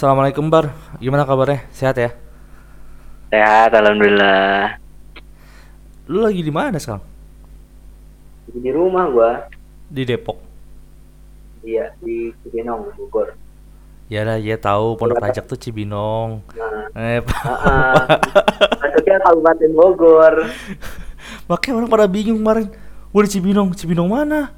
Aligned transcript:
Assalamualaikum 0.00 0.48
Bar, 0.48 0.72
gimana 0.96 1.28
kabarnya? 1.28 1.68
Sehat 1.76 1.92
ya? 2.00 2.16
Sehat, 3.28 3.68
alhamdulillah. 3.68 4.80
Lu 6.08 6.24
lagi 6.24 6.40
di 6.40 6.48
mana 6.48 6.80
sekarang? 6.80 7.04
Di 8.48 8.72
rumah 8.72 9.04
gua. 9.12 9.44
Di 9.92 10.08
Depok. 10.08 10.40
Iya, 11.60 11.92
di 12.00 12.32
Cibinong, 12.40 12.96
Bogor. 12.96 13.36
Ya 14.08 14.24
lah, 14.24 14.40
ya 14.40 14.56
tahu 14.56 14.96
Pondok 14.96 15.20
Rajak 15.20 15.44
tuh 15.44 15.60
Cibinong. 15.60 16.48
Nah, 16.48 16.88
Eh, 16.96 17.20
heeh. 17.20 17.94
Maksudnya 18.80 19.20
Kabupaten 19.20 19.70
Bogor. 19.76 20.34
makanya 21.52 21.76
orang 21.76 21.90
pada 21.92 22.08
bingung 22.08 22.40
kemarin. 22.40 22.72
Gua 23.12 23.28
di 23.28 23.36
Cibinong, 23.36 23.76
Cibinong 23.76 24.08
mana? 24.08 24.48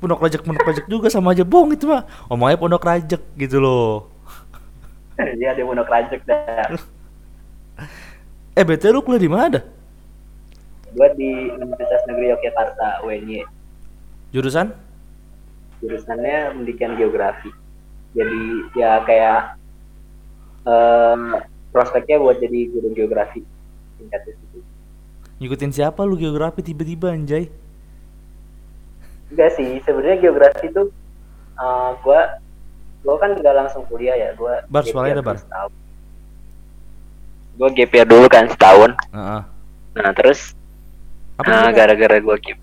Pondok 0.00 0.24
Rajak, 0.24 0.48
Pondok 0.48 0.64
Rajak 0.64 0.88
juga 0.88 1.12
sama 1.12 1.36
aja 1.36 1.44
bohong 1.44 1.76
itu 1.76 1.84
mah. 1.84 2.08
Omongnya 2.32 2.56
Pondok 2.56 2.88
Rajak 2.88 3.20
gitu 3.36 3.60
loh. 3.60 4.16
Dia 5.38 5.50
di 5.54 5.62
Pondok 5.66 5.90
Rajak 5.90 6.22
dah. 6.26 6.70
Eh, 8.54 8.64
BT 8.66 8.90
lu 8.90 9.02
kuliah 9.02 9.22
di 9.22 9.30
mana 9.30 9.46
dah? 9.58 9.64
Gua 10.94 11.08
di 11.14 11.52
Universitas 11.52 12.02
Negeri 12.10 12.34
Yogyakarta, 12.34 13.06
UNY. 13.06 13.44
Jurusan? 14.34 14.74
Jurusannya 15.78 16.58
pendidikan 16.58 16.98
geografi. 16.98 17.50
Jadi 18.16 18.42
ya 18.74 19.04
kayak 19.04 19.40
eh 20.66 21.18
prospeknya 21.70 22.18
buat 22.18 22.40
jadi 22.42 22.72
guru 22.72 22.88
geografi. 22.96 23.44
Tingkatnya 24.00 24.32
situ. 24.42 24.58
Ngikutin 25.38 25.70
siapa 25.70 26.02
lu 26.02 26.18
geografi 26.18 26.66
tiba-tiba 26.66 27.14
anjay? 27.14 27.46
Enggak 29.28 29.54
sih, 29.54 29.78
sebenarnya 29.86 30.18
geografi 30.18 30.66
itu 30.66 30.90
eh 31.58 31.90
gua 32.02 32.42
gua 33.08 33.16
kan 33.16 33.32
nggak 33.32 33.56
langsung 33.56 33.88
kuliah 33.88 34.12
ya, 34.12 34.36
gua 34.36 34.60
Bar, 34.68 34.84
suaranya 34.84 35.24
ada, 35.24 35.24
Bar. 35.24 35.36
Gua 37.56 37.72
gap 37.72 37.88
year 37.96 38.04
dulu 38.04 38.28
kan 38.28 38.44
setahun. 38.52 38.92
Heeh. 39.16 39.42
Nah, 39.96 40.12
terus 40.12 40.52
Apa 41.40 41.48
nah, 41.48 41.70
gara-gara 41.72 42.20
gua 42.20 42.36
gap 42.36 42.60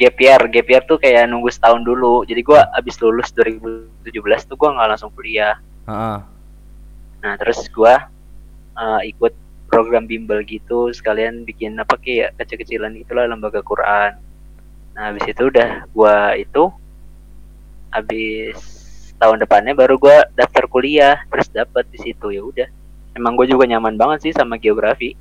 gap 0.00 0.16
year, 0.16 0.40
gap 0.48 0.66
year 0.72 0.82
tuh 0.88 0.96
kayak 0.96 1.28
nunggu 1.28 1.52
setahun 1.52 1.84
dulu. 1.84 2.24
Jadi 2.24 2.40
gua 2.40 2.64
abis 2.72 2.96
lulus 3.04 3.28
2017 3.36 4.48
tuh 4.48 4.56
gua 4.56 4.72
nggak 4.72 4.88
langsung 4.96 5.12
kuliah. 5.12 5.60
Heeh. 5.84 6.18
Nah, 7.20 7.34
terus 7.36 7.68
gua 7.68 8.08
eh, 8.80 9.00
ikut 9.12 9.36
program 9.68 10.08
bimbel 10.08 10.40
gitu, 10.48 10.88
sekalian 10.96 11.44
bikin 11.44 11.76
apa 11.76 12.00
kayak 12.00 12.32
kecil-kecilan 12.40 12.96
itulah 12.96 13.28
lembaga 13.28 13.60
Quran. 13.60 14.16
Nah, 14.96 15.12
habis 15.12 15.28
itu 15.28 15.44
udah 15.44 15.84
gua 15.92 16.38
itu 16.38 16.72
habis 17.92 18.73
tahun 19.24 19.40
depannya 19.40 19.72
baru 19.72 19.96
gua 19.96 20.28
daftar 20.36 20.68
kuliah, 20.68 21.24
terus 21.32 21.48
dapat 21.48 21.88
di 21.88 21.96
situ 21.96 22.28
ya 22.28 22.44
udah. 22.44 22.68
Emang 23.14 23.38
gue 23.38 23.46
juga 23.46 23.64
nyaman 23.70 23.94
banget 23.94 24.28
sih 24.28 24.32
sama 24.34 24.58
geografi. 24.58 25.14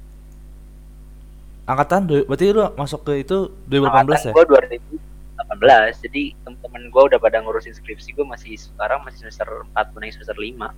Angkatan, 1.69 2.09
berarti 2.25 2.51
lu 2.51 2.65
masuk 2.75 3.05
ke 3.05 3.23
itu 3.23 3.53
2018 3.69 4.27
ya? 4.27 4.33
Gue 4.33 4.45
2018, 4.49 6.03
jadi 6.03 6.23
teman-teman 6.41 6.81
gue 6.89 7.03
udah 7.13 7.19
pada 7.21 7.39
ngurusin 7.39 7.71
skripsi, 7.71 8.17
gue 8.17 8.25
masih 8.25 8.57
sekarang 8.57 9.05
masih 9.05 9.23
semester 9.23 9.47
4 9.71 9.95
naik 9.95 10.11
semester 10.17 10.35
5 10.35 10.73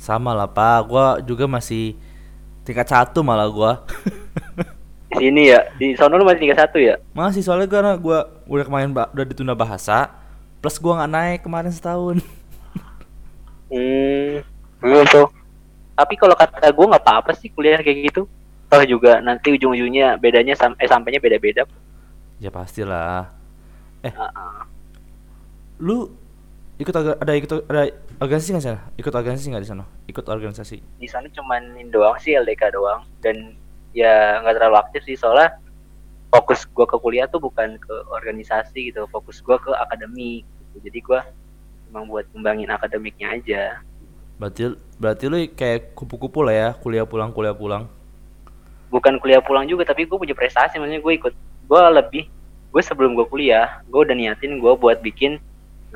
Sama 0.00 0.32
lah 0.32 0.48
pak, 0.48 0.88
gua 0.88 1.20
juga 1.20 1.44
masih 1.50 1.98
tingkat 2.64 2.88
satu 2.90 3.20
malah 3.26 3.50
gua. 3.50 3.82
Di 5.12 5.28
sini 5.28 5.52
ya, 5.52 5.68
di 5.76 5.92
sono 5.92 6.16
lu 6.16 6.24
masih 6.24 6.48
tingkat 6.48 6.58
satu 6.64 6.80
ya? 6.80 6.96
Masih 7.12 7.44
soalnya 7.44 7.68
karena 7.68 7.92
gua 8.00 8.32
udah 8.48 8.64
kemarin 8.64 8.90
udah 8.96 9.26
ditunda 9.28 9.52
bahasa, 9.52 10.08
plus 10.64 10.80
gua 10.80 11.04
nggak 11.04 11.12
naik 11.12 11.40
kemarin 11.44 11.70
setahun. 11.70 12.24
Hmm, 13.72 15.04
tuh. 15.08 15.28
Tapi 15.96 16.14
kalau 16.20 16.36
kata 16.36 16.68
gue 16.68 16.86
nggak 16.92 17.04
apa-apa 17.04 17.32
sih 17.32 17.48
kuliah 17.48 17.80
kayak 17.80 18.12
gitu. 18.12 18.28
Toh 18.68 18.84
juga 18.84 19.20
nanti 19.20 19.52
ujung-ujungnya 19.52 20.16
bedanya 20.16 20.52
sam 20.56 20.76
eh 20.76 20.88
sampainya 20.88 21.20
beda-beda. 21.20 21.64
ya 22.42 22.50
pastilah. 22.50 23.30
Heeh. 24.02 24.56
Lu 25.78 26.10
ikut 26.76 26.94
aga- 26.96 27.18
ada 27.22 27.32
ikut 27.38 27.50
ada 27.70 27.82
organisasi 28.18 28.50
nggak 28.56 28.64
sana? 28.64 28.80
Ikut 28.98 29.12
organisasi 29.14 29.46
nggak 29.54 29.64
di 29.64 29.70
sana? 29.70 29.84
Ikut 30.10 30.24
organisasi. 30.26 30.76
Di 30.98 31.08
sana 31.08 31.30
cuman 31.30 31.78
doang 31.94 32.18
sih 32.18 32.34
LDK 32.34 32.74
doang 32.74 33.06
dan 33.22 33.54
ya 33.94 34.42
nggak 34.42 34.56
terlalu 34.58 34.76
aktif 34.80 35.04
sih 35.06 35.14
soalnya 35.14 35.54
fokus 36.32 36.64
gue 36.64 36.86
ke 36.88 36.96
kuliah 36.98 37.28
tuh 37.28 37.38
bukan 37.38 37.76
ke 37.76 37.94
organisasi 38.10 38.90
gitu, 38.90 39.04
fokus 39.12 39.38
gue 39.44 39.56
ke 39.60 39.70
akademik. 39.76 40.42
Gitu. 40.42 40.76
Jadi 40.90 40.98
gue 40.98 41.20
emang 41.92 42.08
buat 42.08 42.24
kembangin 42.32 42.72
akademiknya 42.72 43.36
aja. 43.36 43.62
Berarti 44.40 44.72
berarti 44.96 45.24
lu 45.28 45.36
kayak 45.52 45.92
kupu-kupu 45.92 46.40
lah 46.40 46.56
ya, 46.56 46.68
kuliah 46.80 47.04
pulang 47.04 47.28
kuliah 47.28 47.52
pulang. 47.52 47.84
bukan 48.92 49.16
kuliah 49.24 49.40
pulang 49.40 49.64
juga 49.64 49.88
tapi 49.88 50.04
gue 50.04 50.20
punya 50.20 50.36
prestasi 50.36 50.76
maksudnya 50.76 51.00
gue 51.00 51.12
ikut 51.16 51.32
gue 51.64 51.82
lebih 51.96 52.28
gue 52.76 52.82
sebelum 52.84 53.16
gue 53.16 53.24
kuliah 53.24 53.80
gue 53.88 54.04
udah 54.04 54.12
niatin 54.12 54.60
gue 54.60 54.72
buat 54.76 55.00
bikin 55.00 55.40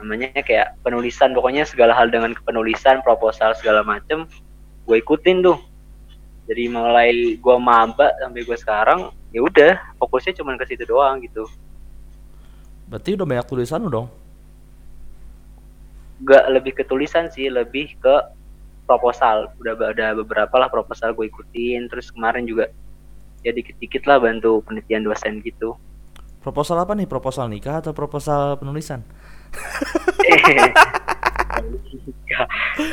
namanya 0.01 0.33
kayak 0.41 0.81
penulisan 0.81 1.37
pokoknya 1.37 1.69
segala 1.69 1.93
hal 1.93 2.09
dengan 2.09 2.33
penulisan 2.49 3.05
proposal 3.05 3.53
segala 3.53 3.85
macem 3.85 4.25
gue 4.89 4.97
ikutin 4.97 5.45
tuh 5.45 5.61
jadi 6.49 6.73
mulai 6.73 7.37
gue 7.37 7.56
maba 7.61 8.17
sampai 8.17 8.49
gue 8.49 8.56
sekarang 8.56 9.12
ya 9.29 9.45
udah 9.45 9.77
fokusnya 10.01 10.41
cuma 10.41 10.56
ke 10.56 10.65
situ 10.65 10.89
doang 10.89 11.21
gitu 11.21 11.45
Berarti 12.87 13.19
udah 13.19 13.27
banyak 13.27 13.47
tulisan 13.51 13.83
lu 13.83 13.91
dong. 13.91 14.09
Gak 16.25 16.44
lebih 16.49 16.72
ke 16.72 16.82
tulisan 16.88 17.28
sih 17.28 17.53
lebih 17.53 17.93
ke 18.00 18.15
proposal 18.88 19.50
udah 19.60 19.93
ada 19.93 20.15
beberapa 20.16 20.54
lah 20.56 20.71
proposal 20.71 21.12
gue 21.12 21.28
ikutin 21.28 21.91
terus 21.91 22.09
kemarin 22.15 22.47
juga 22.47 22.71
ya 23.44 23.53
dikit-dikit 23.53 24.06
lah 24.09 24.22
bantu 24.22 24.62
penelitian 24.65 25.05
dosen 25.05 25.43
gitu 25.44 25.76
Proposal 26.47 26.78
apa 26.78 26.94
nih? 26.94 27.10
Proposal 27.10 27.50
nikah 27.50 27.82
atau 27.82 27.91
proposal 27.91 28.55
penulisan? 28.55 29.03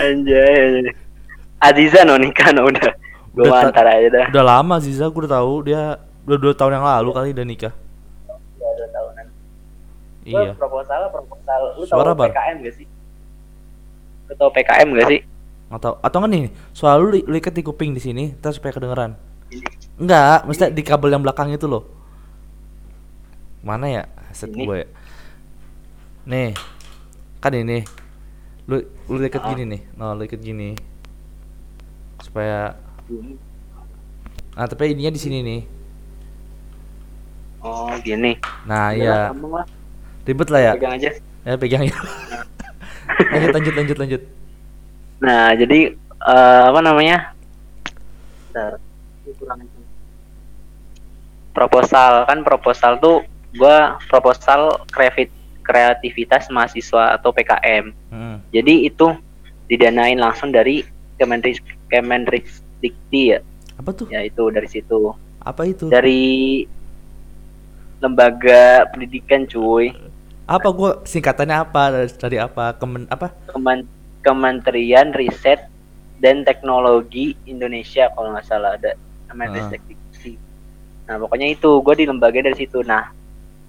Anjay. 0.02 0.90
Aziza 1.62 2.02
no 2.02 2.18
nikah 2.18 2.50
no 2.50 2.66
udah. 2.66 2.98
Gue 3.30 3.46
antar 3.54 3.86
aja 3.86 4.10
dah. 4.10 4.26
Udah 4.34 4.46
lama 4.58 4.82
Ziza, 4.82 5.06
gua 5.06 5.22
udah 5.22 5.34
tahu 5.38 5.70
dia 5.70 6.02
udah 6.26 6.38
dua 6.42 6.54
tahun 6.58 6.82
yang 6.82 6.86
lalu 6.98 7.10
kali 7.14 7.30
udah 7.30 7.46
nikah. 7.46 7.74
Udah 8.58 8.74
dua 8.74 8.90
tahunan. 8.90 9.26
Iya. 10.26 10.58
proposal 10.58 11.14
proposal 11.14 11.78
lu 11.78 11.86
Suara, 11.86 12.10
tahu 12.10 12.26
Bar. 12.26 12.34
PKM 12.34 12.58
gak 12.66 12.74
sih? 12.74 12.90
Lu 14.28 14.34
tahu 14.36 14.50
PKM 14.52 14.88
gak 14.96 15.08
sih? 15.10 15.22
Atau 15.68 15.98
atau 16.00 16.18
enggak 16.20 16.32
nih? 16.32 16.44
Soal 16.72 17.02
lu 17.02 17.08
li- 17.12 17.26
lu 17.26 17.36
ikat 17.36 17.54
di 17.54 17.64
kuping 17.64 17.92
di 17.92 18.02
sini, 18.02 18.36
terus 18.38 18.58
supaya 18.58 18.74
kedengeran. 18.74 19.18
Enggak, 19.98 20.46
mesti 20.46 20.70
di 20.70 20.82
kabel 20.82 21.12
yang 21.12 21.22
belakang 21.22 21.50
itu 21.50 21.66
loh. 21.66 21.86
Mana 23.62 23.88
ya? 23.88 24.04
Set 24.32 24.50
Ini. 24.50 24.66
gue. 24.66 24.78
ya. 24.82 24.88
Nih. 26.26 26.50
Kan 27.38 27.54
ini. 27.54 27.86
Lu 28.66 28.80
lu 29.08 29.22
ikat 29.22 29.44
Ah. 29.44 29.50
gini 29.52 29.64
nih. 29.68 29.82
Nah, 29.94 30.14
lu 30.14 30.24
ikat 30.24 30.40
gini. 30.40 30.74
Supaya. 32.20 32.80
Nah, 34.54 34.66
tapi 34.66 34.94
ininya 34.94 35.12
di 35.12 35.22
sini 35.22 35.42
nih. 35.42 35.62
Oh 37.60 37.92
gini. 38.00 38.36
Nah, 38.66 38.92
iya. 38.92 39.32
Ribet 40.24 40.50
lah 40.50 40.62
ya. 40.62 40.72
Pegang 40.76 40.94
aja. 40.96 41.10
Ya 41.44 41.54
pegang 41.56 41.84
ya. 41.84 41.96
lanjut 43.34 43.54
lanjut 43.54 43.74
lanjut 43.76 43.98
lanjut. 43.98 44.22
Nah 45.24 45.54
jadi 45.56 45.80
eh, 45.98 46.64
apa 46.70 46.80
namanya? 46.82 47.34
Bentar. 48.50 48.78
Proposal 51.54 52.26
kan 52.26 52.42
proposal 52.42 52.98
tuh 52.98 53.22
gua 53.54 54.02
proposal 54.10 54.82
kreatif 54.90 55.30
kreativitas 55.64 56.52
mahasiswa 56.52 57.16
atau 57.16 57.32
PKM. 57.32 57.96
Hmm. 58.12 58.38
Jadi 58.52 58.90
itu 58.90 59.16
didanain 59.72 60.20
langsung 60.20 60.52
dari 60.52 60.84
Kemenris 61.16 61.64
Kemendikti 61.88 63.32
ya, 63.32 63.40
Apa 63.80 63.96
tuh? 63.96 64.12
ya 64.12 64.26
itu 64.28 64.44
dari 64.52 64.68
situ. 64.68 65.16
Apa 65.40 65.64
itu? 65.64 65.88
Dari 65.88 66.66
lembaga 68.04 68.92
pendidikan 68.92 69.48
cuy, 69.48 69.96
Apa 70.44 70.70
gua 70.76 71.00
singkatannya 71.08 71.56
apa 71.56 72.08
dari, 72.20 72.38
apa? 72.40 72.76
Kemen 72.76 73.08
apa? 73.08 73.32
Kemen- 73.52 73.88
Kementerian 74.24 75.12
Riset 75.12 75.68
dan 76.24 76.48
Teknologi 76.48 77.36
Indonesia 77.44 78.08
kalau 78.16 78.32
nggak 78.32 78.48
salah 78.48 78.80
ada 78.80 78.96
namanya. 79.28 79.68
Ristekdikti. 79.68 80.40
Nah 81.04 81.20
pokoknya 81.20 81.52
itu 81.52 81.70
gue 81.84 81.96
di 82.00 82.06
lembaga 82.08 82.40
dari 82.40 82.56
situ. 82.56 82.80
Nah 82.88 83.12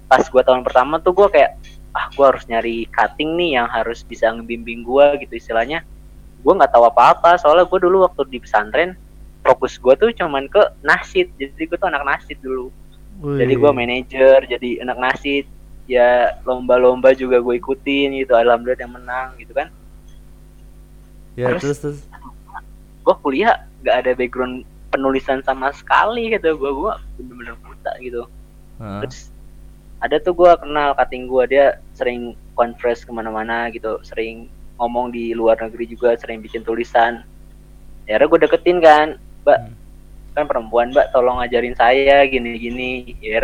pas 0.07 0.23
gue 0.23 0.41
tahun 0.43 0.63
pertama 0.63 1.03
tuh 1.03 1.11
gue 1.11 1.27
kayak 1.27 1.59
ah 1.91 2.07
gue 2.11 2.23
harus 2.23 2.47
nyari 2.47 2.87
cutting 2.91 3.35
nih 3.35 3.59
yang 3.59 3.67
harus 3.67 4.03
bisa 4.07 4.31
ngebimbing 4.31 4.87
gue 4.87 5.27
gitu 5.27 5.35
istilahnya. 5.35 5.83
Gue 6.39 6.53
nggak 6.55 6.71
tahu 6.71 6.87
apa-apa 6.87 7.35
soalnya 7.35 7.67
gue 7.67 7.79
dulu 7.83 8.07
waktu 8.07 8.23
di 8.31 8.39
pesantren 8.39 8.95
fokus 9.43 9.75
gue 9.75 9.93
tuh 9.99 10.09
cuman 10.15 10.47
ke 10.47 10.63
nasid 10.87 11.35
jadi 11.35 11.67
gue 11.67 11.75
tuh 11.75 11.91
anak 11.91 12.07
nasid 12.07 12.39
dulu. 12.39 12.71
Jadi 13.35 13.53
gue 13.59 13.71
Wih. 13.71 13.75
manajer 13.75 14.39
jadi 14.47 14.83
anak 14.87 14.97
nasid 14.99 15.43
ya 15.85 16.33
lomba-lomba 16.41 17.13
juga 17.13 17.37
gue 17.37 17.55
ikutin 17.55 18.17
gitu 18.17 18.33
alhamdulillah 18.33 18.81
yang 18.81 18.93
menang 18.93 19.37
gitu 19.37 19.53
kan 19.53 19.69
Ya 21.35 21.51
Terus? 21.51 21.61
terus 21.61 21.79
terus. 21.83 21.99
gue 23.03 23.15
kuliah 23.21 23.59
nggak 23.83 23.95
ada 24.01 24.11
background 24.15 24.63
penulisan 24.89 25.43
sama 25.43 25.69
sekali 25.69 26.31
gitu 26.31 26.55
gue 26.55 26.71
gue 26.71 26.93
bener-bener 27.19 27.53
buta 27.61 27.91
gitu 27.99 28.23
Heeh. 28.79 29.01
terus 29.03 29.29
ada 29.99 30.15
tuh 30.17 30.33
gue 30.33 30.51
kenal 30.57 30.95
kating 30.95 31.27
gue 31.27 31.43
dia 31.45 31.65
sering 31.93 32.33
conference 32.55 33.03
ke 33.03 33.11
mana-mana 33.11 33.67
gitu 33.69 33.99
sering 34.01 34.47
ngomong 34.79 35.11
di 35.11 35.35
luar 35.35 35.59
negeri 35.59 35.85
juga 35.85 36.15
sering 36.15 36.39
bikin 36.39 36.63
tulisan 36.63 37.21
ya 38.07 38.15
gue 38.17 38.39
deketin 38.39 38.79
kan 38.79 39.19
mbak 39.43 39.59
Hmm. 39.59 39.73
kan 40.33 40.45
perempuan 40.47 40.89
mbak 40.91 41.11
tolong 41.11 41.39
ajarin 41.39 41.75
saya 41.75 42.23
gini-gini 42.25 43.15
ya 43.19 43.39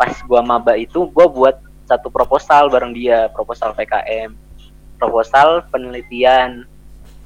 pas 0.00 0.16
gua 0.24 0.40
maba 0.40 0.72
itu 0.80 1.04
gua 1.12 1.28
buat 1.28 1.60
satu 1.84 2.08
proposal 2.08 2.72
bareng 2.72 2.96
dia 2.96 3.28
proposal 3.28 3.76
PKM 3.76 4.32
proposal 4.96 5.60
penelitian 5.68 6.64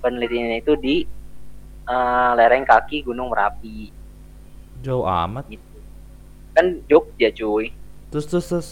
penelitiannya 0.03 0.59
itu 0.59 0.75
di 0.75 0.97
eh, 1.87 2.31
lereng 2.35 2.67
kaki 2.67 3.07
Gunung 3.07 3.31
Merapi 3.31 3.95
Jauh 4.83 5.07
amat. 5.07 5.47
gitu 5.47 5.63
kan 6.51 6.67
Jogja 6.91 7.31
cuy 7.31 7.71
Terus 8.11 8.27
terus 8.27 8.47
terus. 8.51 8.69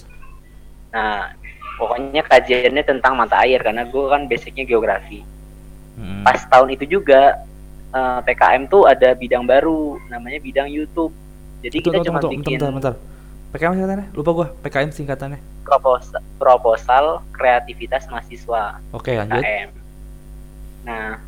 nah 0.91 1.31
pokoknya 1.79 2.27
kajiannya 2.27 2.83
tentang 2.83 3.15
mata 3.15 3.39
air 3.47 3.63
karena 3.63 3.87
gua 3.87 4.19
kan 4.19 4.27
basicnya 4.27 4.67
geografi 4.67 5.23
Mm-mm. 5.95 6.27
pas 6.27 6.43
tahun 6.51 6.75
itu 6.75 6.99
juga 6.99 7.39
eh, 7.95 8.19
PKM 8.27 8.67
tuh 8.67 8.91
ada 8.91 9.15
bidang 9.15 9.47
baru 9.47 10.03
namanya 10.11 10.43
bidang 10.43 10.67
YouTube 10.67 11.15
jadi 11.63 11.79
Tunggu, 11.79 11.87
kita 11.87 11.97
tunggu, 12.03 12.09
cuma 12.11 12.19
tunggu, 12.19 12.35
bikin 12.43 12.59
bentar, 12.59 12.71
bentar. 12.75 12.95
PKM 13.53 13.77
singkatannya? 13.77 14.07
Lupa 14.17 14.31
gua. 14.33 14.49
PKM 14.65 14.91
singkatannya. 14.91 15.41
proposal, 15.63 16.21
proposal 16.43 17.05
kreativitas 17.31 18.11
mahasiswa 18.11 18.83
Oke, 18.91 19.15
lanjut. 19.15 19.45
PKM. 19.45 19.71
Nah, 20.89 21.21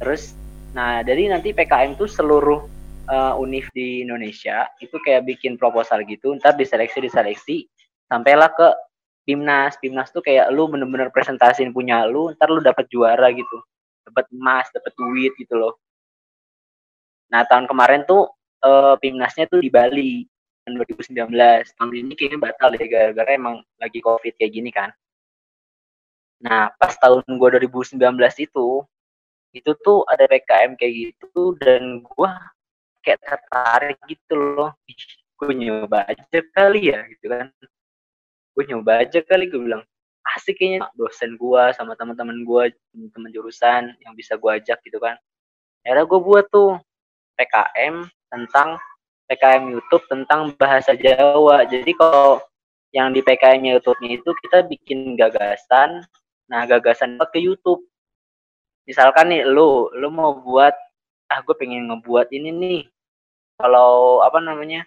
terus 0.00 0.32
nah 0.72 1.04
dari 1.04 1.28
nanti 1.28 1.52
PKM 1.52 1.98
tuh 2.00 2.08
seluruh 2.08 2.64
eh, 3.10 3.34
univ 3.36 3.68
di 3.76 4.00
Indonesia 4.00 4.70
itu 4.80 4.96
kayak 5.02 5.28
bikin 5.28 5.60
proposal 5.60 6.00
gitu, 6.08 6.32
ntar 6.38 6.56
diseleksi 6.56 7.04
diseleksi 7.04 7.68
sampailah 8.08 8.48
ke 8.54 8.68
Pimnas. 9.28 9.76
Pimnas 9.78 10.10
tuh 10.10 10.24
kayak 10.24 10.50
lu 10.54 10.70
bener-bener 10.70 11.12
presentasiin 11.12 11.74
punya 11.74 12.06
lu, 12.08 12.32
ntar 12.32 12.48
lu 12.48 12.64
dapat 12.64 12.88
juara 12.88 13.28
gitu. 13.34 13.58
Dapat 14.08 14.30
emas, 14.34 14.66
dapat 14.72 14.92
duit 14.96 15.34
gitu 15.36 15.54
loh. 15.58 15.78
Nah, 17.30 17.44
tahun 17.44 17.66
kemarin 17.68 18.06
tuh 18.08 18.30
eh, 18.64 18.94
Pimnasnya 19.02 19.50
tuh 19.50 19.60
di 19.60 19.68
Bali 19.68 20.31
tahun 20.62 20.78
2019. 20.78 21.74
Tahun 21.74 21.90
ini 21.90 22.12
kayaknya 22.14 22.38
batal 22.38 22.70
deh 22.74 22.86
gara-gara 22.86 23.30
emang 23.34 23.62
lagi 23.82 23.98
Covid 23.98 24.34
kayak 24.38 24.52
gini 24.54 24.70
kan. 24.70 24.90
Nah, 26.42 26.70
pas 26.78 26.94
tahun 26.98 27.22
gua 27.38 27.58
2019 27.58 27.98
itu 28.42 28.82
itu 29.52 29.70
tuh 29.84 30.00
ada 30.08 30.24
PKM 30.30 30.80
kayak 30.80 30.92
gitu 31.12 31.54
dan 31.60 32.00
gua 32.02 32.40
kayak 33.02 33.20
tertarik 33.20 33.98
gitu 34.06 34.34
loh. 34.38 34.72
Gue 35.36 35.52
nyoba 35.58 36.06
aja 36.06 36.38
kali 36.54 36.94
ya 36.94 37.02
gitu 37.10 37.26
kan. 37.26 37.50
Gue 38.54 38.64
nyoba 38.70 39.02
aja 39.02 39.18
kali 39.26 39.50
gue 39.50 39.58
bilang 39.58 39.82
asik 40.38 40.62
kayaknya 40.62 40.86
dosen 40.94 41.34
gua 41.34 41.74
sama 41.74 41.98
teman-teman 41.98 42.46
gua 42.46 42.70
teman 42.94 43.30
jurusan 43.34 43.90
yang 44.06 44.14
bisa 44.14 44.38
gua 44.38 44.56
ajak 44.62 44.78
gitu 44.86 45.02
kan. 45.02 45.18
Akhirnya 45.82 46.06
gue 46.06 46.20
buat 46.22 46.46
tuh 46.46 46.78
PKM 47.34 48.06
tentang 48.30 48.78
PKM 49.32 49.72
YouTube 49.72 50.04
tentang 50.12 50.52
bahasa 50.60 50.92
Jawa. 50.92 51.64
Jadi 51.64 51.96
kalau 51.96 52.44
yang 52.92 53.16
di 53.16 53.24
PKM 53.24 53.64
YouTube-nya 53.64 54.20
itu 54.20 54.30
kita 54.44 54.68
bikin 54.68 55.16
gagasan. 55.16 56.04
Nah, 56.52 56.68
gagasan 56.68 57.16
ke 57.16 57.40
YouTube. 57.40 57.80
Misalkan 58.84 59.32
nih 59.32 59.48
lu, 59.48 59.88
lu 59.96 60.12
mau 60.12 60.36
buat 60.36 60.76
ah 61.32 61.40
gue 61.40 61.56
pengen 61.56 61.88
ngebuat 61.88 62.28
ini 62.36 62.52
nih. 62.52 62.80
Kalau 63.56 64.20
apa 64.20 64.36
namanya? 64.44 64.84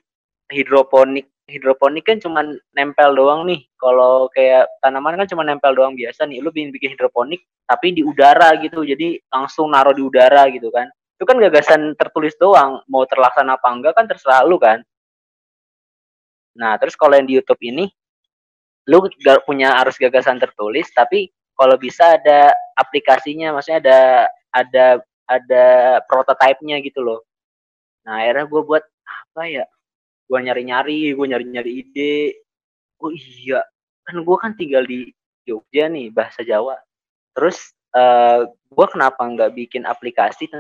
hidroponik. 0.54 1.26
Hidroponik 1.50 2.06
kan 2.06 2.22
cuma 2.22 2.46
nempel 2.78 3.18
doang 3.18 3.50
nih. 3.50 3.66
Kalau 3.82 4.30
kayak 4.30 4.70
tanaman 4.78 5.18
kan 5.18 5.26
cuma 5.26 5.42
nempel 5.42 5.74
doang 5.74 5.98
biasa 5.98 6.30
nih. 6.30 6.38
Lu 6.38 6.54
bikin 6.54 6.70
bikin 6.70 6.94
hidroponik 6.94 7.42
tapi 7.66 7.98
di 7.98 8.06
udara 8.06 8.54
gitu. 8.62 8.86
Jadi 8.86 9.18
langsung 9.34 9.74
naruh 9.74 9.98
di 9.98 10.06
udara 10.06 10.46
gitu 10.54 10.70
kan 10.70 10.86
itu 11.16 11.24
kan 11.24 11.40
gagasan 11.40 11.96
tertulis 11.96 12.36
doang 12.36 12.84
mau 12.92 13.08
terlaksana 13.08 13.56
apa 13.56 13.68
enggak 13.72 13.94
kan 13.96 14.06
terserah 14.06 14.44
lu 14.44 14.60
kan. 14.60 14.84
Nah 16.60 16.76
terus 16.76 17.00
kalau 17.00 17.16
yang 17.16 17.28
di 17.28 17.40
YouTube 17.40 17.60
ini 17.64 17.88
lu 18.92 19.02
gak 19.24 19.48
punya 19.48 19.80
harus 19.80 19.96
gagasan 19.96 20.38
tertulis 20.38 20.92
tapi 20.92 21.32
kalau 21.56 21.80
bisa 21.80 22.20
ada 22.20 22.52
aplikasinya 22.76 23.56
maksudnya 23.56 23.80
ada 23.82 24.00
ada 24.52 24.86
ada 25.32 25.66
prototipenya 26.04 26.84
gitu 26.84 27.00
loh. 27.00 27.24
Nah 28.04 28.20
akhirnya 28.20 28.46
gue 28.52 28.62
buat 28.62 28.84
apa 29.08 29.44
ya 29.48 29.66
gue 30.28 30.40
nyari-nyari 30.42 31.16
gue 31.16 31.26
nyari-nyari 31.32 31.72
ide. 31.80 32.44
Oh 33.00 33.12
iya 33.16 33.64
kan 34.04 34.20
gue 34.20 34.38
kan 34.38 34.52
tinggal 34.60 34.84
di 34.84 35.16
Jogja 35.48 35.88
nih 35.88 36.12
bahasa 36.12 36.44
Jawa. 36.44 36.76
Terus 37.32 37.72
eh 37.96 38.44
gue 38.52 38.88
kenapa 38.92 39.24
nggak 39.24 39.56
bikin 39.56 39.88
aplikasi 39.88 40.52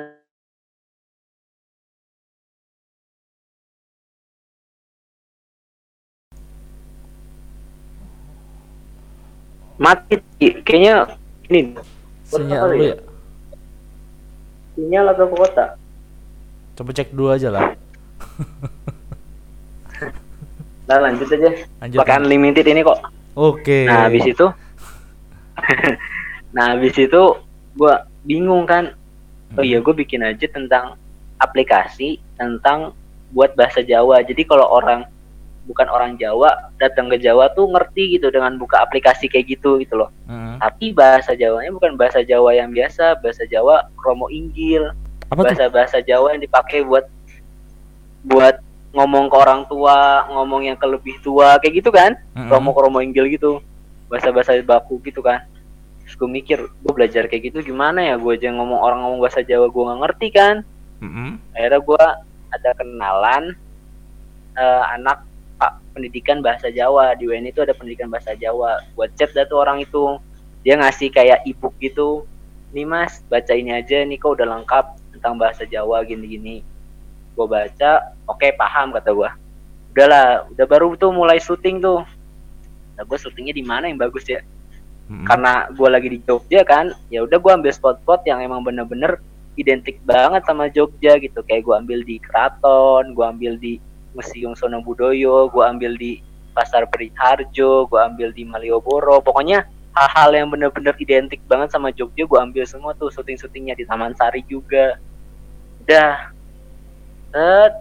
mati 9.76 10.16
kayaknya 10.64 11.16
ini 11.50 11.76
Sinyal 12.26 12.66
lu 12.74 12.84
ya. 12.84 12.96
sinyal 14.76 15.06
atau 15.14 15.28
kota 15.30 15.66
Coba 16.76 16.92
cek 16.92 17.16
dulu 17.16 17.32
aja 17.32 17.48
lah. 17.56 17.72
nah 20.86 20.98
lanjut 21.02 21.26
aja 21.32 21.50
Lanjut. 21.82 21.98
pakai 22.04 22.20
unlimited 22.22 22.66
ini 22.68 22.86
kok 22.86 23.00
Oke. 23.34 23.90
nah 23.90 24.06
habis 24.06 24.22
itu 24.28 24.46
nah 26.56 26.78
habis 26.78 26.94
itu 26.94 27.22
gua 27.74 28.06
bingung 28.22 28.70
kan 28.70 28.94
oh 29.56 29.64
iya 29.66 29.82
gue 29.82 29.94
bikin 29.94 30.22
aja 30.22 30.46
tentang 30.46 30.94
aplikasi 31.42 32.22
tentang 32.38 32.94
buat 33.34 33.58
bahasa 33.58 33.82
Jawa 33.82 34.22
jadi 34.22 34.46
kalau 34.46 34.68
orang 34.70 35.10
bukan 35.66 35.90
orang 35.90 36.14
Jawa 36.16 36.70
datang 36.78 37.10
ke 37.10 37.18
Jawa 37.18 37.50
tuh 37.52 37.66
ngerti 37.66 38.18
gitu 38.18 38.30
dengan 38.30 38.54
buka 38.56 38.86
aplikasi 38.86 39.26
kayak 39.26 39.58
gitu 39.58 39.82
gitu 39.82 39.98
loh 39.98 40.14
Mm-mm. 40.30 40.62
tapi 40.62 40.94
bahasa 40.94 41.34
Jawanya 41.34 41.74
bukan 41.74 41.98
bahasa 41.98 42.22
Jawa 42.22 42.54
yang 42.54 42.70
biasa 42.70 43.18
bahasa 43.20 43.50
Jawa 43.50 43.90
kromo 43.98 44.30
inggil 44.30 44.94
Apa 45.34 45.42
tuh? 45.42 45.46
bahasa 45.50 45.66
bahasa 45.68 45.98
Jawa 46.06 46.38
yang 46.38 46.42
dipakai 46.46 46.86
buat 46.86 47.10
buat 48.26 48.62
ngomong 48.94 49.28
ke 49.28 49.36
orang 49.36 49.62
tua 49.66 50.24
ngomong 50.32 50.70
yang 50.70 50.78
ke 50.78 50.88
lebih 50.88 51.18
tua 51.20 51.58
kayak 51.60 51.82
gitu 51.84 51.90
kan 51.90 52.14
kromo 52.72 53.02
inggil 53.02 53.26
gitu 53.26 53.60
bahasa 54.08 54.30
bahasa 54.30 54.56
baku 54.62 55.02
gitu 55.02 55.20
kan 55.20 55.44
terus 56.06 56.14
gue 56.16 56.30
mikir 56.30 56.62
gue 56.62 56.94
belajar 56.94 57.26
kayak 57.26 57.50
gitu 57.50 57.66
gimana 57.66 58.06
ya 58.06 58.16
gue 58.22 58.38
aja 58.38 58.54
ngomong 58.54 58.78
orang 58.78 59.02
ngomong 59.02 59.20
bahasa 59.26 59.42
Jawa 59.42 59.66
gue 59.68 59.82
nggak 59.82 60.02
ngerti 60.06 60.28
kan 60.30 60.56
Mm-mm. 61.02 61.42
akhirnya 61.58 61.82
gue 61.82 62.04
ada 62.54 62.70
kenalan 62.78 63.44
eh, 64.56 64.84
anak 64.94 65.26
pendidikan 65.96 66.44
bahasa 66.44 66.68
Jawa. 66.68 67.16
Di 67.16 67.32
UN 67.32 67.48
itu 67.48 67.64
ada 67.64 67.72
pendidikan 67.72 68.12
bahasa 68.12 68.36
Jawa. 68.36 68.84
Buat 69.00 69.16
chat 69.16 69.32
dah 69.32 69.48
tuh 69.48 69.64
orang 69.64 69.80
itu. 69.80 70.20
Dia 70.68 70.76
ngasih 70.76 71.16
kayak 71.16 71.48
ebook 71.48 71.72
gitu. 71.80 72.28
Nih 72.76 72.84
mas 72.84 73.24
baca 73.32 73.56
ini 73.56 73.72
aja. 73.72 74.04
Nih 74.04 74.20
kok 74.20 74.36
udah 74.36 74.60
lengkap 74.60 74.86
tentang 75.16 75.40
bahasa 75.40 75.64
Jawa 75.64 76.04
gini-gini. 76.04 76.60
Gue 77.40 77.48
baca 77.48 78.12
oke 78.28 78.48
paham 78.60 78.92
kata 78.92 79.16
gue 79.16 79.32
udahlah 79.96 80.44
udah 80.52 80.66
baru 80.68 81.00
tuh 81.00 81.16
mulai 81.16 81.40
syuting 81.40 81.80
tuh. 81.80 82.04
Nah 83.00 83.04
gue 83.08 83.18
syutingnya 83.18 83.56
di 83.56 83.64
mana 83.64 83.88
yang 83.88 83.96
bagus 83.96 84.28
ya? 84.28 84.44
Mm-mm. 85.06 85.22
karena 85.30 85.70
gue 85.70 85.86
lagi 85.86 86.10
di 86.10 86.20
Jogja 86.26 86.66
kan 86.66 86.90
ya 87.14 87.22
udah 87.22 87.38
gue 87.38 87.52
ambil 87.54 87.70
spot-spot 87.70 88.26
yang 88.26 88.42
emang 88.42 88.66
bener-bener 88.66 89.22
identik 89.54 90.02
banget 90.02 90.42
sama 90.50 90.66
Jogja 90.68 91.22
gitu. 91.22 91.46
Kayak 91.46 91.70
gue 91.70 91.76
ambil 91.78 92.00
di 92.02 92.16
Keraton 92.20 93.14
gue 93.14 93.26
ambil 93.26 93.54
di 93.62 93.78
Museum 94.16 94.56
Sono 94.56 94.80
Budoyo 94.80 95.52
gue 95.52 95.64
ambil 95.64 96.00
di 96.00 96.24
Pasar 96.56 96.88
Beringharjo 96.88 97.92
gue 97.92 98.00
ambil 98.00 98.32
di 98.32 98.48
Malioboro. 98.48 99.20
Pokoknya 99.20 99.68
hal-hal 99.92 100.32
yang 100.32 100.48
bener-bener 100.48 100.96
identik 100.98 101.44
banget 101.46 101.76
sama 101.76 101.92
Jogja 101.92 102.24
gue 102.24 102.40
ambil 102.40 102.64
semua 102.64 102.96
tuh 102.96 103.12
syuting-syutingnya 103.12 103.76
di 103.76 103.84
Taman 103.84 104.16
Sari 104.16 104.42
juga. 104.48 104.96
Udah. 105.84 106.32
Set. 107.36 107.74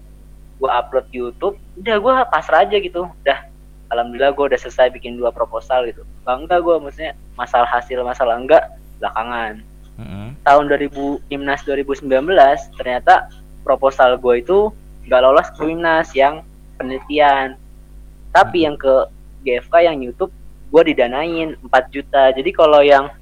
Gue 0.59 0.71
upload 0.71 1.07
YouTube. 1.14 1.57
Udah 1.79 1.97
gue 2.03 2.14
pasrah 2.35 2.67
aja 2.67 2.76
gitu. 2.83 3.07
Udah. 3.07 3.38
Alhamdulillah 3.95 4.35
gue 4.35 4.45
udah 4.50 4.59
selesai 4.59 4.91
bikin 4.91 5.14
dua 5.14 5.31
proposal 5.31 5.87
gitu. 5.87 6.03
Bangga 6.26 6.59
gue 6.59 6.75
maksudnya 6.83 7.14
masalah 7.38 7.71
hasil 7.71 8.03
masalah 8.03 8.43
enggak 8.43 8.67
belakangan. 8.99 9.62
Mm-mm. 9.95 10.35
tahun 10.43 10.67
2000 10.67 11.31
Timnas 11.31 11.62
2019 11.62 12.03
ternyata 12.75 13.31
proposal 13.62 14.19
gue 14.19 14.43
itu 14.43 14.75
nggak 15.05 15.21
lolos 15.21 15.49
ke 15.53 15.65
Timnas 15.65 16.09
yang 16.17 16.45
penelitian. 16.77 17.57
Tapi 18.35 18.67
yang 18.67 18.75
ke 18.75 19.09
GFK 19.45 19.93
yang 19.93 20.01
YouTube 20.01 20.33
gue 20.75 20.83
didanain 20.91 21.55
4 21.55 21.95
juta. 21.95 22.35
Jadi 22.35 22.51
kalau 22.51 22.83
yang 22.83 23.13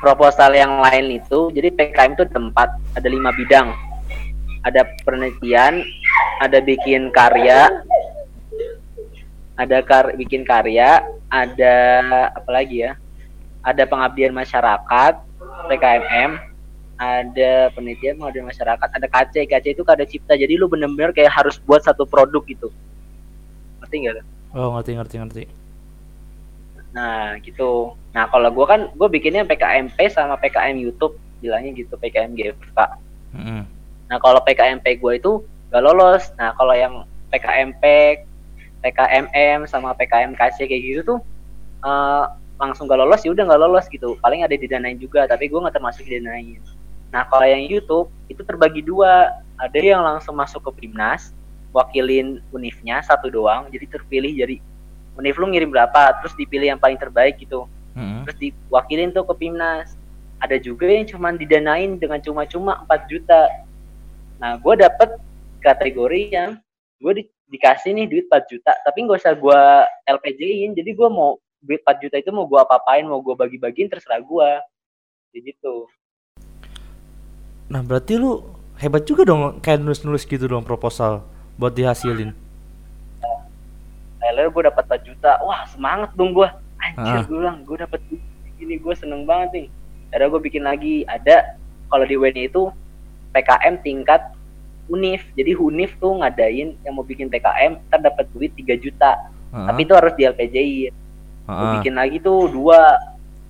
proposal 0.00 0.56
yang 0.56 0.80
lain 0.80 1.20
itu 1.20 1.52
jadi 1.52 1.68
PKM 1.68 2.16
itu 2.16 2.24
tempat 2.32 2.72
ada 2.96 3.08
lima 3.10 3.28
bidang. 3.36 3.68
Ada 4.64 4.88
penelitian 5.04 5.84
ada 6.40 6.58
bikin 6.60 7.12
karya 7.12 7.68
ada 9.60 9.84
kar 9.84 10.16
bikin 10.16 10.40
karya 10.48 11.04
ada 11.28 11.76
apa 12.32 12.50
lagi 12.50 12.88
ya? 12.88 12.96
Ada 13.60 13.84
pengabdian 13.84 14.32
masyarakat 14.32 15.20
PKMM 15.68 16.49
ada 17.00 17.72
penelitian 17.72 18.20
pengabdian 18.20 18.44
masyarakat 18.44 18.88
ada 18.92 19.06
KC 19.08 19.48
KC 19.48 19.72
itu 19.72 19.82
kada 19.88 20.04
cipta 20.04 20.36
jadi 20.36 20.60
lu 20.60 20.68
bener-bener 20.68 21.16
kayak 21.16 21.32
harus 21.32 21.56
buat 21.64 21.80
satu 21.80 22.04
produk 22.04 22.44
gitu 22.44 22.68
ngerti 23.80 23.96
nggak 24.04 24.14
lu? 24.20 24.22
Oh 24.54 24.68
ngerti 24.76 24.90
ngerti 24.94 25.16
ngerti. 25.18 25.42
Nah 26.94 27.38
gitu. 27.42 27.94
Nah 28.14 28.26
kalau 28.30 28.50
gua 28.50 28.66
kan 28.76 28.80
gue 28.94 29.08
bikinnya 29.10 29.46
PKMP 29.46 29.98
sama 30.10 30.38
PKM 30.38 30.76
YouTube 30.78 31.18
bilangnya 31.40 31.72
gitu 31.74 31.94
PKM 31.96 32.36
GFK. 32.36 32.78
Mm-mm. 33.34 33.62
Nah 34.10 34.18
kalau 34.18 34.42
PKMP 34.42 35.00
gue 35.00 35.12
itu 35.16 35.32
gak 35.70 35.82
lolos. 35.82 36.34
Nah 36.36 36.54
kalau 36.58 36.74
yang 36.74 37.06
PKMP, 37.30 37.82
PKMM 38.82 39.70
sama 39.70 39.94
PKMKC 39.94 40.66
kayak 40.66 40.82
gitu 40.82 41.00
tuh 41.16 41.20
eh, 41.86 42.24
langsung 42.58 42.90
gak 42.90 43.00
lolos 43.00 43.22
ya 43.22 43.30
udah 43.30 43.44
gak 43.46 43.62
lolos 43.62 43.86
gitu. 43.86 44.18
Paling 44.18 44.42
ada 44.42 44.54
didanain 44.58 44.98
juga 44.98 45.30
tapi 45.30 45.46
gue 45.46 45.58
nggak 45.62 45.78
termasuk 45.78 46.02
didanain. 46.04 46.58
Nah 47.10 47.26
kalau 47.26 47.46
yang 47.46 47.66
YouTube 47.66 48.08
itu 48.30 48.42
terbagi 48.46 48.82
dua. 48.82 49.34
Ada 49.60 49.76
yang 49.76 50.00
langsung 50.00 50.40
masuk 50.40 50.72
ke 50.72 50.80
Primnas, 50.80 51.36
wakilin 51.76 52.40
univnya 52.48 53.04
satu 53.04 53.28
doang, 53.28 53.68
jadi 53.68 53.84
terpilih 53.92 54.32
jadi 54.32 54.56
univ 55.20 55.36
lu 55.36 55.52
ngirim 55.52 55.68
berapa, 55.68 56.16
terus 56.24 56.32
dipilih 56.32 56.72
yang 56.72 56.80
paling 56.80 56.96
terbaik 56.96 57.36
gitu. 57.36 57.68
Mm-mm. 57.90 58.22
terus 58.22 58.38
diwakilin 58.38 59.10
tuh 59.10 59.26
ke 59.26 59.34
Pimnas 59.34 59.98
ada 60.40 60.56
juga 60.56 60.88
yang 60.88 61.04
cuman 61.04 61.36
didanain 61.36 61.98
dengan 62.00 62.22
cuma-cuma 62.22 62.80
4 62.88 63.10
juta. 63.10 63.50
Nah 64.40 64.56
gue 64.56 64.74
dapet 64.80 65.20
kategori 65.60 66.22
yang 66.32 66.50
gue 67.00 67.12
di- 67.20 67.30
dikasih 67.52 67.92
nih 67.92 68.06
duit 68.08 68.24
4 68.30 68.48
juta 68.48 68.72
tapi 68.86 69.04
nggak 69.04 69.20
usah 69.20 69.36
gue 69.36 69.60
LPJ-in 70.08 70.72
jadi 70.72 70.90
gue 70.96 71.08
mau 71.12 71.36
duit 71.60 71.84
4 71.84 72.00
juta 72.00 72.16
itu 72.16 72.30
mau 72.32 72.48
gue 72.48 72.56
apa-apain 72.56 73.04
mau 73.04 73.20
gue 73.20 73.36
bagi-bagiin 73.36 73.92
terserah 73.92 74.22
gue 74.22 74.50
Kayak 75.30 75.42
gitu 75.54 75.86
Nah 77.70 77.80
berarti 77.86 78.18
lu 78.18 78.42
hebat 78.82 79.06
juga 79.06 79.22
dong 79.22 79.62
kayak 79.62 79.78
nulis-nulis 79.78 80.26
gitu 80.26 80.50
dong 80.50 80.66
proposal 80.66 81.22
buat 81.54 81.70
dihasilin. 81.70 82.34
Tyler 84.20 84.50
gue 84.50 84.62
dapat 84.66 84.84
4 84.84 85.06
juta. 85.06 85.38
Wah 85.40 85.64
semangat 85.70 86.10
dong 86.18 86.34
gue 86.34 86.48
anjir 86.82 87.22
Ah. 87.22 87.24
gue 87.24 87.38
bilang 87.38 87.62
gue 87.62 87.76
dapat 87.78 88.00
ini 88.58 88.74
gue 88.76 88.94
seneng 88.98 89.22
banget 89.24 89.48
nih. 89.54 89.66
Ada 90.10 90.26
gue 90.26 90.40
bikin 90.42 90.66
lagi. 90.66 91.06
Ada 91.06 91.56
kalau 91.86 92.04
di 92.04 92.18
WNI 92.18 92.50
itu 92.50 92.68
PKM 93.30 93.78
tingkat 93.80 94.20
univ 94.90 95.22
jadi 95.38 95.54
univ 95.54 95.94
tuh 96.02 96.18
ngadain 96.18 96.74
yang 96.82 96.92
mau 96.98 97.06
bikin 97.06 97.30
PKM 97.30 97.78
ntar 97.86 98.02
dapat 98.02 98.26
duit 98.34 98.50
3 98.58 98.74
juta. 98.76 99.14
Heeh. 99.50 99.66
tapi 99.66 99.82
itu 99.82 99.94
harus 99.98 100.14
di 100.14 100.22
LPJI 100.22 100.78
gue 100.90 100.94
Heeh. 101.50 101.72
bikin 101.78 101.94
lagi 101.94 102.18
tuh 102.18 102.50
dua. 102.50 102.98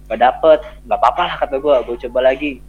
Gak 0.08 0.20
dapet. 0.20 0.60
Nggak 0.84 0.98
apa-apa 1.00 1.22
lah 1.24 1.34
kata 1.40 1.56
gue 1.56 1.74
gue 1.88 1.96
coba 2.08 2.20
lagi 2.28 2.60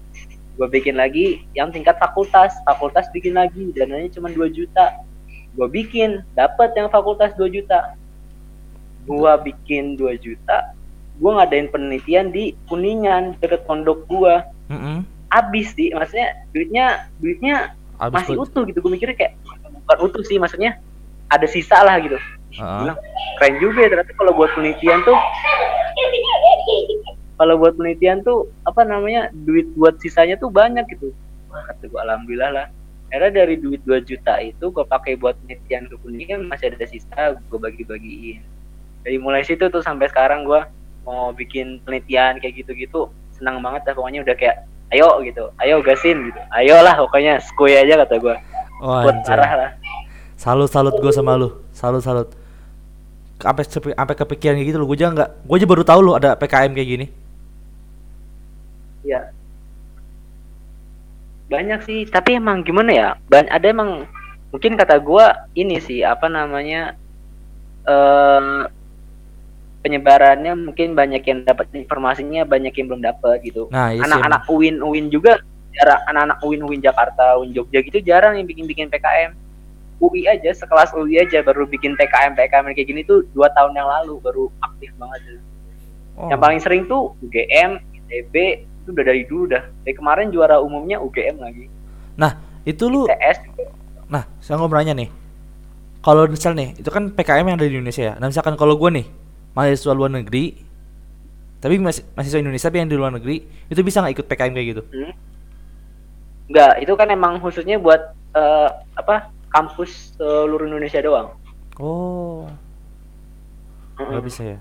gue 0.55 0.67
bikin 0.67 0.95
lagi 0.95 1.45
yang 1.53 1.71
tingkat 1.71 1.95
fakultas. 1.97 2.51
Fakultas 2.63 3.07
bikin 3.11 3.35
lagi 3.35 3.71
dananya 3.71 4.11
cuma 4.11 4.27
2 4.27 4.51
juta. 4.51 4.99
Gue 5.53 5.67
bikin 5.67 6.23
dapet 6.33 6.71
yang 6.75 6.87
fakultas 6.87 7.31
2 7.35 7.47
juta. 7.49 7.95
Gue 9.03 9.31
bikin 9.43 9.95
2 9.97 10.15
juta 10.17 10.71
gue 11.21 11.29
ngadain 11.29 11.69
penelitian 11.69 12.33
di 12.33 12.57
kuningan 12.65 13.37
deket 13.37 13.61
pondok 13.69 14.09
gue 14.09 14.41
Mm-mm. 14.73 15.05
abis 15.29 15.69
sih 15.77 15.93
maksudnya 15.93 16.33
duitnya 16.49 17.05
duitnya 17.21 17.77
Abis 18.01 18.25
masih 18.25 18.33
lu- 18.33 18.49
utuh 18.49 18.65
gitu. 18.65 18.81
Gue 18.81 18.97
mikirnya 18.97 19.13
kayak 19.13 19.33
bukan 19.85 19.97
utuh 20.01 20.23
sih 20.25 20.41
maksudnya 20.41 20.81
ada 21.29 21.45
sisa 21.45 21.77
lah 21.85 22.01
gitu. 22.01 22.17
Heeh. 22.51 22.79
bilang 22.83 22.97
keren 23.37 23.55
juga 23.61 23.79
ya 23.85 23.89
ternyata 23.93 24.11
kalau 24.17 24.33
buat 24.33 24.49
penelitian 24.57 24.99
tuh 25.05 25.13
kalau 27.41 27.57
buat 27.57 27.73
penelitian 27.73 28.21
tuh 28.21 28.45
apa 28.69 28.85
namanya 28.85 29.33
duit 29.33 29.65
buat 29.73 29.97
sisanya 29.97 30.37
tuh 30.37 30.53
banyak 30.53 30.85
gitu 30.93 31.09
wah 31.49 31.65
kata 31.65 31.89
gue 31.89 31.97
alhamdulillah 31.97 32.51
lah 32.53 32.67
akhirnya 33.09 33.41
dari 33.41 33.57
duit 33.57 33.81
2 33.89 34.05
juta 34.05 34.37
itu 34.37 34.69
gue 34.69 34.85
pakai 34.85 35.17
buat 35.17 35.33
penelitian 35.41 35.89
ke 35.89 35.97
kuningan 36.05 36.45
masih 36.45 36.69
ada 36.69 36.85
sisa 36.85 37.33
gue 37.33 37.59
bagi-bagiin 37.59 38.45
dari 39.01 39.17
mulai 39.17 39.41
situ 39.41 39.65
tuh 39.73 39.81
sampai 39.81 40.05
sekarang 40.13 40.45
gue 40.45 40.61
mau 41.01 41.33
bikin 41.33 41.81
penelitian 41.81 42.37
kayak 42.37 42.61
gitu-gitu 42.61 43.09
senang 43.33 43.57
banget 43.65 43.89
dah 43.89 43.97
pokoknya 43.97 44.21
udah 44.21 44.37
kayak 44.37 44.69
ayo 44.93 45.17
gitu 45.25 45.49
ayo 45.57 45.81
gasin 45.81 46.29
gitu 46.29 46.39
ayolah 46.53 46.93
pokoknya 47.01 47.41
skuy 47.41 47.73
aja 47.73 48.05
kata 48.05 48.21
gue 48.21 48.37
Oh, 48.81 49.05
buat 49.05 49.21
parah 49.29 49.53
lah 49.53 49.71
Salut 50.41 50.73
salut 50.73 50.97
gue 50.97 51.13
sama 51.13 51.37
lu. 51.37 51.53
Salut 51.69 52.01
salut. 52.01 52.33
Sampai 53.37 53.61
sampai 53.69 54.15
kepikiran 54.17 54.57
kayak 54.57 54.73
gitu 54.73 54.77
lu. 54.81 54.89
Gue 54.89 54.97
aja 54.97 55.13
nggak. 55.13 55.29
Gue 55.45 55.55
aja 55.61 55.67
baru 55.69 55.83
tahu 55.85 55.99
lu 56.01 56.11
ada 56.17 56.33
PKM 56.33 56.73
kayak 56.73 56.89
gini. 56.89 57.05
Ya 59.01 59.31
banyak 61.51 61.79
sih 61.83 61.99
tapi 62.07 62.39
emang 62.39 62.63
gimana 62.63 62.91
ya 62.91 63.09
ban 63.27 63.45
ada 63.51 63.67
emang 63.67 64.07
mungkin 64.55 64.79
kata 64.79 64.99
gua 65.03 65.47
ini 65.55 65.83
sih 65.83 66.05
apa 66.05 66.31
namanya 66.31 66.95
eh 67.87 68.67
penyebarannya 69.81 70.53
mungkin 70.53 70.93
banyak 70.93 71.25
yang 71.25 71.39
dapat 71.41 71.67
informasinya 71.73 72.45
banyak 72.45 72.69
yang 72.77 72.87
belum 72.93 73.01
dapat 73.01 73.41
gitu. 73.41 73.65
Nah, 73.73 73.89
iya 73.89 74.05
anak-anak 74.05 74.45
UIN 74.45 74.77
UIN 74.79 75.09
juga 75.09 75.41
jarang 75.73 76.01
anak-anak 76.05 76.37
UIN 76.45 76.61
UIN 76.61 76.81
Jakarta 76.85 77.41
UIN 77.41 77.51
Jogja 77.57 77.81
gitu 77.81 77.97
jarang 78.05 78.37
yang 78.37 78.45
bikin 78.45 78.69
bikin 78.69 78.87
PKM 78.93 79.33
UI 80.01 80.29
aja 80.29 80.53
sekelas 80.53 80.93
UI 80.93 81.21
aja 81.21 81.41
baru 81.41 81.65
bikin 81.65 81.97
PKM 81.97 82.37
PKM 82.37 82.73
kayak 82.73 82.87
gini 82.89 83.01
tuh 83.05 83.25
dua 83.33 83.49
tahun 83.57 83.73
yang 83.73 83.89
lalu 83.89 84.21
baru 84.21 84.45
aktif 84.61 84.93
banget. 84.97 85.41
Oh. 86.11 86.27
yang 86.27 86.43
paling 86.43 86.59
sering 86.59 86.91
tuh 86.91 87.15
UGM, 87.23 87.79
ITB 87.95 88.67
itu 88.81 88.89
udah 88.91 89.05
dari 89.05 89.21
dulu 89.29 89.43
dah. 89.47 89.63
Dari 89.85 89.93
kemarin 89.93 90.33
juara 90.33 90.57
umumnya 90.57 90.97
UGM 90.97 91.37
lagi. 91.37 91.65
Nah, 92.17 92.37
itu 92.65 92.89
lu 92.89 93.05
TS 93.05 93.37
juga. 93.45 93.69
Nah, 94.09 94.23
saya 94.41 94.57
mau 94.57 94.67
nanya 94.67 94.97
nih. 94.97 95.09
Kalau 96.01 96.25
misal 96.25 96.57
nih, 96.57 96.73
itu 96.81 96.89
kan 96.89 97.13
PKM 97.13 97.45
yang 97.45 97.57
ada 97.61 97.69
di 97.69 97.77
Indonesia 97.77 98.03
ya. 98.11 98.13
Nah, 98.17 98.27
misalkan 98.27 98.57
kalau 98.57 98.73
gue 98.75 98.89
nih, 98.89 99.05
mahasiswa 99.53 99.93
luar 99.93 100.09
negeri, 100.09 100.57
tapi 101.61 101.77
masih 101.77 102.01
mahasiswa 102.17 102.41
Indonesia 102.41 102.67
tapi 102.73 102.81
yang 102.81 102.89
di 102.89 102.97
luar 102.97 103.13
negeri, 103.13 103.45
itu 103.69 103.81
bisa 103.85 104.01
nggak 104.01 104.13
ikut 104.17 104.25
PKM 104.25 104.53
kayak 104.57 104.67
gitu? 104.73 104.83
Hmm? 104.89 105.13
Enggak, 106.49 106.73
itu 106.81 106.93
kan 106.97 107.07
emang 107.13 107.37
khususnya 107.39 107.77
buat 107.77 108.01
eh, 108.33 108.69
apa? 108.97 109.29
kampus 109.51 110.15
seluruh 110.15 110.63
Indonesia 110.63 111.03
doang. 111.03 111.35
Oh, 111.75 112.47
Mm-mm. 113.99 114.07
nggak 114.07 114.23
bisa 114.23 114.41
ya? 114.55 114.59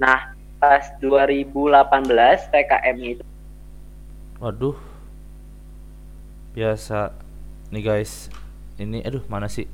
Nah, 0.00 0.32
pas 0.56 0.88
2018 1.04 2.48
PKM 2.48 2.96
itu 3.04 3.24
Waduh, 4.42 4.74
biasa 6.50 7.14
nih 7.70 7.78
guys. 7.78 8.26
Ini, 8.74 9.06
aduh 9.06 9.22
mana 9.30 9.46
sih? 9.46 9.70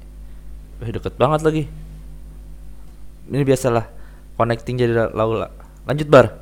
Eh, 0.84 0.92
deket 0.92 1.16
banget 1.16 1.40
lagi. 1.40 1.64
Ini 3.32 3.48
biasalah 3.48 3.88
connecting 4.36 4.76
jadi 4.76 5.08
laula. 5.16 5.48
Lanjut 5.88 6.12
bar. 6.12 6.36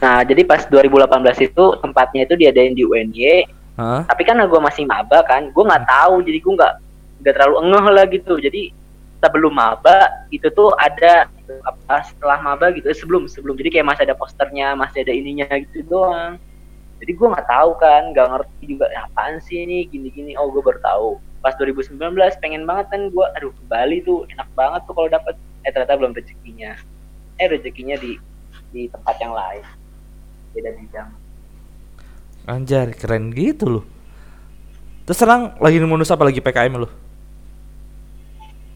Nah, 0.00 0.24
jadi 0.24 0.48
pas 0.48 0.64
2018 0.64 1.44
itu 1.44 1.64
tempatnya 1.84 2.24
itu 2.24 2.40
diadain 2.40 2.72
di 2.72 2.88
UNY, 2.88 3.44
Hah? 3.76 4.08
tapi 4.08 4.24
kan 4.24 4.40
gue 4.40 4.60
masih 4.64 4.88
maba 4.88 5.20
kan, 5.28 5.52
gue 5.52 5.60
nggak 5.60 5.84
tahu, 5.84 6.24
jadi 6.24 6.40
gue 6.40 6.52
nggak 6.56 6.74
nggak 7.20 7.34
terlalu 7.36 7.56
engeh 7.68 7.84
lah 8.00 8.04
gitu. 8.08 8.32
Jadi 8.40 8.62
sebelum 9.20 9.52
maba 9.52 10.24
itu 10.32 10.48
tuh 10.56 10.72
ada 10.80 11.28
apa 11.68 12.00
setelah 12.00 12.40
maba 12.40 12.72
gitu, 12.72 12.88
eh, 12.88 12.96
sebelum 12.96 13.28
sebelum 13.28 13.60
jadi 13.60 13.76
kayak 13.76 13.92
masih 13.92 14.08
ada 14.08 14.16
posternya, 14.16 14.72
masih 14.72 15.04
ada 15.04 15.12
ininya 15.12 15.52
gitu 15.68 15.84
doang. 15.84 16.40
Jadi 17.00 17.12
gue 17.16 17.28
nggak 17.32 17.48
tahu 17.48 17.70
kan, 17.80 18.12
nggak 18.12 18.28
ngerti 18.28 18.62
juga 18.76 18.86
"Ya, 18.92 19.08
apaan 19.08 19.40
sih 19.40 19.64
ini 19.64 19.88
gini-gini. 19.88 20.36
Oh 20.36 20.52
gue 20.52 20.60
baru 20.60 20.80
tahu. 20.84 21.08
Pas 21.40 21.56
2019 21.56 21.96
pengen 22.44 22.68
banget 22.68 22.92
kan 22.92 23.08
gue, 23.08 23.26
aduh 23.40 23.48
ke 23.50 23.62
Bali 23.66 24.04
tuh 24.04 24.28
enak 24.36 24.48
banget 24.52 24.84
tuh 24.84 24.92
kalau 24.92 25.08
dapet. 25.08 25.34
Eh 25.64 25.72
ternyata 25.72 25.96
belum 25.96 26.12
rezekinya. 26.12 26.76
Eh 27.40 27.48
rezekinya 27.48 27.96
di 27.96 28.20
di 28.70 28.86
tempat 28.92 29.16
yang 29.18 29.32
lain, 29.32 29.64
beda 30.52 30.70
bidang. 30.76 31.10
Anjar, 32.46 32.92
keren 32.94 33.32
gitu 33.32 33.80
loh. 33.80 33.84
Terus 35.08 35.16
sekarang 35.16 35.56
lagi 35.58 35.76
ngemunus 35.80 36.12
apa 36.12 36.28
lagi 36.28 36.38
PKM 36.38 36.76
lu? 36.76 36.88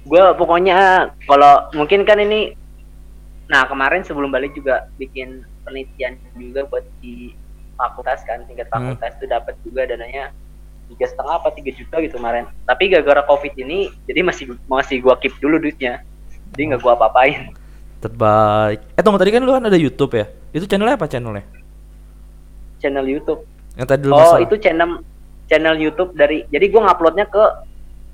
gue 0.04 0.24
pokoknya 0.36 1.08
kalau 1.24 1.64
mungkin 1.72 2.04
kan 2.04 2.20
ini 2.20 2.52
nah 3.48 3.64
kemarin 3.64 4.04
sebelum 4.04 4.32
balik 4.32 4.52
juga 4.52 4.88
bikin 5.00 5.44
penelitian 5.64 6.16
juga 6.36 6.68
buat 6.68 6.84
di 7.00 7.32
fakultas 7.74 8.22
kan 8.24 8.42
tingkat 8.44 8.66
Hmm. 8.66 8.94
fakultas 8.94 9.12
itu 9.16 9.26
dapat 9.26 9.54
juga 9.62 9.82
dananya 9.84 10.30
tiga 10.84 11.06
setengah 11.08 11.34
apa 11.38 11.48
tiga 11.50 11.70
juta 11.72 11.96
gitu 11.98 12.16
kemarin 12.16 12.44
tapi 12.64 12.88
gara-gara 12.88 13.24
covid 13.24 13.52
ini 13.54 13.88
jadi 14.04 14.20
masih 14.20 14.52
masih 14.66 15.00
gua 15.00 15.16
keep 15.16 15.32
dulu 15.38 15.56
duitnya 15.56 16.04
jadi 16.52 16.74
nggak 16.74 16.80
gua 16.80 16.94
apa-apain 16.94 17.52
Terbaik. 17.98 18.84
Eh 18.92 19.00
tunggu 19.00 19.16
tadi 19.16 19.32
kan 19.32 19.40
lu 19.40 19.56
kan 19.56 19.64
ada 19.64 19.80
YouTube 19.80 20.12
ya? 20.12 20.28
Itu 20.52 20.68
channelnya 20.68 21.00
apa 21.00 21.08
channelnya? 21.08 21.40
channel 22.76 23.08
YouTube. 23.08 23.48
Yang 23.80 23.86
tadi 23.88 24.02
lu 24.04 24.12
Oh, 24.12 24.20
masalah. 24.20 24.44
itu 24.44 24.54
channel 24.60 24.90
channel 25.48 25.76
YouTube 25.80 26.12
dari 26.12 26.44
jadi 26.52 26.68
gua 26.68 26.92
nguploadnya 26.92 27.24
ke 27.24 27.44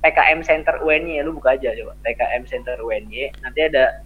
PKM 0.00 0.46
Center 0.46 0.78
UNY 0.80 1.26
lu 1.26 1.34
buka 1.34 1.58
aja 1.58 1.74
coba 1.74 1.98
PKM 2.00 2.42
Center 2.46 2.78
UNY 2.78 3.34
nanti 3.42 3.60
ada 3.66 3.98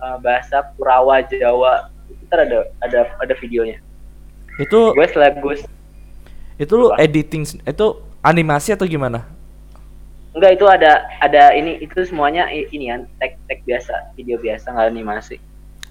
uh, 0.00 0.16
bahasa 0.18 0.72
Kurawa 0.74 1.20
Jawa 1.28 1.92
ntar 2.26 2.48
ada 2.48 2.66
ada 2.80 3.06
ada 3.20 3.34
videonya 3.38 3.76
Itu 4.60 4.92
gue 4.92 5.06
setelah 5.08 5.32
gue 5.40 5.54
itu 6.60 6.72
lu 6.76 6.92
Apa? 6.92 7.00
editing 7.00 7.42
itu 7.64 7.86
animasi 8.20 8.76
atau 8.76 8.84
gimana? 8.84 9.24
enggak 10.30 10.60
itu 10.60 10.66
ada 10.68 11.08
ada 11.18 11.56
ini 11.56 11.80
itu 11.82 12.06
semuanya 12.06 12.46
ini 12.52 12.92
kan 12.92 13.00
tag 13.18 13.32
tag 13.50 13.58
biasa 13.66 14.14
video 14.14 14.38
biasa 14.38 14.70
nggak 14.70 14.88
animasi 14.94 15.36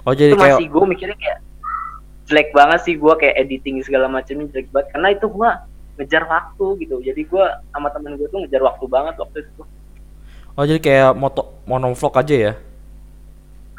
Oh 0.08 0.16
jadi 0.16 0.32
itu 0.32 0.40
kayak 0.40 0.58
masih 0.64 0.68
gue 0.72 0.84
mikirnya 0.88 1.18
kayak 1.20 1.38
jelek 2.30 2.50
banget 2.56 2.80
sih 2.88 2.96
gue 2.96 3.14
kayak 3.20 3.36
editing 3.36 3.84
segala 3.84 4.08
macamnya 4.08 4.48
jelek 4.56 4.72
banget 4.72 4.88
karena 4.96 5.08
itu 5.12 5.26
gue 5.28 5.50
ngejar 6.00 6.24
waktu 6.30 6.66
gitu 6.88 6.96
jadi 7.04 7.22
gue 7.28 7.46
sama 7.76 7.92
temen 7.92 8.16
gue 8.16 8.28
tuh 8.32 8.40
ngejar 8.46 8.62
waktu 8.64 8.86
banget 8.88 9.16
waktu 9.20 9.44
itu 9.44 9.64
Oh 10.56 10.64
jadi 10.68 10.80
kayak 10.84 11.12
moto 11.16 11.56
monovlog 11.64 12.20
aja 12.20 12.36
ya? 12.36 12.54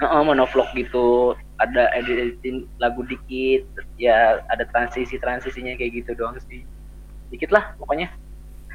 Heeh, 0.00 0.20
monovlog 0.25 0.68
gitu 0.73 1.37
ada 1.61 1.93
editing 1.95 2.64
lagu 2.81 3.05
dikit 3.05 3.69
ya 3.95 4.40
ada 4.49 4.64
transisi 4.64 5.21
transisinya 5.21 5.76
kayak 5.76 6.02
gitu 6.02 6.17
doang 6.17 6.40
sih 6.49 6.64
dikit 7.29 7.52
lah 7.52 7.76
pokoknya 7.76 8.09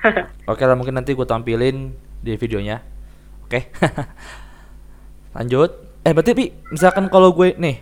Oke 0.51 0.61
lah 0.61 0.77
mungkin 0.77 0.93
nanti 0.93 1.17
gue 1.17 1.25
tampilin 1.25 1.89
di 2.21 2.37
videonya. 2.37 2.77
Oke. 3.41 3.73
Lanjut. 5.35 5.73
Eh 6.05 6.13
berarti 6.13 6.37
Pi, 6.37 6.45
misalkan 6.69 7.09
kalau 7.09 7.33
gue 7.33 7.57
nih, 7.57 7.81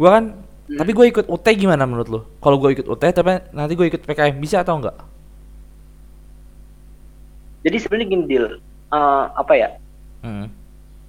gue 0.00 0.08
kan 0.08 0.24
Hmm. 0.68 0.76
tapi 0.76 0.92
gue 0.92 1.06
ikut 1.08 1.26
UT 1.32 1.46
gimana 1.56 1.88
menurut 1.88 2.08
lu? 2.08 2.20
Kalau 2.44 2.60
gue 2.60 2.76
ikut 2.76 2.84
UT 2.84 3.00
tapi 3.00 3.40
nanti 3.52 3.72
gue 3.72 3.88
ikut 3.88 4.04
PKM 4.04 4.36
bisa 4.36 4.60
atau 4.60 4.76
enggak? 4.76 4.96
jadi 7.58 7.76
sebenarnya 7.80 8.08
gini 8.08 8.24
deal 8.28 8.46
Eh, 8.88 9.24
apa 9.36 9.52
ya 9.52 9.68
Hmm. 10.24 10.48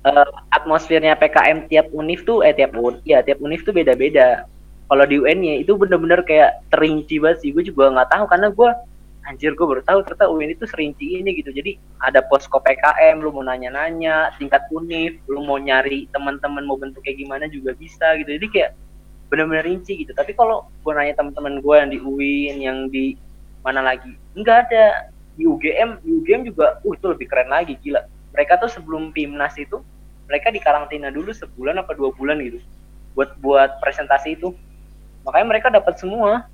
Eh, 0.05 0.29
atmosfernya 0.55 1.19
PKM 1.19 1.67
tiap 1.67 1.87
univ 1.91 2.23
tuh 2.23 2.45
eh 2.45 2.55
tiap 2.55 2.75
un 2.79 2.99
ya 3.03 3.19
tiap 3.25 3.39
univ 3.43 3.63
tuh 3.67 3.75
beda-beda. 3.75 4.47
Kalau 4.89 5.05
di 5.05 5.21
UN 5.21 5.45
itu 5.45 5.77
bener-bener 5.77 6.25
kayak 6.25 6.65
terinci 6.73 7.21
banget 7.21 7.45
sih. 7.45 7.49
Gue 7.53 7.61
juga 7.61 7.93
nggak 7.93 8.09
tahu 8.09 8.25
karena 8.25 8.47
gue 8.49 8.69
anjir 9.29 9.53
gue 9.53 9.61
baru 9.61 9.85
tahu 9.85 10.01
ternyata 10.01 10.25
UN 10.33 10.49
itu 10.57 10.65
serinci 10.65 11.21
ini 11.21 11.37
gitu. 11.37 11.53
Jadi 11.53 11.77
ada 12.01 12.25
posko 12.25 12.57
PKM 12.57 13.21
lu 13.21 13.29
mau 13.29 13.45
nanya-nanya 13.45 14.33
tingkat 14.41 14.65
univ 14.73 15.19
lu 15.29 15.45
mau 15.45 15.61
nyari 15.61 16.09
teman-teman 16.09 16.65
mau 16.65 16.79
bentuk 16.79 17.05
kayak 17.05 17.21
gimana 17.21 17.45
juga 17.51 17.77
bisa 17.77 18.17
gitu. 18.17 18.33
Jadi 18.39 18.47
kayak 18.49 18.71
bener-bener 19.29 19.61
rinci 19.67 20.01
gitu. 20.01 20.15
Tapi 20.17 20.33
kalau 20.33 20.65
gue 20.81 20.93
nanya 20.95 21.13
teman-teman 21.21 21.61
gue 21.61 21.75
yang 21.77 21.89
di 21.93 21.99
UIN 22.01 22.55
yang 22.57 22.77
di 22.89 23.13
mana 23.61 23.85
lagi 23.85 24.09
nggak 24.33 24.57
ada. 24.71 25.13
Di 25.37 25.45
UGM 25.47 26.01
di 26.01 26.09
UGM 26.19 26.41
juga 26.49 26.81
uh 26.81 26.93
itu 26.97 27.05
lebih 27.05 27.29
keren 27.29 27.53
lagi 27.53 27.77
gila 27.79 28.01
mereka 28.39 28.55
tuh 28.55 28.71
sebelum 28.71 29.11
PIMNAS 29.11 29.59
itu 29.59 29.83
mereka 30.31 30.47
di 30.47 30.63
karantina 30.63 31.11
dulu 31.11 31.35
sebulan 31.35 31.83
apa 31.83 31.91
dua 31.91 32.15
bulan 32.15 32.39
gitu 32.39 32.63
buat 33.11 33.35
buat 33.43 33.83
presentasi 33.83 34.39
itu 34.39 34.55
makanya 35.27 35.47
mereka 35.51 35.67
dapat 35.67 35.99
semua 35.99 36.47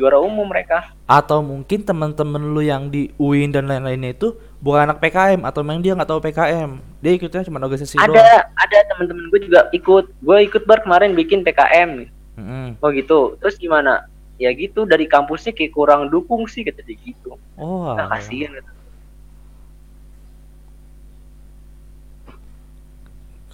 juara 0.00 0.16
umum 0.16 0.48
mereka 0.48 0.88
Atau 1.04 1.44
mungkin 1.44 1.84
teman-teman 1.84 2.40
lu 2.40 2.64
yang 2.64 2.88
di 2.88 3.12
UIN 3.20 3.52
dan 3.52 3.68
lain-lainnya 3.68 4.16
itu 4.16 4.32
bukan 4.64 4.88
anak 4.88 4.98
PKM 4.98 5.44
atau 5.44 5.60
memang 5.60 5.84
dia 5.84 5.92
nggak 5.92 6.08
tahu 6.08 6.18
PKM. 6.24 6.80
Dia 7.04 7.12
ikutnya 7.12 7.44
cuma 7.44 7.60
organisasi 7.60 8.00
doang. 8.00 8.08
ada 8.16 8.48
ada 8.56 8.78
teman-teman 8.88 9.28
gue 9.28 9.40
juga 9.44 9.68
ikut 9.76 10.08
gue 10.08 10.36
ikut 10.48 10.64
bar 10.64 10.80
kemarin 10.80 11.12
bikin 11.12 11.44
PKM 11.44 12.08
Mm-mm. 12.34 12.80
oh 12.82 12.90
gitu 12.90 13.36
terus 13.38 13.60
gimana 13.60 14.08
ya 14.40 14.50
gitu 14.50 14.82
dari 14.82 15.06
kampusnya 15.06 15.54
kayak 15.54 15.76
kurang 15.76 16.08
dukung 16.10 16.48
sih 16.50 16.64
kata 16.64 16.80
dia 16.82 16.96
gitu 16.98 17.36
Oh, 17.54 17.94
nah 17.94 18.10
kasihan 18.10 18.50
kata. 18.50 18.72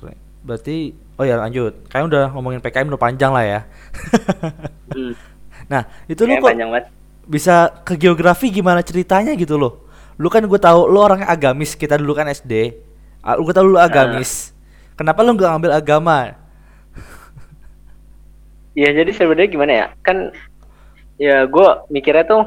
Keren. 0.01 0.17
Berarti 0.51 0.91
oh 1.15 1.23
ya 1.23 1.39
lanjut. 1.39 1.87
Kayaknya 1.87 2.07
udah 2.11 2.25
ngomongin 2.35 2.59
PKM 2.59 2.91
udah 2.91 2.99
panjang 2.99 3.31
lah 3.31 3.45
ya. 3.47 3.61
hmm. 4.91 5.15
Nah, 5.71 5.87
itu 6.11 6.27
lu 6.27 6.35
Kayak 6.35 6.43
kok 6.43 6.51
panjang 6.51 6.71
banget 6.75 6.87
bisa 7.31 7.71
ke 7.87 7.95
geografi 7.95 8.51
gimana 8.51 8.83
ceritanya 8.83 9.39
gitu 9.39 9.55
loh. 9.55 9.87
Lu 10.19 10.27
kan 10.27 10.43
gue 10.43 10.59
tahu 10.59 10.91
lu 10.91 10.99
orangnya 10.99 11.31
agamis, 11.31 11.79
kita 11.79 11.95
dulu 11.95 12.19
kan 12.19 12.27
SD. 12.27 12.75
Ah, 13.23 13.39
Lu 13.39 13.47
gue 13.47 13.55
tahu 13.55 13.71
lu 13.71 13.79
agamis. 13.79 14.51
Kenapa 14.99 15.23
lu 15.23 15.39
nggak 15.39 15.51
ngambil 15.55 15.73
agama? 15.79 16.17
Ya 18.79 18.95
jadi 18.95 19.11
sebenarnya 19.11 19.51
gimana 19.51 19.73
ya? 19.75 19.87
Kan 20.07 20.31
ya 21.19 21.43
gue 21.47 21.69
mikirnya 21.91 22.23
tuh 22.23 22.43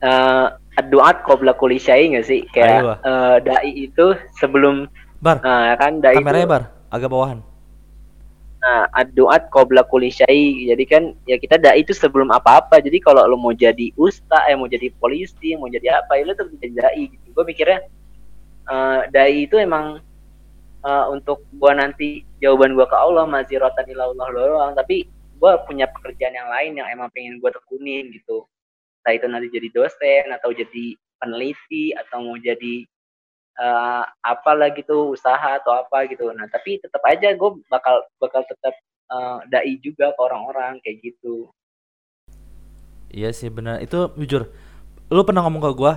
eh 0.00 0.48
doa 0.88 1.12
qabla 1.22 1.52
kulli 1.56 1.76
syai 1.76 2.08
nggak 2.12 2.26
sih? 2.26 2.40
Kayak 2.50 2.80
Ayo. 2.80 2.92
eh, 3.04 3.36
dai 3.44 3.70
itu 3.88 4.16
sebelum 4.40 4.88
Bar, 5.22 5.38
eh, 5.44 5.72
kan 5.78 6.00
dai 6.02 6.16
kameranya 6.18 6.44
itu 6.44 6.50
bar, 6.50 6.62
agak 6.92 7.08
bawahan. 7.08 7.40
nah 8.62 8.86
doa 9.10 9.42
qabla 9.42 9.82
kulli. 9.90 10.14
Jadi 10.14 10.84
kan 10.86 11.18
ya 11.26 11.34
kita 11.34 11.58
dai 11.58 11.82
itu 11.82 11.90
sebelum 11.90 12.30
apa-apa. 12.30 12.78
Jadi 12.78 13.02
kalau 13.02 13.26
lo 13.26 13.34
mau 13.34 13.50
jadi 13.50 13.90
usta, 13.98 14.46
eh 14.46 14.54
mau 14.54 14.70
jadi 14.70 14.92
polisi, 15.02 15.58
mau 15.58 15.66
jadi 15.66 15.98
apa, 15.98 16.14
ya 16.20 16.30
lo 16.30 16.38
tuh 16.38 16.46
jadi 16.62 16.70
dai 16.78 17.10
gitu. 17.10 17.26
Gue 17.34 17.42
mikirnya 17.42 17.82
eh, 18.70 19.00
dai 19.10 19.50
itu 19.50 19.58
emang 19.58 19.98
eh, 20.86 21.04
untuk 21.10 21.42
gua 21.58 21.74
nanti 21.74 22.22
jawaban 22.38 22.78
gua 22.78 22.86
ke 22.86 22.94
Allah 22.94 23.26
masih 23.26 23.58
rotan 23.62 23.86
ilallah 23.90 24.28
doang 24.30 24.72
tapi 24.78 25.10
gua 25.38 25.62
punya 25.66 25.90
pekerjaan 25.90 26.34
yang 26.34 26.50
lain 26.50 26.78
yang 26.78 26.88
emang 26.90 27.10
pengen 27.10 27.42
gua 27.42 27.50
tekunin 27.50 28.10
gitu 28.14 28.46
entah 29.02 29.14
itu 29.18 29.26
nanti 29.26 29.48
jadi 29.50 29.68
dosen 29.74 30.30
atau 30.30 30.54
jadi 30.54 30.94
peneliti 31.18 31.94
atau 31.98 32.22
mau 32.22 32.38
jadi 32.38 32.86
eh, 33.58 34.04
apalah 34.24 34.70
gitu 34.72 35.12
usaha 35.16 35.58
atau 35.60 35.72
apa 35.76 36.08
gitu 36.10 36.30
nah 36.32 36.46
tapi 36.48 36.80
tetap 36.80 37.02
aja 37.04 37.32
gue 37.34 37.50
bakal 37.68 38.04
bakal 38.22 38.42
tetap 38.48 38.74
eh, 39.12 39.38
dai 39.52 39.74
juga 39.84 40.12
ke 40.16 40.20
orang-orang 40.20 40.80
kayak 40.84 40.98
gitu 41.04 41.50
Iya 43.12 43.28
sih 43.36 43.52
benar. 43.52 43.84
Itu 43.84 44.12
jujur. 44.16 44.48
Lu 45.12 45.22
pernah 45.28 45.44
ngomong 45.44 45.62
ke 45.68 45.70
gua 45.76 45.94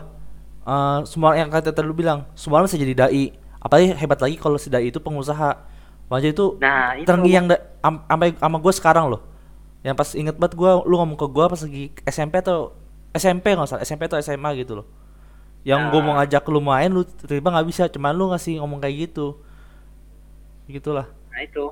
eh 0.65 1.00
semua 1.06 1.38
yang 1.38 1.48
kata 1.54 1.70
tadi 1.72 1.86
lu 1.86 1.94
bilang, 1.94 2.26
semua 2.34 2.60
orang 2.60 2.68
bisa 2.68 2.82
jadi 2.82 2.94
dai. 2.98 3.32
Apalagi 3.62 3.94
hebat 3.96 4.20
lagi 4.22 4.36
kalau 4.38 4.58
si 4.60 4.68
dai 4.74 4.89
itu 4.89 5.00
pengusaha. 5.00 5.56
Makanya 6.10 6.32
itu 6.36 6.46
nah 6.62 6.94
itu 6.98 7.06
terngiang 7.08 7.46
da- 7.50 7.63
am- 7.82 8.04
sampai 8.06 8.30
sama 8.38 8.58
gue 8.62 8.74
sekarang 8.76 9.06
loh 9.10 9.22
yang 9.86 9.94
pas 9.94 10.10
inget 10.18 10.34
banget 10.38 10.58
gue 10.58 10.72
lu 10.89 10.98
ngomong 10.98 11.13
ke 11.18 11.28
gue 11.30 11.46
pas 11.46 11.62
lagi 11.62 11.84
SMP 12.10 12.41
atau 12.41 12.74
SMP 13.13 13.54
nggak 13.54 13.70
salah 13.70 13.82
SMP 13.86 14.10
atau 14.10 14.18
SMA 14.18 14.50
gitu 14.58 14.82
loh 14.82 14.86
yang 15.65 15.89
gue 15.89 15.97
mau 15.99 16.13
Nah. 16.13 16.21
ngajak 16.21 16.45
lu 16.47 16.62
main 16.62 16.88
lu 16.88 17.01
tiba 17.04 17.49
nggak 17.49 17.67
bisa. 17.67 17.84
Cuman 17.89 18.13
lu 18.13 18.30
ngasih 18.30 18.62
ngomong 18.62 18.78
kayak 18.80 19.10
gitu. 19.10 19.41
Gitulah 20.65 21.10
nah 21.30 21.41
itu. 21.41 21.65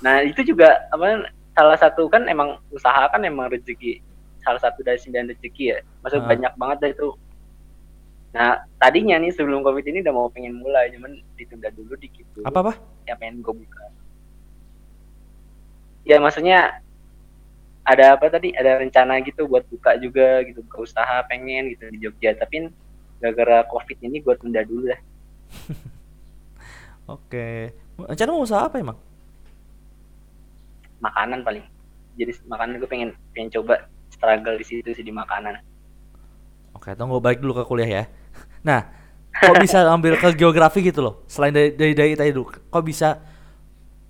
Nah 0.00 0.22
itu 0.22 0.40
juga 0.40 0.88
apa 0.88 1.26
salah 1.52 1.76
satu 1.76 2.06
kan 2.06 2.24
emang 2.24 2.56
usaha 2.70 3.10
kan 3.10 3.20
emang 3.20 3.50
rezeki. 3.50 4.00
Salah 4.40 4.56
satu 4.56 4.80
dari 4.80 4.96
sembilan 4.96 5.34
rezeki 5.34 5.64
ya. 5.68 5.78
Maksud 6.00 6.22
Ah. 6.22 6.26
banyak 6.26 6.52
banget 6.54 6.76
dah 6.80 6.90
itu. 6.90 7.08
Nah 8.28 8.48
tadinya 8.78 9.18
nih 9.18 9.34
sebelum 9.34 9.60
covid 9.60 9.82
ini 9.84 10.00
udah 10.00 10.14
mau 10.14 10.30
pengen 10.30 10.54
mulai. 10.54 10.88
Cuman 10.94 11.18
ditunda 11.34 11.68
dulu 11.70 11.98
dikit 11.98 12.24
dulu. 12.32 12.46
Apa 12.46 12.58
apa? 12.62 12.72
Ya 13.04 13.18
pengen 13.18 13.42
gue 13.42 13.52
buka. 13.52 13.84
Ya 16.06 16.16
maksudnya 16.18 16.80
ada 17.88 18.04
apa 18.20 18.28
tadi? 18.28 18.52
Ada 18.52 18.84
rencana 18.84 19.16
gitu 19.24 19.48
buat 19.48 19.64
buka 19.72 19.96
juga 19.96 20.44
gitu 20.44 20.60
buka 20.68 20.84
usaha 20.84 21.24
pengen 21.24 21.72
gitu 21.72 21.88
di 21.88 21.98
Jogja. 22.04 22.36
Tapi 22.36 22.68
gara-gara 23.18 23.66
covid 23.66 23.98
ini 24.04 24.22
gue 24.22 24.34
tunda 24.38 24.62
dulu 24.62 24.94
lah 24.94 25.00
oke. 27.14 27.48
Rencana 27.98 28.30
mau 28.30 28.44
usaha 28.44 28.62
apa 28.68 28.76
emang? 28.78 28.98
Makanan 31.00 31.40
paling. 31.42 31.64
Jadi 32.20 32.32
makanan 32.46 32.78
gue 32.78 32.90
pengen 32.90 33.10
pengen 33.32 33.50
coba 33.58 33.88
struggle 34.12 34.60
di 34.60 34.66
situ 34.66 34.92
sih 34.92 35.02
di 35.02 35.10
makanan. 35.10 35.56
Oke 36.76 36.92
tunggu 36.94 37.18
balik 37.18 37.40
dulu 37.40 37.56
ke 37.58 37.64
kuliah 37.64 37.90
ya. 37.90 38.04
Nah 38.68 38.84
kok 39.32 39.56
bisa 39.62 39.86
ambil 39.88 40.20
ke 40.20 40.36
geografi 40.36 40.84
gitu 40.84 41.00
loh? 41.00 41.24
Selain 41.30 41.54
dari 41.54 41.72
dari, 41.72 41.94
dari 41.96 42.12
tadi 42.12 42.30
dulu 42.30 42.52
kok 42.52 42.84
bisa 42.84 43.16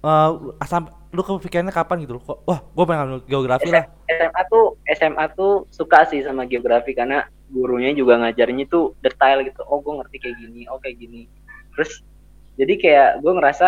eh 0.02 0.30
asam 0.58 0.90
lu 1.08 1.24
kepikirannya 1.24 1.72
kapan 1.72 2.04
gitu? 2.04 2.20
Kok 2.20 2.44
wah 2.44 2.60
gue 2.60 2.84
pengen 2.84 3.02
ambil 3.08 3.20
geografi 3.24 3.68
lah. 3.72 3.88
SMA 4.08 4.42
tuh 4.52 4.76
SMA 4.92 5.24
tuh 5.32 5.64
suka 5.72 6.04
sih 6.04 6.20
sama 6.20 6.44
geografi 6.44 6.92
karena 6.92 7.24
gurunya 7.48 7.96
juga 7.96 8.20
ngajarnya 8.20 8.68
tuh 8.68 8.92
detail 9.00 9.40
gitu. 9.44 9.64
Oh 9.64 9.80
gue 9.80 9.96
ngerti 9.96 10.16
kayak 10.20 10.36
gini 10.36 10.60
oh 10.68 10.76
kayak 10.76 11.00
gini. 11.00 11.24
Terus 11.72 12.04
jadi 12.60 12.74
kayak 12.76 13.10
gue 13.24 13.32
ngerasa 13.32 13.66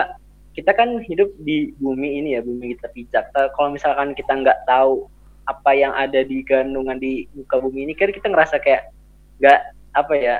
kita 0.52 0.74
kan 0.76 1.00
hidup 1.06 1.30
di 1.40 1.72
bumi 1.80 2.20
ini 2.20 2.36
ya 2.36 2.44
bumi 2.44 2.76
kita 2.76 2.92
pijak. 2.92 3.24
Ta- 3.32 3.48
kalau 3.56 3.72
misalkan 3.72 4.12
kita 4.12 4.36
nggak 4.36 4.68
tahu 4.68 5.08
apa 5.48 5.70
yang 5.72 5.96
ada 5.96 6.20
di 6.20 6.44
kandungan 6.44 7.00
di 7.00 7.24
muka 7.32 7.56
bumi 7.56 7.88
ini 7.88 7.92
kan 7.96 8.12
kita 8.12 8.28
ngerasa 8.28 8.60
kayak 8.60 8.92
nggak 9.40 9.60
apa 9.96 10.14
ya 10.14 10.36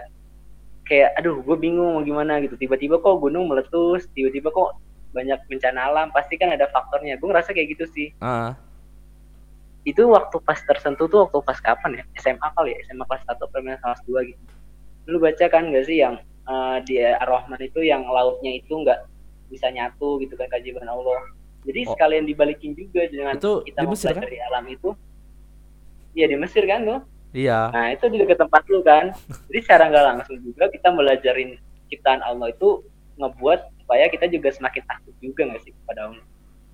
kayak 0.85 1.17
aduh 1.17 1.41
gue 1.41 1.57
bingung 1.57 1.97
mau 1.97 2.05
gimana 2.05 2.45
gitu. 2.45 2.61
Tiba-tiba 2.61 3.01
kok 3.01 3.25
gunung 3.25 3.49
meletus 3.49 4.05
tiba-tiba 4.13 4.53
kok 4.53 4.77
banyak 5.11 5.38
bencana 5.46 5.90
alam 5.90 6.09
pasti 6.11 6.35
kan 6.35 6.51
ada 6.51 6.70
faktornya 6.70 7.18
gue 7.18 7.27
ngerasa 7.27 7.51
kayak 7.51 7.75
gitu 7.75 7.85
sih 7.90 8.09
Ah. 8.18 8.55
itu 9.83 10.05
waktu 10.07 10.37
pas 10.40 10.61
tersentuh 10.61 11.09
tuh 11.09 11.27
waktu 11.27 11.38
pas 11.40 11.59
kapan 11.59 11.99
ya 11.99 12.05
SMA 12.20 12.49
kali 12.53 12.77
ya 12.77 12.79
SMA 12.87 13.05
kelas 13.05 13.23
satu 13.25 13.49
atau 13.49 13.59
kelas 13.59 14.01
dua 14.05 14.20
gitu 14.23 14.42
lu 15.09 15.16
baca 15.18 15.46
kan 15.49 15.73
gak 15.73 15.85
sih 15.85 15.99
yang 15.99 16.20
uh, 16.44 16.79
di 16.85 17.01
Ar-Rahman 17.01 17.59
itu 17.59 17.81
yang 17.81 18.05
lautnya 18.05 18.55
itu 18.55 18.70
nggak 18.70 19.09
bisa 19.49 19.66
nyatu 19.68 20.20
gitu 20.20 20.37
kan 20.37 20.46
kajian 20.49 20.85
Allah 20.85 21.18
jadi 21.61 21.85
Oh. 21.85 21.92
sekalian 21.92 22.25
dibalikin 22.25 22.73
juga 22.73 23.05
dengan 23.07 23.37
Itu 23.37 23.61
kita 23.64 23.83
di 23.83 23.88
Mesir, 23.88 24.12
kan? 24.12 24.23
dari 24.23 24.38
alam 24.40 24.64
itu 24.64 24.90
Iya 26.11 26.27
di 26.27 26.37
Mesir 26.37 26.64
kan 26.64 26.81
tuh 26.85 27.01
Iya. 27.31 27.70
Nah 27.70 27.94
itu 27.94 28.11
di 28.11 28.18
dekat 28.18 28.42
tempat 28.42 28.66
lu 28.66 28.83
kan. 28.83 29.14
Jadi 29.46 29.59
secara 29.62 29.87
nggak 29.87 30.03
langsung 30.03 30.35
juga 30.42 30.66
kita 30.66 30.90
belajarin 30.90 31.55
ciptaan 31.87 32.27
Allah 32.27 32.51
itu 32.51 32.83
ngebuat 33.16 33.80
supaya 33.90 34.07
kita 34.07 34.31
juga 34.31 34.55
semakin 34.55 34.87
takut 34.87 35.11
juga 35.18 35.50
nggak 35.50 35.66
sih 35.66 35.74
kepada 35.74 36.07
Allah. 36.07 36.22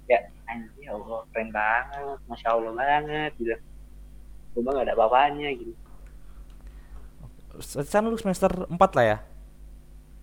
Ya 0.04 0.20
anjir 0.52 0.68
ya 0.84 0.92
Allah 0.92 1.24
keren 1.32 1.48
banget, 1.48 2.16
masya 2.28 2.48
Allah 2.52 2.72
banget 2.76 3.32
gitu. 3.40 3.56
Cuma 4.52 4.76
nggak 4.76 4.84
ada 4.84 4.94
apa-apanya 5.00 5.48
gitu. 5.56 5.72
Sekarang 7.56 8.12
lu 8.12 8.20
semester 8.20 8.68
4 8.68 8.76
lah 8.76 9.04
ya? 9.16 9.18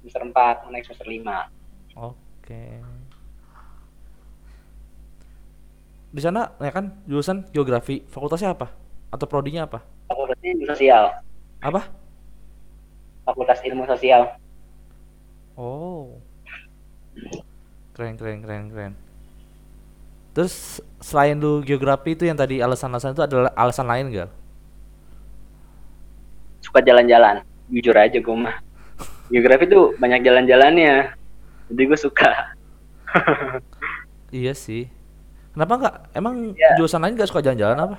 Semester 0.05 0.21
4, 0.21 0.37
mau 0.37 0.69
naik 0.69 0.85
semester 0.85 1.09
5. 1.09 1.97
Oke. 1.97 2.61
Di 6.13 6.21
sana 6.21 6.53
ya 6.61 6.69
kan 6.69 6.93
jurusan 7.09 7.49
geografi, 7.49 8.05
fakultasnya 8.05 8.53
apa? 8.53 8.69
Atau 9.09 9.25
prodinya 9.25 9.65
apa? 9.65 9.81
Fakultasnya 10.13 10.61
ilmu 10.61 10.65
sosial. 10.69 11.03
Apa? 11.57 11.89
Fakultas 13.25 13.65
ilmu 13.65 13.89
sosial. 13.89 14.37
Oh. 15.57 16.21
Keren 17.93 18.17
keren 18.17 18.41
keren 18.41 18.63
keren. 18.69 18.93
Terus 20.33 20.81
selain 20.97 21.37
lu 21.37 21.61
geografi 21.61 22.17
itu 22.17 22.25
yang 22.25 22.33
tadi 22.33 22.57
alasan-alasan 22.57 23.13
itu 23.13 23.21
adalah 23.21 23.53
alasan 23.53 23.85
lain 23.85 24.09
gak? 24.09 24.29
Suka 26.61 26.81
jalan-jalan. 26.81 27.45
Jujur 27.69 27.93
aja 27.93 28.17
gue 28.17 28.35
mah. 28.35 28.57
Geografi 29.29 29.69
tuh 29.69 29.93
banyak 30.01 30.25
jalan-jalannya. 30.25 31.13
Jadi 31.69 31.81
gue 31.85 31.99
suka. 31.99 32.29
Iya 34.33 34.57
sih. 34.57 34.89
Kenapa 35.53 35.73
nggak? 35.77 35.95
Emang 36.17 36.57
Ya. 36.57 36.73
jurusan 36.73 36.97
lain 36.97 37.13
gak 37.13 37.29
suka 37.29 37.45
jalan-jalan 37.45 37.77
apa? 37.77 37.97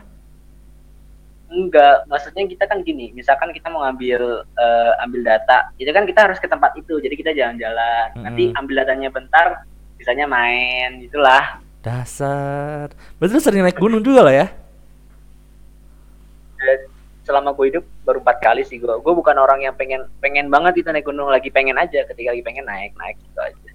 Enggak, 1.55 2.11
maksudnya 2.11 2.43
kita 2.51 2.67
kan 2.67 2.83
gini, 2.83 3.15
misalkan 3.15 3.55
kita 3.55 3.71
mau 3.71 3.87
ngambil 3.87 4.43
eh, 4.43 4.93
ambil 5.07 5.23
data, 5.23 5.71
itu 5.79 5.87
kan 5.95 6.03
kita 6.03 6.27
harus 6.27 6.43
ke 6.43 6.51
tempat 6.51 6.75
itu, 6.75 6.99
jadi 6.99 7.15
kita 7.15 7.31
jalan-jalan. 7.31 8.11
Nanti 8.19 8.51
Mm-mm. 8.51 8.59
ambil 8.59 8.83
datanya 8.83 9.09
bentar, 9.15 9.63
bisanya 9.95 10.27
main, 10.27 10.99
gitulah. 11.07 11.63
Dasar. 11.79 12.91
Berarti 13.23 13.33
lu 13.39 13.43
sering 13.45 13.63
naik 13.63 13.79
gunung 13.79 14.03
juga 14.03 14.27
lah 14.27 14.35
ya? 14.35 14.47
Dan 16.59 16.79
selama 17.23 17.55
gue 17.55 17.67
hidup 17.71 17.85
baru 18.03 18.19
empat 18.19 18.39
kali 18.43 18.63
sih 18.67 18.83
gue. 18.83 18.91
Gue 18.91 19.15
bukan 19.15 19.37
orang 19.39 19.63
yang 19.63 19.79
pengen 19.79 20.11
pengen 20.19 20.51
banget 20.51 20.83
itu 20.83 20.89
naik 20.91 21.07
gunung 21.07 21.31
lagi 21.31 21.55
pengen 21.55 21.79
aja, 21.79 22.03
ketika 22.03 22.35
lagi 22.35 22.43
pengen 22.43 22.67
naik 22.67 22.93
naik 22.99 23.17
gitu 23.21 23.39
aja. 23.39 23.71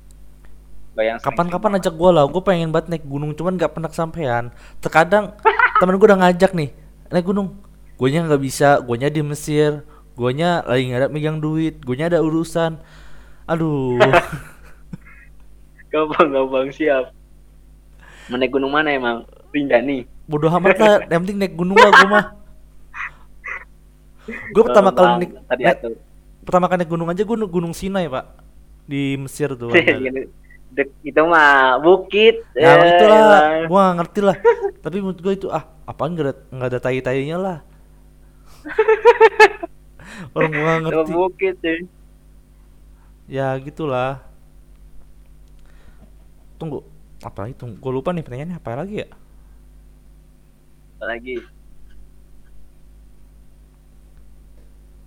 Bayang 0.98 1.22
Kapan-kapan 1.22 1.80
ajak 1.80 1.94
gua 1.96 2.12
lah, 2.12 2.26
gue 2.28 2.42
pengen 2.44 2.74
banget 2.74 2.92
naik 2.92 3.06
gunung, 3.08 3.32
cuman 3.38 3.56
nggak 3.56 3.72
pernah 3.72 3.88
kesampaian. 3.88 4.44
Terkadang 4.84 5.38
temen 5.80 5.96
gue 5.96 6.08
udah 6.12 6.20
ngajak 6.28 6.52
nih 6.58 6.70
naik 7.13 7.26
gunung, 7.26 7.58
guanya 8.00 8.24
nggak 8.32 8.40
bisa, 8.40 8.80
guanya 8.80 9.12
di 9.12 9.20
Mesir, 9.20 9.84
guanya 10.16 10.64
lagi 10.64 10.88
nggak 10.88 11.00
ada 11.04 11.10
megang 11.12 11.44
duit, 11.44 11.84
guanya 11.84 12.08
ada 12.16 12.24
urusan. 12.24 12.80
Aduh, 13.44 14.00
Gampang 15.92 16.30
gampang 16.32 16.70
siap. 16.72 17.12
Mau 18.30 18.38
naik 18.38 18.54
gunung 18.54 18.72
mana 18.72 18.94
emang? 18.94 19.26
Rinjani. 19.50 20.06
bodoh 20.30 20.54
amat 20.62 20.78
lah, 20.78 20.96
yang 21.12 21.26
penting 21.26 21.38
naik 21.42 21.54
gunung 21.58 21.76
lah 21.76 21.90
gue 21.90 22.08
mah. 22.08 22.26
Gue 24.54 24.64
pertama 24.64 24.94
kali 24.94 25.26
naik, 25.26 25.32
pertama 26.46 26.66
kali 26.70 26.78
naik 26.86 26.92
gunung 26.94 27.10
aja 27.10 27.22
gue 27.26 27.38
gunung 27.50 27.74
Sinai 27.74 28.06
pak 28.06 28.26
di 28.86 29.18
Mesir 29.18 29.58
tuh. 29.58 29.74
Dek, 30.70 30.94
itu 31.02 31.22
mah 31.26 31.82
bukit. 31.82 32.46
Ya 32.54 32.78
Eh, 32.78 32.94
itulah, 32.94 33.18
emang. 33.18 33.66
gua 33.66 33.82
nggak 33.90 33.96
ngerti 33.98 34.20
lah. 34.22 34.38
Tapi 34.86 34.96
menurut 35.02 35.18
gua 35.18 35.34
itu 35.34 35.48
ah, 35.50 35.66
apaan 35.90 36.14
nggak 36.14 36.26
ada 36.30 36.34
nggak 36.54 36.70
ada 36.78 37.34
lah. 37.42 37.58
Orang 40.36 40.51
gua 40.53 40.73
ngerti. 40.84 41.12
bukit 41.13 41.55
sih. 41.62 41.79
Ya 43.29 43.53
gitulah. 43.62 44.21
Tunggu, 46.58 46.84
apa 47.23 47.45
lagi? 47.45 47.53
Tunggu, 47.55 47.75
gua 47.77 47.91
lupa 47.93 48.10
nih 48.12 48.23
pertanyaannya 48.25 48.58
apa 48.58 48.69
lagi 48.75 48.95
ya? 49.05 49.08
Lagi. 50.99 51.38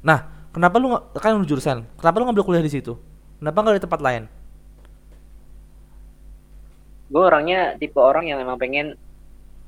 Nah, 0.02 0.48
kenapa 0.50 0.80
lu 0.80 0.90
nggak 0.90 1.04
kan 1.20 1.38
lu 1.38 1.46
jurusan? 1.46 1.84
Kenapa 2.00 2.16
lu 2.18 2.24
ngambil 2.26 2.44
kuliah 2.46 2.64
di 2.64 2.72
situ? 2.72 2.98
Kenapa 3.38 3.58
nggak 3.62 3.76
di 3.78 3.84
tempat 3.84 4.00
lain? 4.00 4.24
gue 7.12 7.20
orangnya 7.20 7.76
tipe 7.76 8.00
orang 8.00 8.24
yang 8.24 8.40
memang 8.40 8.56
pengen 8.56 8.96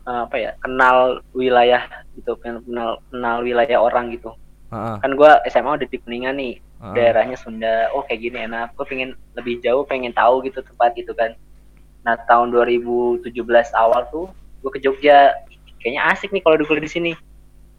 eh, 0.05 0.21
apa 0.29 0.37
ya 0.37 0.51
kenal 0.61 1.21
wilayah 1.33 1.85
gitu 2.17 2.37
pengen 2.41 2.61
kenal 2.65 3.01
kenal 3.09 3.37
wilayah 3.41 3.79
orang 3.81 4.13
gitu. 4.13 4.33
Heeh, 4.73 4.97
kan 5.01 5.11
gue 5.15 5.31
SMA 5.51 5.71
udah 5.81 5.89
di 5.89 5.99
kuningan 6.01 6.35
nih 6.37 6.55
heeh. 6.61 6.95
daerahnya 6.95 7.37
Sunda. 7.39 7.89
Oh 7.97 8.05
kayak 8.05 8.21
gini 8.25 8.39
enak. 8.45 8.75
Gue 8.77 8.87
pengen 8.89 9.17
lebih 9.37 9.61
jauh 9.65 9.85
pengen 9.87 10.13
tahu 10.13 10.45
gitu 10.45 10.61
tempat 10.61 10.93
gitu 10.97 11.13
kan. 11.17 11.37
Nah 12.05 12.19
tahun 12.29 12.53
2017 12.53 13.25
awal 13.77 14.05
tuh 14.13 14.29
gue 14.65 14.71
ke 14.73 14.81
Jogja. 14.83 15.37
Kayaknya 15.81 16.03
asik 16.17 16.33
nih 16.33 16.41
kalau 16.41 16.57
kuliah 16.65 16.85
di 16.85 16.93
sini. 16.93 17.13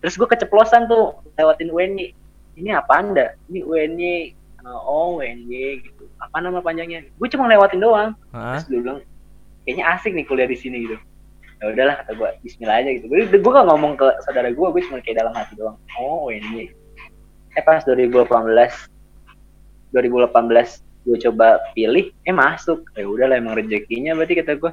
Terus 0.02 0.18
gue 0.18 0.28
keceplosan 0.30 0.86
tuh 0.86 1.18
lewatin 1.38 1.74
UNY 1.74 2.14
ini 2.56 2.72
apa 2.72 3.02
anda 3.02 3.36
ini 3.52 3.66
UNY 3.66 4.14
eh, 4.62 4.80
oh 4.86 5.22
UNY 5.22 5.82
gitu. 5.82 6.06
Apa 6.22 6.42
nama 6.42 6.62
panjangnya? 6.62 7.06
Gue 7.18 7.28
cuma 7.30 7.50
lewatin 7.50 7.82
doang. 7.82 8.14
Heeh. 8.34 8.62
terus 8.62 8.66
gue 8.70 8.80
bilang 8.82 9.00
kayaknya 9.66 9.86
asik 9.98 10.14
nih 10.14 10.26
kuliah 10.30 10.46
di 10.46 10.58
sini 10.58 10.86
gitu 10.86 10.98
ya 11.56 11.72
udahlah 11.72 11.96
kata 12.04 12.12
gue 12.14 12.30
Bismillah 12.44 12.84
aja 12.84 12.90
gitu. 12.92 13.06
Gue 13.08 13.24
gue 13.28 13.52
gak 13.52 13.68
ngomong 13.68 13.96
ke 13.96 14.08
saudara 14.24 14.52
gue 14.52 14.68
gue 14.68 14.82
cuma 14.86 15.00
kayak 15.00 15.24
dalam 15.24 15.34
hati 15.34 15.54
doang. 15.56 15.78
Oh 15.98 16.28
ini. 16.30 16.70
Eh 17.56 17.64
pas 17.64 17.80
2018 17.88 18.28
2018 19.92 20.36
gue 21.06 21.18
coba 21.30 21.48
pilih 21.72 22.12
eh 22.26 22.36
masuk. 22.36 22.84
Ya 22.94 23.06
udahlah 23.08 23.40
emang 23.40 23.56
rezekinya 23.56 24.12
berarti 24.14 24.42
kata 24.42 24.58
gue 24.58 24.72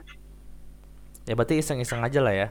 Ya 1.23 1.39
berarti 1.39 1.63
iseng-iseng 1.63 2.03
aja 2.03 2.19
lah 2.19 2.35
ya. 2.35 2.49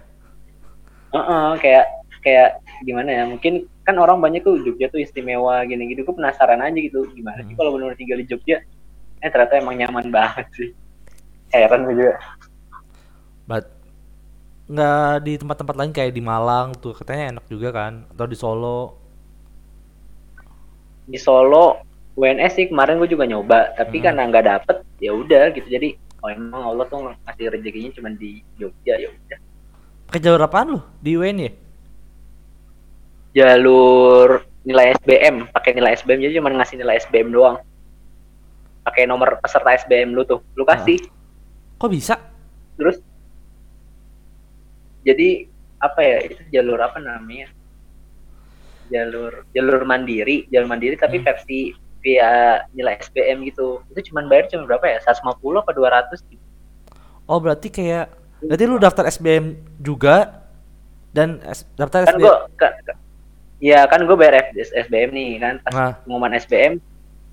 Heeh, 1.12 1.48
kayak 1.60 1.86
kayak 2.24 2.50
gimana 2.88 3.10
ya 3.12 3.24
mungkin 3.28 3.68
kan 3.84 3.98
orang 3.98 4.22
banyak 4.22 4.46
tuh 4.46 4.62
Jogja 4.64 4.88
tuh 4.88 5.02
istimewa 5.02 5.60
gini 5.68 5.92
gitu 5.92 6.06
gue 6.06 6.16
penasaran 6.16 6.62
aja 6.62 6.78
gitu 6.78 7.04
gimana 7.12 7.42
sih 7.44 7.52
Hmm. 7.52 7.60
kalau 7.60 7.76
benar 7.76 7.98
tinggal 8.00 8.22
di 8.22 8.30
Jogja? 8.32 8.64
Eh 9.20 9.28
ternyata 9.28 9.60
emang 9.60 9.76
nyaman 9.76 10.08
banget 10.08 10.48
sih. 10.56 10.70
Heran 11.52 11.84
gue 11.84 12.00
juga. 12.00 12.16
But 13.44 13.68
nggak 14.70 15.26
di 15.26 15.34
tempat-tempat 15.42 15.76
lain 15.78 15.92
kayak 15.94 16.14
di 16.14 16.22
Malang 16.24 16.74
tuh 16.78 16.94
katanya 16.96 17.38
enak 17.38 17.46
juga 17.50 17.70
kan 17.74 17.94
atau 18.14 18.26
di 18.30 18.38
Solo? 18.38 18.80
Di 21.06 21.18
Solo 21.20 21.82
UNS 22.16 22.54
sih 22.56 22.66
kemarin 22.70 23.00
gue 23.00 23.10
juga 23.10 23.24
nyoba 23.28 23.72
tapi 23.76 24.00
Hmm. 24.00 24.06
karena 24.06 24.22
nggak 24.28 24.46
dapet 24.46 24.78
ya 25.00 25.12
udah 25.16 25.52
gitu. 25.56 25.68
Jadi 25.68 25.96
oh 26.22 26.30
emang 26.30 26.62
Allah 26.62 26.86
tuh 26.88 27.00
ngasih 27.26 27.46
rezekinya 27.52 27.90
cuma 27.96 28.10
di 28.14 28.44
Jogja 28.60 28.96
ya 29.00 29.10
udah. 29.10 29.40
Jalur 30.20 30.44
apaan 30.44 30.68
lu? 30.76 30.80
Di 31.00 31.16
UN 31.16 31.38
ya? 31.40 31.52
Jalur 33.32 34.44
nilai 34.68 34.94
SBM 35.00 35.50
pakai 35.50 35.72
nilai 35.74 35.96
SBM 35.98 36.20
jadi 36.22 36.34
cuma 36.38 36.52
ngasih 36.52 36.78
nilai 36.80 37.00
SBM 37.00 37.32
doang. 37.32 37.58
Pakai 38.84 39.08
nomor 39.08 39.40
peserta 39.40 39.72
SBM 39.78 40.12
lu 40.12 40.28
tuh 40.28 40.44
lu 40.56 40.68
kasih. 40.68 41.00
Kok 41.80 41.90
bisa? 41.92 42.16
Terus 42.76 43.00
jadi 45.02 45.50
apa 45.82 46.00
ya 46.02 46.18
itu 46.30 46.42
jalur 46.54 46.78
apa 46.78 47.02
namanya? 47.02 47.50
Jalur 48.92 49.48
jalur 49.56 49.82
mandiri 49.88 50.46
jalur 50.52 50.68
mandiri 50.68 51.00
tapi 51.00 51.22
Hmm. 51.22 51.26
versi 51.26 51.72
via 52.02 52.62
nilai 52.74 52.98
SBM 53.00 53.46
gitu. 53.48 53.80
Itu 53.94 54.12
cuman 54.12 54.26
bayar 54.26 54.50
cuma 54.50 54.66
berapa 54.66 54.86
ya? 54.90 54.98
150 55.06 55.62
apa 55.62 55.72
200 55.72 56.20
gitu. 56.28 56.44
Oh 57.30 57.38
berarti 57.38 57.70
kayak 57.70 58.10
berarti 58.42 58.64
lu 58.66 58.82
daftar 58.82 59.06
SBM 59.08 59.54
juga 59.78 60.44
dan 61.14 61.38
S- 61.46 61.70
daftar 61.78 62.10
kan 62.10 62.18
SBM 62.18 62.26
gue 62.26 62.36
kan, 62.58 62.72
ya 63.62 63.80
kan 63.86 64.02
gue 64.02 64.18
bayar 64.18 64.50
F- 64.50 64.74
SBM 64.90 65.10
nih 65.14 65.30
kan. 65.40 65.56
Pas 65.62 65.72
Nah. 65.72 65.94
pengumuman 66.04 66.34
SBM 66.36 66.74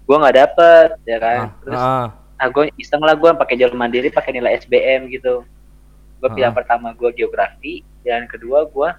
gue 0.04 0.16
nggak 0.16 0.37
dapet 0.37 0.88
ya 1.09 1.18
kan. 1.18 1.40
Ah, 1.40 1.50
terus 1.64 1.81
ah, 1.81 2.07
ah 2.38 2.48
gue 2.52 2.64
iseng 2.76 3.02
lah 3.02 3.16
gue 3.16 3.31
pakai 3.35 3.57
jalur 3.57 3.74
mandiri 3.74 4.12
pakai 4.12 4.37
nilai 4.37 4.61
SBM 4.61 5.09
gitu 5.11 5.42
gue 6.18 6.28
pilihan 6.35 6.52
Ah. 6.52 6.59
pertama 6.59 6.90
gue 6.94 7.11
geografi 7.14 7.87
dan 8.02 8.26
kedua 8.26 8.66
gue 8.66 8.90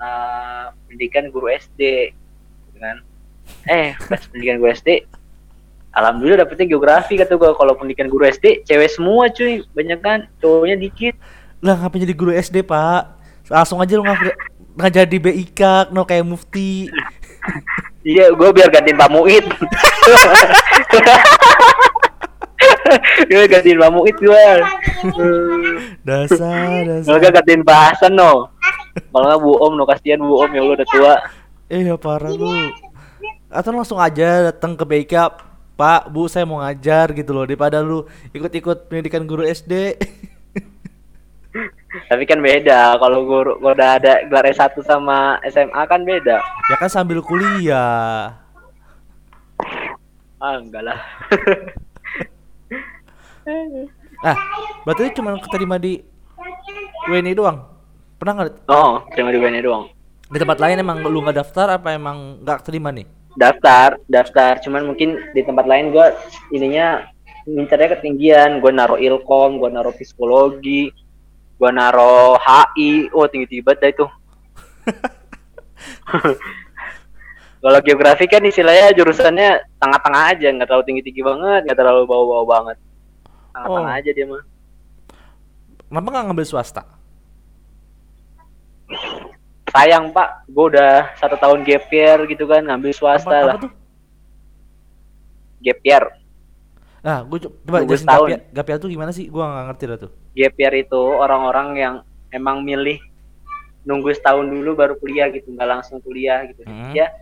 uh, 0.00 0.64
pendidikan 0.86 1.32
guru 1.32 1.48
SD 1.48 2.12
gitu 2.72 2.78
kan 2.80 3.00
eh 3.64 3.96
pas 3.96 4.20
pendidikan 4.28 4.60
guru 4.60 4.70
SD 4.72 5.08
alhamdulillah 5.92 6.44
dapetnya 6.44 6.68
geografi 6.68 7.16
kata 7.16 7.34
gue 7.34 7.50
kalau 7.56 7.72
pendidikan 7.74 8.12
guru 8.12 8.28
SD 8.28 8.68
cewek 8.68 8.92
semua 8.92 9.32
cuy 9.32 9.64
banyak 9.72 10.00
kan 10.04 10.18
cowoknya 10.38 10.76
dikit 10.76 11.14
lah 11.64 11.74
ngapain 11.80 12.04
jadi 12.04 12.14
guru 12.14 12.32
SD 12.36 12.62
pak 12.62 13.18
Langsung 13.48 13.80
aja 13.80 13.96
lu 13.96 14.04
nggak 14.04 14.36
nggak 14.76 14.92
jadi 14.92 15.16
BIK, 15.18 15.60
no 15.90 16.04
kayak 16.04 16.24
mufti. 16.28 16.92
Iya, 18.04 18.30
gue 18.36 18.48
biar 18.52 18.68
gantiin 18.68 18.96
Pak 18.96 19.10
Muid. 19.10 19.44
Gue 23.30 23.44
gantiin 23.48 23.78
Pak 23.78 23.90
Muid 23.92 24.16
gue. 24.16 24.48
Dasar, 26.02 26.86
dasar. 26.86 27.18
gak 27.20 27.32
gantiin 27.42 27.62
Pak 27.64 27.80
Hasan 27.92 28.16
no. 28.16 28.48
Kalau 29.12 29.26
nggak 29.26 29.40
Bu 29.42 29.52
Om 29.62 29.72
no 29.78 29.84
kasihan 29.86 30.20
Bu 30.20 30.42
Om 30.42 30.50
ya 30.54 30.62
lu 30.62 30.72
udah 30.74 30.88
tua. 30.88 31.14
Eh 31.68 31.86
ya 31.86 31.96
parah 32.00 32.32
lu. 32.32 32.48
Atau 33.48 33.72
langsung 33.72 33.96
aja 33.96 34.52
datang 34.52 34.76
ke 34.76 34.84
BIK, 34.84 35.14
Pak, 35.78 36.12
Bu, 36.12 36.28
saya 36.28 36.44
mau 36.44 36.60
ngajar 36.60 37.16
gitu 37.16 37.32
loh 37.32 37.48
daripada 37.48 37.80
lu 37.80 38.04
ikut-ikut 38.36 38.92
pendidikan 38.92 39.24
guru 39.24 39.46
SD. 39.46 39.96
Tapi 42.12 42.28
kan 42.28 42.44
beda 42.44 43.00
kalau 43.00 43.24
guru 43.24 43.56
kalau 43.56 43.72
udah 43.72 43.96
ada 43.96 44.20
gelar 44.28 44.44
S1 44.44 44.76
sama 44.84 45.40
SMA 45.48 45.82
kan 45.88 46.04
beda. 46.04 46.36
ya 46.68 46.76
kan 46.76 46.92
sambil 46.92 47.24
kuliah. 47.24 48.36
Ah 50.38 50.54
enggak 50.60 50.84
lah. 50.84 51.00
Ah, 54.18 54.34
berarti 54.82 55.14
cuma 55.14 55.38
keterima 55.38 55.78
di 55.78 56.02
WNI 57.08 57.34
doang. 57.38 57.64
Pernah 58.18 58.32
nggak 58.34 58.66
oh, 58.68 59.06
cuma 59.14 59.30
di 59.30 59.38
WNI 59.38 59.62
doang. 59.62 59.86
di 60.28 60.36
tempat 60.36 60.60
lain 60.60 60.84
emang 60.84 61.00
lu 61.08 61.24
nggak 61.24 61.40
daftar 61.40 61.80
apa 61.80 61.96
emang 61.96 62.44
nggak 62.44 62.68
terima 62.68 62.92
nih? 62.92 63.08
Daftar, 63.38 63.96
daftar. 64.10 64.60
Cuman 64.60 64.84
mungkin 64.84 65.16
di 65.32 65.40
tempat 65.40 65.64
lain 65.64 65.88
gua 65.88 66.12
ininya 66.52 67.08
mincernya 67.48 67.96
ketinggian. 67.96 68.60
Gua 68.60 68.68
naro 68.68 69.00
ilkom, 69.00 69.56
gua 69.56 69.72
naro 69.72 69.88
psikologi, 69.96 70.92
gua 71.56 71.72
naro 71.72 72.36
HI. 72.36 73.08
Oh 73.16 73.24
tinggi 73.24 73.48
tinggi 73.48 73.64
banget 73.64 73.80
dah 73.80 73.88
itu. 73.88 74.06
Kalau 77.58 77.82
geografi 77.82 78.30
kan 78.30 78.42
istilahnya 78.46 78.94
jurusannya 78.94 79.66
tengah-tengah 79.82 80.22
aja, 80.30 80.46
nggak 80.54 80.70
terlalu 80.70 80.86
tinggi-tinggi 80.86 81.22
banget, 81.26 81.66
nggak 81.66 81.78
terlalu 81.78 82.06
bawah-bawah 82.06 82.46
banget. 82.46 82.78
Tengah-tengah 83.64 83.94
Oh. 83.94 83.98
aja 83.98 84.10
dia 84.12 84.26
mah. 84.26 84.42
Kenapa 85.88 86.06
nggak 86.10 86.24
ngambil 86.30 86.46
swasta? 86.46 86.82
Sayang 89.68 90.16
pak, 90.16 90.48
gue 90.48 90.64
udah 90.74 91.12
satu 91.20 91.36
tahun 91.36 91.60
gap 91.60 91.92
year 91.92 92.18
gitu 92.24 92.48
kan, 92.48 92.64
ngambil 92.64 92.92
swasta 92.96 93.28
Apa, 93.28 93.44
lah. 93.44 93.54
apa 93.56 93.62
tuh? 93.68 93.72
Gap 95.60 95.80
year. 95.84 96.04
Nah, 97.04 97.20
gue 97.22 97.38
coba 97.44 97.78
jelasin 97.84 98.00
setahun. 98.08 98.28
gapia, 98.32 98.38
gapia 98.50 98.76
tuh 98.80 98.88
gimana 98.88 99.10
sih? 99.12 99.28
Gua 99.28 99.44
nggak 99.44 99.64
ngerti 99.70 99.84
dah 99.84 99.98
tuh. 100.00 100.10
Gap 100.32 100.54
year 100.56 100.74
itu 100.74 100.98
orang-orang 100.98 101.68
yang 101.76 101.94
emang 102.32 102.64
milih 102.64 102.96
nunggu 103.84 104.12
setahun 104.12 104.48
dulu 104.48 104.72
baru 104.72 104.94
kuliah 104.96 105.28
gitu, 105.28 105.52
nggak 105.52 105.68
langsung 105.68 106.00
kuliah 106.00 106.48
gitu. 106.48 106.64
Hmm. 106.64 106.92
Ya, 106.96 107.12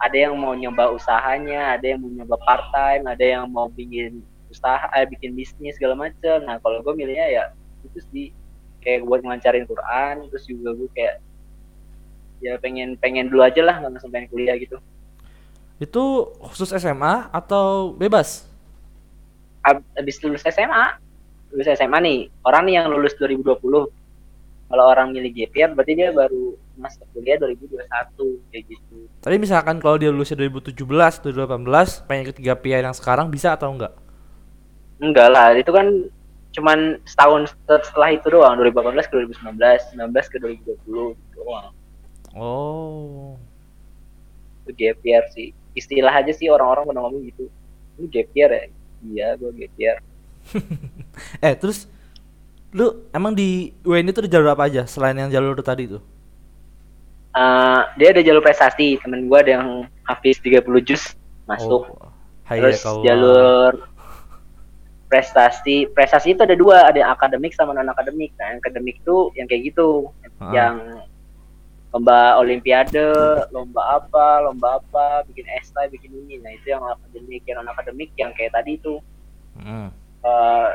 ada 0.00 0.16
yang 0.16 0.32
mau 0.36 0.56
nyoba 0.56 0.88
usahanya, 0.92 1.76
ada 1.76 1.84
yang 1.84 2.00
mau 2.00 2.10
nyoba 2.10 2.36
part 2.40 2.64
time, 2.72 3.04
ada 3.06 3.24
yang 3.24 3.44
mau 3.44 3.68
bikin 3.68 4.24
usaha, 4.50 4.90
eh, 4.98 5.06
bikin 5.06 5.32
bisnis 5.38 5.78
segala 5.78 5.94
macam. 5.94 6.42
Nah 6.42 6.58
kalau 6.58 6.82
gue 6.82 6.94
milihnya 6.98 7.26
ya 7.30 7.44
itu 7.86 7.98
sih 8.10 8.26
kayak 8.82 9.06
buat 9.06 9.22
ngelancarin 9.22 9.64
Quran, 9.64 10.26
terus 10.28 10.44
juga 10.50 10.74
gue 10.74 10.90
kayak 10.92 11.16
ya 12.40 12.56
pengen 12.58 12.96
pengen 12.98 13.28
dulu 13.28 13.44
aja 13.44 13.60
lah 13.62 13.78
nggak 13.78 13.92
langsung 13.96 14.12
pengen 14.12 14.28
kuliah 14.32 14.56
gitu. 14.58 14.76
Itu 15.80 16.34
khusus 16.44 16.74
SMA 16.76 17.32
atau 17.32 17.96
bebas? 17.96 18.44
Ab- 19.64 19.84
Abis 19.96 20.20
lulus 20.24 20.44
SMA, 20.44 20.84
lulus 21.52 21.68
SMA 21.72 21.98
nih, 22.04 22.18
orang 22.44 22.62
nih 22.68 22.74
yang 22.80 22.86
lulus 22.92 23.16
2020. 23.16 23.88
Kalau 24.70 24.84
orang 24.86 25.10
milih 25.10 25.34
gap 25.34 25.52
year, 25.56 25.70
berarti 25.74 25.92
dia 25.98 26.14
baru 26.14 26.54
masuk 26.78 27.02
kuliah 27.12 27.36
2021 27.42 28.38
kayak 28.54 28.64
gitu. 28.70 28.96
Tapi 29.20 29.36
misalkan 29.36 29.82
kalau 29.82 29.98
dia 29.98 30.08
lulusnya 30.14 30.38
2017 30.38 31.18
atau 31.20 31.28
2018, 31.34 32.06
pengen 32.06 32.22
ikut 32.30 32.38
gapia 32.38 32.78
yang 32.80 32.94
sekarang 32.94 33.28
bisa 33.28 33.52
atau 33.58 33.74
enggak? 33.74 33.92
Enggak 35.00 35.28
lah, 35.32 35.56
itu 35.56 35.72
kan 35.72 35.86
cuman 36.50 37.00
setahun 37.08 37.56
setelah 37.64 38.10
itu 38.12 38.26
doang, 38.28 38.60
2018 38.60 39.08
ke 39.08 39.12
2019, 39.32 39.96
19 39.96 40.32
ke 40.32 40.36
2020 40.38 41.16
gitu 41.16 41.40
doang. 41.40 41.72
Oh. 42.36 43.34
Itu 44.66 44.70
gap 44.76 44.98
year 45.02 45.24
sih. 45.32 45.56
Istilah 45.72 46.20
aja 46.20 46.32
sih 46.34 46.52
orang-orang 46.52 46.90
pada 46.90 47.00
ngomong 47.00 47.22
gitu. 47.32 47.48
Lu 47.96 48.06
gap 48.12 48.28
year 48.36 48.50
ya? 48.52 48.64
Iya, 49.00 49.26
gua 49.40 49.50
gap 49.56 49.74
year. 49.80 49.96
Eh, 51.44 51.52
terus 51.52 51.84
lu 52.72 53.04
emang 53.12 53.36
di 53.36 53.76
UN 53.84 54.08
itu 54.08 54.24
ada 54.24 54.30
jalur 54.30 54.56
apa 54.56 54.70
aja 54.70 54.88
selain 54.88 55.18
yang 55.18 55.28
jalur 55.28 55.58
tadi 55.60 55.84
tuh? 55.90 56.00
Eh, 57.36 57.80
dia 58.00 58.08
ada 58.14 58.22
jalur 58.24 58.40
prestasi, 58.40 58.96
temen 59.00 59.28
gua 59.28 59.44
ada 59.44 59.60
yang 59.60 59.68
habis 60.06 60.40
30 60.40 60.64
juz 60.80 61.02
masuk. 61.44 61.88
Oh. 61.88 62.10
Hai 62.50 62.58
Terus 62.58 62.82
ya, 62.82 63.14
jalur 63.14 63.72
prestasi, 65.10 65.90
prestasi 65.90 66.38
itu 66.38 66.46
ada 66.46 66.54
dua, 66.54 66.86
ada 66.86 67.02
yang 67.02 67.10
akademik 67.10 67.50
sama 67.52 67.74
non 67.74 67.90
akademik. 67.90 68.30
Nah, 68.38 68.54
yang 68.54 68.60
akademik 68.62 69.02
itu 69.02 69.16
yang 69.34 69.46
kayak 69.50 69.74
gitu, 69.74 70.08
Ah. 70.38 70.54
yang 70.54 70.74
lomba 71.90 72.38
olimpiade, 72.38 73.10
lomba 73.50 73.98
apa, 73.98 74.46
lomba 74.46 74.78
apa, 74.78 75.26
bikin 75.26 75.44
estai, 75.58 75.90
bikin 75.90 76.14
ini. 76.14 76.38
Nah, 76.38 76.54
itu 76.54 76.70
yang 76.70 76.86
akademik, 76.86 77.42
yang 77.42 77.58
non 77.60 77.68
akademik 77.74 78.14
yang 78.14 78.30
kayak 78.38 78.54
tadi 78.54 78.78
itu 78.78 79.02
Hmm. 79.58 79.90
eh, 80.22 80.68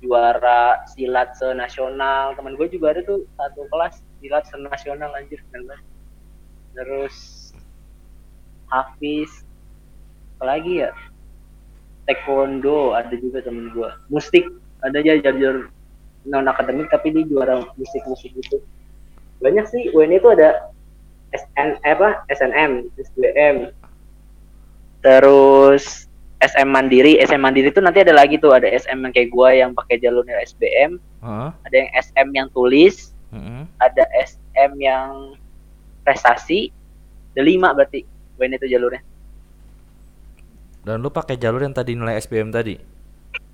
juara 0.00 0.80
silat 0.88 1.36
senasional. 1.36 2.32
Temen 2.40 2.56
gue 2.56 2.68
juga 2.72 2.96
ada 2.96 3.04
tuh 3.04 3.28
satu 3.36 3.68
kelas 3.68 4.00
silat 4.24 4.44
senasional 4.48 5.12
anjir 5.12 5.44
banget. 5.52 5.80
Terus 6.72 7.16
Hafiz 8.72 9.44
apalagi 10.36 10.84
ya 10.84 10.90
taekwondo 12.06 12.94
ada 12.94 13.12
juga 13.18 13.42
temen 13.42 13.70
gue 13.74 13.90
musik 14.08 14.46
ada 14.86 15.02
aja 15.02 15.18
jalur 15.20 15.68
non 16.26 16.46
akademik 16.46 16.90
tapi 16.90 17.14
dia 17.14 17.26
juara 17.26 17.62
musik 17.78 18.02
musik 18.06 18.30
gitu 18.34 18.62
banyak 19.42 19.66
sih 19.68 19.90
UN 19.92 20.16
itu 20.16 20.26
ada 20.32 20.70
SN 21.34 21.76
apa 21.82 22.22
SNM 22.30 22.88
SBM 22.96 23.70
terus 25.02 26.06
SM 26.42 26.68
Mandiri 26.68 27.18
SM 27.22 27.40
Mandiri 27.40 27.70
itu 27.70 27.82
nanti 27.82 28.02
ada 28.02 28.14
lagi 28.14 28.36
tuh 28.38 28.54
ada 28.54 28.68
SM 28.68 28.96
yang 29.02 29.12
kayak 29.12 29.30
gua 29.32 29.54
yang 29.54 29.70
pakai 29.72 29.98
jalurnya 30.00 30.36
SBM 30.46 30.98
Heeh. 31.22 31.50
ada 31.52 31.74
yang 31.74 31.90
SM 31.94 32.28
yang 32.32 32.48
tulis 32.52 33.12
Heeh. 33.34 33.62
ada 33.82 34.04
SM 34.14 34.70
yang 34.78 35.36
prestasi 36.06 36.70
ada 37.34 37.42
lima 37.42 37.74
berarti 37.74 38.06
UN 38.38 38.56
itu 38.56 38.66
jalurnya 38.70 39.02
Dan 40.86 41.02
lu 41.02 41.10
pakai 41.10 41.34
jalur 41.34 41.58
yang 41.60 41.74
tadi 41.74 41.92
nilai 41.92 42.14
SBM 42.16 42.48
tadi. 42.48 42.78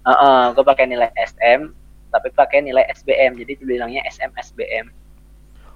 Heeh, 0.03 0.42
gue 0.53 0.61
pakai 0.62 0.85
nilai 0.85 1.09
SM 1.16 1.73
tapi 2.12 2.29
pakai 2.29 2.61
nilai 2.61 2.85
SBM 2.92 3.38
jadi 3.38 3.57
dibilangnya 3.57 4.05
SM 4.05 4.37
SBM 4.37 4.92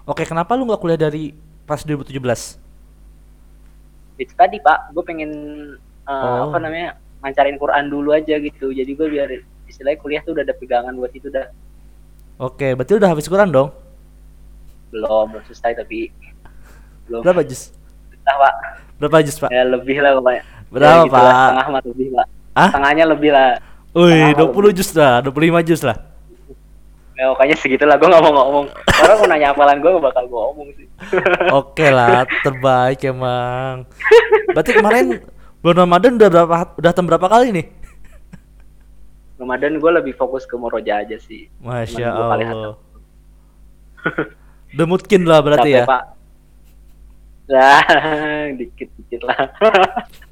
Oke, 0.04 0.22
kenapa 0.22 0.52
lu 0.52 0.68
nggak 0.68 0.78
kuliah 0.78 1.00
dari 1.00 1.32
pas 1.64 1.80
2017? 1.80 2.12
itu 4.16 4.32
tadi 4.32 4.56
pak 4.58 4.92
gue 4.92 5.00
pengen 5.00 5.30
eh, 6.04 6.12
Oh. 6.12 6.48
apa 6.48 6.56
namanya 6.58 6.96
ngancarin 7.20 7.56
Quran 7.56 7.86
dulu 7.86 8.12
aja 8.12 8.36
gitu 8.36 8.68
jadi 8.68 8.88
gue 8.88 9.06
biar 9.06 9.28
istilahnya 9.64 9.96
kuliah 9.96 10.20
tuh 10.20 10.32
udah 10.32 10.44
ada 10.44 10.52
pegangan 10.52 10.92
buat 10.92 11.12
itu 11.12 11.28
dah 11.28 11.48
Oke, 12.36 12.72
berarti 12.72 12.92
udah 12.94 13.08
habis 13.08 13.24
Quran 13.26 13.48
dong? 13.48 13.72
belum 14.88 15.32
belum 15.32 15.42
selesai 15.46 15.72
tapi 15.78 16.12
belum 17.06 17.20
Berapa 17.20 17.40
juz? 17.42 17.72
susah 18.10 18.34
pak 18.36 18.54
Berapa 18.96 19.16
juz, 19.20 19.36
Pak? 19.36 19.48
ya 19.48 19.62
lebih 19.64 20.00
lah 20.00 20.16
pokoknya 20.16 20.42
Berapa, 20.66 20.92
Ya, 20.92 21.04
gitu 21.04 21.14
lah, 21.14 21.22
Pak? 21.22 21.40
setengah 21.40 21.66
mah 21.68 21.82
lebih 21.84 22.06
pak 22.10 22.26
Hah? 22.52 22.68
setengahnya 22.68 23.04
lebih 23.06 23.30
lah 23.30 23.50
Wih, 23.92 24.28
Setengah 24.28 24.52
20 24.52 24.76
juz 24.76 24.90
lah, 24.92 25.14
25 25.20 25.32
juz 25.64 25.82
lah. 25.82 25.96
ya 27.14 27.32
pokoknya 27.32 27.56
segitulah 27.56 27.96
gue 27.96 28.04
nggak 28.06 28.20
mau 28.20 28.32
ngomong 28.34 28.66
orang 28.68 29.16
mau 29.16 29.26
nanya 29.26 29.48
hafalan 29.48 29.78
gue 29.78 29.90
bakal 29.98 30.24
gue 30.26 30.40
omong 30.46 30.68
sih 30.74 30.84
Oke 31.56 31.88
lah, 31.88 32.24
terbaik 32.40 33.00
emang. 33.04 33.88
Berarti 34.48 34.72
kemarin 34.74 35.06
bulan 35.58 35.76
Ramadan 35.82 36.12
udah 36.14 36.28
berapa 36.30 36.56
udah 36.74 36.92
tem 36.92 37.04
berapa 37.04 37.26
kali 37.26 37.48
nih? 37.52 37.66
Ramadan 39.36 39.76
gue 39.76 39.90
lebih 39.94 40.12
fokus 40.12 40.44
ke 40.44 40.56
Moroja 40.56 40.98
aja 40.98 41.16
sih 41.16 41.48
Masya 41.58 42.08
dua 42.10 42.24
Allah. 42.32 42.74
Udah 44.70 44.86
mungkin 44.86 45.20
lah 45.24 45.40
berarti 45.40 45.70
Capek, 45.70 45.80
ya. 45.80 45.84
pak 45.86 46.02
lah 47.46 47.80
dikit 48.58 48.88
dikit 48.94 49.20
lah 49.22 49.40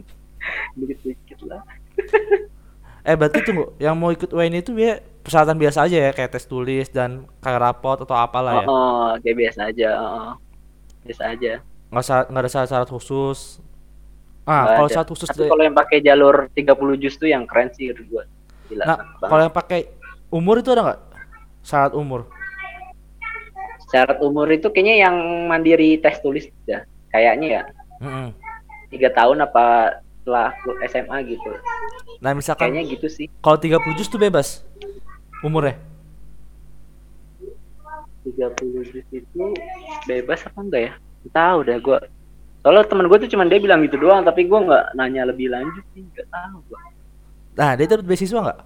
dikit 0.75 0.99
dikit 1.03 1.39
lah 1.47 1.63
Eh 3.05 3.21
berarti 3.21 3.45
tunggu, 3.45 3.77
yang 3.77 3.93
mau 4.01 4.09
ikut 4.09 4.33
UN 4.33 4.65
itu 4.65 4.73
ya 4.81 4.97
persyaratan 5.21 5.61
biasa 5.61 5.85
aja 5.85 6.09
ya 6.09 6.11
kayak 6.17 6.33
tes 6.33 6.49
tulis 6.49 6.89
dan 6.89 7.29
kayak 7.37 7.61
rapot 7.61 8.01
atau 8.01 8.17
apalah 8.17 8.65
ya. 8.65 8.65
oh, 8.65 8.73
oh, 8.73 9.09
kayak 9.21 9.37
biasa 9.45 9.61
aja 9.69 9.89
oh, 9.93 10.09
oh. 10.09 10.33
biasa 11.05 11.23
aja 11.37 11.53
Nggak 11.93 12.33
nggak 12.33 12.43
ada 12.43 12.51
syarat-syarat 12.51 12.89
khusus. 12.89 13.61
Ah, 14.49 14.81
kalau 14.81 14.89
syarat 14.89 15.09
khusus 15.13 15.29
tapi 15.29 15.37
dari- 15.45 15.53
kalau 15.53 15.63
yang 15.69 15.77
pakai 15.77 15.99
jalur 16.01 16.49
30 16.57 16.97
juz 16.97 17.15
tuh 17.15 17.29
yang 17.29 17.45
keren 17.45 17.69
sih 17.77 17.93
gue 17.93 18.25
gila 18.73 18.85
Nah, 18.89 18.99
kalau 19.21 19.43
yang 19.45 19.53
pakai 19.53 19.85
umur 20.33 20.65
itu 20.65 20.73
ada 20.73 20.81
nggak? 20.89 21.01
Syarat 21.61 21.93
umur. 21.93 22.25
syarat 23.93 24.17
umur 24.25 24.49
itu 24.49 24.73
kayaknya 24.73 25.07
yang 25.07 25.17
mandiri 25.45 26.01
tes 26.01 26.19
tulis 26.19 26.49
ya 26.65 26.83
kayaknya 27.13 27.49
ya 27.49 27.63
tiga 28.91 29.13
tahun 29.13 29.45
apa 29.45 30.01
setelah 30.25 30.57
SMA 30.89 31.37
gitu. 31.37 31.53
Nah 32.25 32.33
misalkan 32.33 32.73
kayaknya 32.73 32.97
gitu 32.97 33.07
sih. 33.13 33.27
kalau 33.45 33.61
30 33.61 33.77
juz 34.01 34.09
tuh 34.09 34.17
bebas 34.17 34.65
umurnya. 35.45 35.77
30 38.25 38.89
juz 38.89 39.05
itu 39.13 39.45
bebas 40.09 40.41
apa 40.49 40.59
enggak 40.65 40.83
ya? 40.89 40.93
Tahu 41.29 41.59
dah 41.69 41.77
gua 41.77 42.01
soalnya 42.65 42.89
teman 42.89 43.13
gue 43.13 43.19
tuh 43.21 43.29
cuman 43.37 43.53
dia 43.53 43.61
bilang 43.61 43.85
gitu 43.85 44.01
doang 44.01 44.25
tapi 44.25 44.49
gua 44.49 44.65
nggak 44.65 44.85
nanya 44.97 45.29
lebih 45.29 45.53
lanjut 45.53 45.85
sih 45.93 46.01
nggak 46.01 46.33
tahu 46.33 46.57
gua. 46.73 46.81
Nah 47.61 47.77
dia 47.77 47.85
dapat 47.85 48.09
beasiswa 48.09 48.41
nggak? 48.41 48.61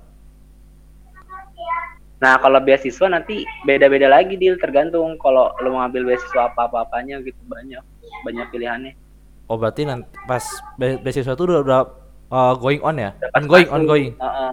nah 2.19 2.35
kalau 2.43 2.59
beasiswa 2.59 3.07
nanti 3.07 3.47
beda-beda 3.63 4.11
lagi 4.11 4.35
deal 4.35 4.59
tergantung 4.59 5.15
kalau 5.23 5.55
lo 5.63 5.71
mau 5.71 5.87
ngambil 5.87 6.15
beasiswa 6.15 6.51
apa 6.51 6.67
apa 6.67 6.83
apanya 6.83 7.23
gitu 7.23 7.39
banyak 7.47 7.79
banyak 8.27 8.47
pilihannya 8.51 8.99
Oh 9.49 9.57
berarti 9.57 9.83
nanti 9.83 10.05
pas 10.23 10.45
be- 10.75 10.97
beasiswa 10.99 11.33
itu 11.33 11.43
udah, 11.43 11.61
udah 11.61 11.81
uh, 12.29 12.55
going 12.55 12.81
on 12.81 12.97
ya? 12.97 13.11
Dapat 13.15 13.33
Ongoing, 13.39 13.69
ongoing. 13.69 14.11
Heeh. 14.15 14.53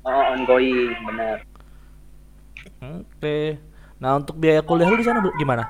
Oh, 0.00 0.22
ongoing 0.32 0.94
benar 1.04 1.36
Oke. 2.80 3.58
Nah 3.98 4.16
untuk 4.16 4.34
biaya 4.34 4.62
kuliah 4.62 4.86
lu 4.86 4.94
di 4.94 5.02
sana 5.02 5.18
gimana? 5.34 5.66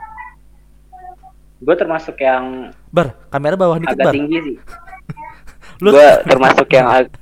gue 1.58 1.74
termasuk 1.74 2.14
yang 2.16 2.70
Bar, 2.86 3.18
kamera 3.26 3.58
bawah 3.58 3.74
dikit 3.76 3.90
agak 3.92 4.06
bar. 4.06 4.14
tinggi 4.14 4.38
sih 4.38 4.56
Lu 5.82 5.90
gue 5.90 6.06
termasuk 6.30 6.70
yang 6.70 6.86
ag- 6.86 7.18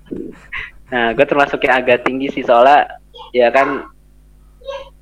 nah 0.86 1.08
gue 1.10 1.24
termasuk 1.24 1.56
yang 1.58 1.80
agak 1.80 2.04
tinggi 2.04 2.28
sih 2.28 2.44
soalnya 2.44 3.00
ya 3.32 3.48
kan 3.48 3.88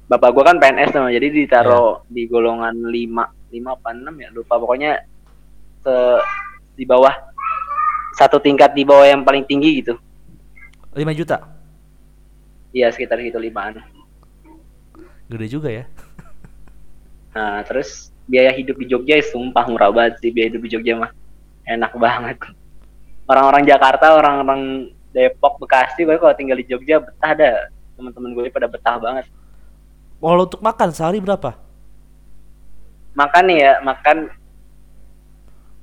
bapak 0.06 0.30
gue 0.30 0.44
kan 0.44 0.56
PNS 0.56 0.94
tuh 0.94 1.10
jadi 1.10 1.26
ditaruh 1.34 1.98
Iya. 1.98 2.14
di 2.14 2.22
golongan 2.24 2.78
5 2.78 2.94
5 3.50 3.74
apa 3.74 3.88
6 3.90 4.14
ya 4.14 4.28
lupa 4.30 4.54
pokoknya 4.54 5.02
di 6.74 6.84
bawah 6.84 7.14
satu 8.14 8.38
tingkat 8.38 8.72
di 8.72 8.82
bawah 8.86 9.04
yang 9.04 9.22
paling 9.22 9.42
tinggi 9.44 9.82
gitu 9.82 9.98
5 10.94 11.02
juta. 11.18 11.42
iya 12.70 12.90
sekitar 12.90 13.18
gitu 13.20 13.38
limaan 13.38 13.82
Gede 15.24 15.46
juga 15.48 15.72
ya. 15.72 15.84
nah 17.34 17.64
terus 17.66 18.12
biaya 18.24 18.54
hidup 18.54 18.78
di 18.78 18.86
Jogja 18.88 19.18
ya 19.18 19.24
sumpah 19.26 19.66
murah 19.68 19.90
banget 19.90 20.22
sih 20.22 20.30
biaya 20.30 20.48
hidup 20.54 20.62
di 20.64 20.70
Jogja 20.78 20.94
mah 20.96 21.10
enak 21.66 21.92
banget 21.98 22.36
orang-orang 23.26 23.62
Jakarta 23.66 24.14
orang-orang 24.14 24.92
Depok 25.14 25.58
Bekasi 25.62 26.04
gue 26.06 26.16
kalau 26.18 26.34
tinggal 26.36 26.58
di 26.58 26.66
Jogja 26.66 27.02
betah 27.02 27.32
dah 27.34 27.54
teman-teman 27.94 28.30
gue 28.34 28.44
pada 28.50 28.66
betah 28.66 28.98
banget 28.98 29.26
Kalau 30.24 30.42
untuk 30.48 30.62
makan 30.64 30.88
sehari 30.88 31.20
berapa? 31.20 31.52
makan 33.14 33.44
nih 33.46 33.58
ya 33.62 33.72
makan 33.82 34.16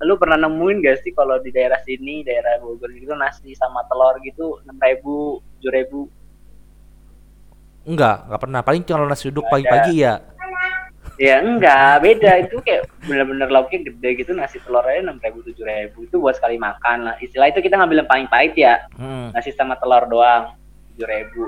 lu 0.02 0.16
pernah 0.16 0.38
nemuin 0.40 0.78
gak 0.80 0.98
sih 1.00 1.12
kalau 1.12 1.38
di 1.38 1.50
daerah 1.50 1.78
sini 1.80 2.22
daerah 2.22 2.58
Bogor 2.58 2.90
gitu 2.90 3.14
nasi 3.14 3.54
sama 3.54 3.86
telur 3.86 4.18
gitu 4.20 4.58
enam 4.62 4.78
ribu 4.78 5.16
tujuh 5.56 5.72
ribu 5.72 6.02
Enggak, 7.82 8.30
enggak 8.30 8.40
pernah. 8.40 8.62
Paling 8.62 8.82
kalau 8.84 9.06
nasi 9.06 9.26
uduk 9.28 9.46
pagi-pagi 9.48 9.96
ya. 10.00 10.22
ya 11.18 11.38
enggak 11.38 12.02
beda 12.02 12.32
itu 12.40 12.58
kayak 12.62 12.86
bener-bener 13.04 13.46
lauknya 13.46 13.86
gede 13.86 14.10
gitu 14.18 14.32
nasi 14.32 14.58
telurnya 14.60 15.02
enam 15.04 15.18
ribu 15.18 15.42
tujuh 15.44 15.62
ribu 15.62 16.02
itu 16.02 16.18
buat 16.18 16.34
sekali 16.34 16.58
makan 16.58 16.98
lah 17.04 17.16
istilah 17.20 17.46
itu 17.48 17.58
kita 17.60 17.74
ngambil 17.74 18.02
yang 18.02 18.10
paling 18.10 18.28
pahit 18.28 18.54
ya 18.56 18.82
Hmm. 18.94 19.30
nasi 19.30 19.50
sama 19.52 19.78
telur 19.78 20.06
doang 20.08 20.58
tujuh 20.92 21.06
ribu 21.06 21.46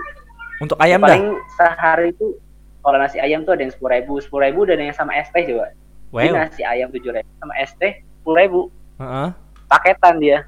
Untuk 0.60 0.78
ayam 0.78 1.02
dah. 1.02 1.10
paling 1.10 1.26
sehari 1.52 2.14
itu 2.14 2.38
kalau 2.80 2.98
nasi 2.98 3.18
ayam 3.18 3.42
tuh 3.42 3.54
ada 3.54 3.62
yang 3.62 3.74
sepuluh 3.74 3.94
ribu 3.96 4.14
sepuluh 4.20 4.44
ribu 4.44 4.62
dan 4.64 4.78
yang 4.80 4.94
sama 4.94 5.14
es 5.16 5.30
teh 5.30 5.42
coba 5.44 5.70
Jadi 6.12 6.30
Wow. 6.30 6.34
nasi 6.36 6.62
ayam 6.62 6.88
tujuh 6.90 7.12
ribu 7.12 7.30
sama 7.36 7.54
es 7.56 7.72
teh 7.74 7.94
sepuluh 8.24 8.38
ribu 8.40 8.62
Heeh. 9.04 9.30
paketan 9.68 10.16
dia 10.24 10.48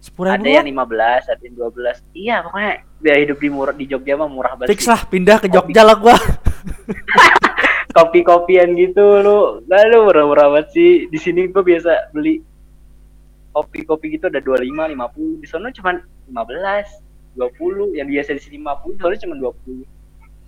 Sepuluh 0.00 0.32
ada 0.32 0.40
ribu 0.40 0.56
yang 0.56 0.64
15, 0.64 1.28
ada 1.28 1.42
yang 1.44 1.56
12. 1.60 2.16
Iya, 2.16 2.36
pokoknya 2.48 2.72
biaya 3.04 3.18
hidup 3.20 3.36
di 3.36 3.48
murah 3.52 3.74
di 3.76 3.84
Jogja 3.84 4.16
mah 4.16 4.32
murah 4.32 4.52
banget. 4.56 4.72
Fix 4.72 4.88
lah, 4.88 5.04
pindah 5.04 5.36
ke 5.36 5.52
Jogja 5.52 5.84
lah 5.84 5.92
gua. 6.00 6.16
Kopi-kopian 8.00 8.72
gitu 8.80 9.20
lu. 9.20 9.60
Nah, 9.68 9.84
lu 9.92 10.08
murah-murah 10.08 10.56
banget 10.56 10.72
sih. 10.72 10.90
Di 11.12 11.20
sini 11.20 11.52
gua 11.52 11.60
biasa 11.60 12.16
beli 12.16 12.40
kopi-kopi 13.52 14.16
gitu 14.16 14.32
ada 14.32 14.40
25, 14.40 14.88
50. 14.88 15.44
Di 15.44 15.46
sana 15.52 15.68
cuma 15.68 16.00
15, 16.32 17.36
20. 17.36 18.00
Yang 18.00 18.08
biasa 18.08 18.30
di 18.40 18.42
sini 18.48 18.56
50, 18.64 18.96
di 18.96 19.00
sana 19.04 19.16
cuma 19.20 19.34
20. 19.36 19.84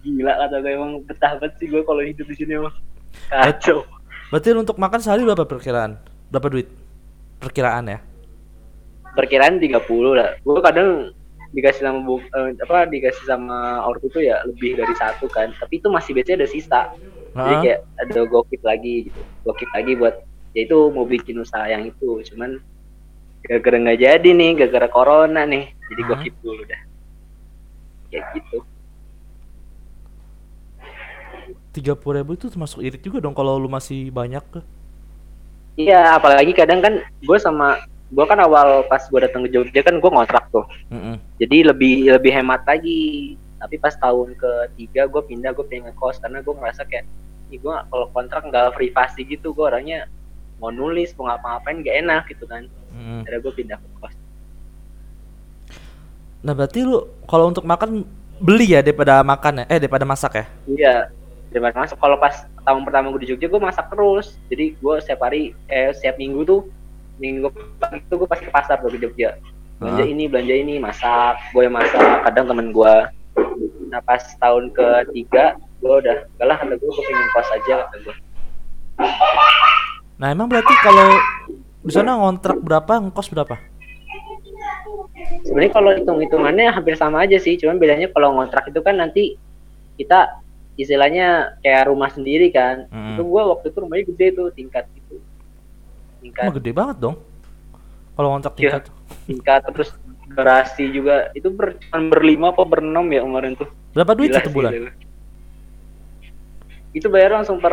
Gila 0.03 0.33
kata 0.35 0.57
gue 0.65 0.73
emang 0.75 0.93
betah 1.07 1.39
banget 1.39 1.53
sih 1.63 1.71
gue 1.71 1.83
kalau 1.87 2.03
hidup 2.03 2.27
di 2.27 2.37
sini 2.41 2.59
emang. 2.59 2.75
Kacau. 3.29 3.85
Berarti 4.33 4.49
untuk 4.57 4.81
makan 4.81 4.99
sehari 4.99 5.23
berapa 5.23 5.45
perkiraan? 5.45 6.12
Berapa 6.33 6.49
duit? 6.49 6.69
Perkiraan 7.37 7.85
ya. 7.93 8.01
Perkiraan 9.13 9.61
30 9.61 10.17
lah. 10.17 10.41
Gue 10.41 10.59
kadang 10.65 11.13
dikasih 11.53 11.85
sama 11.85 12.01
bu, 12.01 12.17
eh, 12.25 12.57
apa 12.65 12.89
dikasih 12.89 13.29
sama 13.29 13.85
ortu 13.85 14.09
tuh 14.09 14.25
ya 14.25 14.41
lebih 14.49 14.73
dari 14.73 14.95
satu 14.97 15.29
kan 15.29 15.53
tapi 15.61 15.85
itu 15.85 15.93
masih 15.93 16.17
biasanya 16.17 16.37
ada 16.41 16.49
sisa 16.49 16.81
jadi 17.37 17.45
Heeh. 17.45 17.61
kayak 17.61 17.81
ada 18.01 18.21
gokip 18.25 18.63
lagi 18.65 18.95
gitu 19.13 19.21
gokip 19.45 19.69
lagi 19.77 19.93
buat 20.01 20.17
ya 20.57 20.65
itu 20.65 20.79
mau 20.89 21.05
bikin 21.05 21.45
usaha 21.45 21.69
yang 21.69 21.85
itu 21.85 22.25
cuman 22.33 22.57
gara-gara 23.45 23.77
nggak 23.85 24.01
jadi 24.01 24.29
nih 24.33 24.51
gara-gara 24.65 24.89
corona 24.89 25.45
nih 25.45 25.69
jadi 25.93 26.01
Hah? 26.01 26.09
gokip 26.17 26.35
dulu 26.41 26.63
dah 26.65 26.83
kayak 28.09 28.25
gitu 28.41 28.59
Tiga 31.73 31.97
puluh 31.97 32.21
ribu 32.21 32.37
itu 32.37 32.53
termasuk 32.53 32.85
irit 32.85 33.01
juga 33.01 33.17
dong 33.17 33.33
kalau 33.33 33.57
lu 33.57 33.65
masih 33.65 34.13
banyak 34.13 34.45
ke. 34.53 34.61
Iya 35.77 36.17
apalagi 36.17 36.53
kadang 36.53 36.81
kan 36.85 36.95
gue 37.01 37.39
sama 37.41 37.81
gue 38.13 38.25
kan 38.29 38.37
awal 38.45 38.85
pas 38.87 39.01
gue 39.09 39.21
datang 39.25 39.49
ke 39.49 39.51
Jogja 39.53 39.81
kan 39.81 39.97
gue 39.97 40.11
ngontrak 40.11 40.45
tuh 40.53 40.69
Mm-mm. 40.93 41.17
jadi 41.41 41.73
lebih 41.73 42.13
lebih 42.13 42.33
hemat 42.33 42.61
lagi 42.69 43.35
tapi 43.57 43.79
pas 43.81 43.95
tahun 43.97 44.37
ketiga 44.37 45.09
gue 45.09 45.23
pindah 45.25 45.57
gue 45.57 45.65
pengen 45.65 45.93
ngekos 45.93 46.21
karena 46.21 46.45
gue 46.45 46.55
ngerasa 46.55 46.83
kayak 46.85 47.09
ih 47.49 47.61
gue 47.61 47.73
kalau 47.73 48.07
kontrak 48.13 48.45
nggak 48.45 48.77
privasi 48.77 49.25
gitu 49.25 49.57
gue 49.57 49.65
orangnya 49.65 50.09
mau 50.61 50.69
nulis 50.69 51.11
mau 51.17 51.27
ngapa-ngapain 51.27 51.81
gak 51.81 51.97
enak 52.05 52.23
gitu 52.29 52.45
kan 52.45 52.69
Mm-mm. 52.93 53.25
akhirnya 53.25 53.41
gue 53.41 53.53
pindah 53.57 53.79
ke 53.81 53.89
kos 54.01 54.15
Nah 56.43 56.59
berarti 56.59 56.83
lu 56.83 57.07
kalau 57.31 57.55
untuk 57.55 57.63
makan 57.63 58.03
beli 58.43 58.75
ya 58.75 58.83
daripada 58.83 59.23
makan 59.23 59.63
ya? 59.63 59.65
Eh 59.71 59.79
daripada 59.79 60.03
masak 60.03 60.33
ya? 60.35 60.45
iya 60.67 60.95
daripada 61.53 61.85
masuk. 61.85 62.01
Kalau 62.01 62.17
pas 62.17 62.49
tahun 62.65 62.83
pertama 62.89 63.13
gue 63.15 63.21
di 63.23 63.29
Jogja 63.37 63.47
gue 63.53 63.61
masak 63.63 63.87
terus. 63.93 64.41
Jadi 64.49 64.75
gue 64.81 64.95
setiap 65.05 65.21
hari 65.29 65.53
eh 65.69 65.93
setiap 65.93 66.17
minggu 66.17 66.43
tuh 66.49 66.61
minggu 67.21 67.53
pagi 67.79 68.01
tuh 68.09 68.25
gue 68.25 68.29
pasti 68.29 68.49
ke 68.49 68.53
pasar 68.53 68.81
tuh 68.81 68.91
di 68.91 68.99
Jogja. 69.05 69.37
Belanja 69.79 70.03
Ah. 70.03 70.09
ini 70.09 70.25
belanja 70.27 70.55
ini 70.57 70.75
masak. 70.81 71.37
Gue 71.53 71.69
yang 71.69 71.77
masak. 71.77 72.01
Kadang 72.27 72.49
temen 72.51 72.73
gue 72.73 72.95
nah 73.93 74.01
pas 74.01 74.25
tahun 74.41 74.73
ketiga 74.73 75.53
gue 75.85 75.95
udah 76.01 76.25
enggak 76.25 76.47
lah 76.49 76.57
kata 76.57 76.81
gue 76.81 76.89
gue 76.89 77.05
pengen 77.05 77.29
kos 77.37 77.49
aja 77.53 77.75
kata 77.85 77.97
gue 78.09 78.15
Nah 80.17 80.29
emang 80.33 80.49
berarti 80.49 80.73
kalau 80.81 81.09
di 81.83 81.93
sana 81.93 82.17
ngontrak 82.17 82.57
berapa, 82.63 83.11
ngkos 83.11 83.29
berapa? 83.35 83.59
sebenarnya 85.43 85.73
kalau 85.75 85.91
hitung 85.93 86.19
hitungannya 86.23 86.71
hampir 86.71 86.95
sama 86.95 87.25
aja 87.27 87.37
sih. 87.41 87.59
Cuman 87.59 87.77
bedanya 87.81 88.09
kalau 88.15 88.37
ngontrak 88.39 88.71
itu 88.71 88.81
kan 88.85 89.01
nanti 89.01 89.35
kita 89.99 90.42
istilahnya 90.75 91.29
kayak 91.61 91.85
rumah 91.87 92.09
sendiri 92.09 92.49
kan 92.49 92.89
Hmm. 92.89 93.13
itu 93.13 93.23
gue 93.23 93.43
waktu 93.45 93.67
itu 93.67 93.79
rumahnya 93.79 94.05
gede 94.09 94.27
tuh 94.33 94.47
tingkat 94.51 94.85
gitu 94.91 95.21
tingkat 96.19 96.43
Emang 96.45 96.57
gede 96.57 96.71
banget 96.71 96.97
dong. 96.99 97.17
Kalau 98.13 98.29
ngontrak 98.31 98.53
Iya. 98.55 98.61
tingkat. 98.79 98.85
tingkat 99.25 99.61
terus 99.69 99.91
garasi 100.29 100.85
juga 100.89 101.29
itu 101.33 101.49
ber, 101.49 101.77
berlima 102.09 102.51
apa 102.51 102.63
berenam 102.63 103.05
ya 103.07 103.21
kemarin 103.21 103.53
tuh 103.55 103.69
Berapa 103.93 104.13
duit 104.15 104.31
Gila 104.31 104.39
satu 104.39 104.51
bulan? 104.51 104.73
itu 106.93 107.07
bayar 107.09 107.31
langsung 107.35 107.57
per 107.57 107.73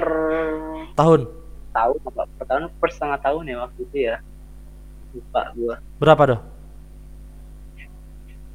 Tahun. 0.93 1.22
tahun 1.70 1.97
apa 2.02 2.22
per 2.34 2.45
tahun 2.45 2.64
per 2.76 2.89
setengah 2.89 3.20
tahun 3.22 3.43
ya 3.45 3.56
waktu 3.62 3.80
itu 3.84 3.97
ya 4.02 4.16
lupa 5.12 5.41
gua 5.54 5.76
Berapa 5.97 6.24
doh? 6.26 6.39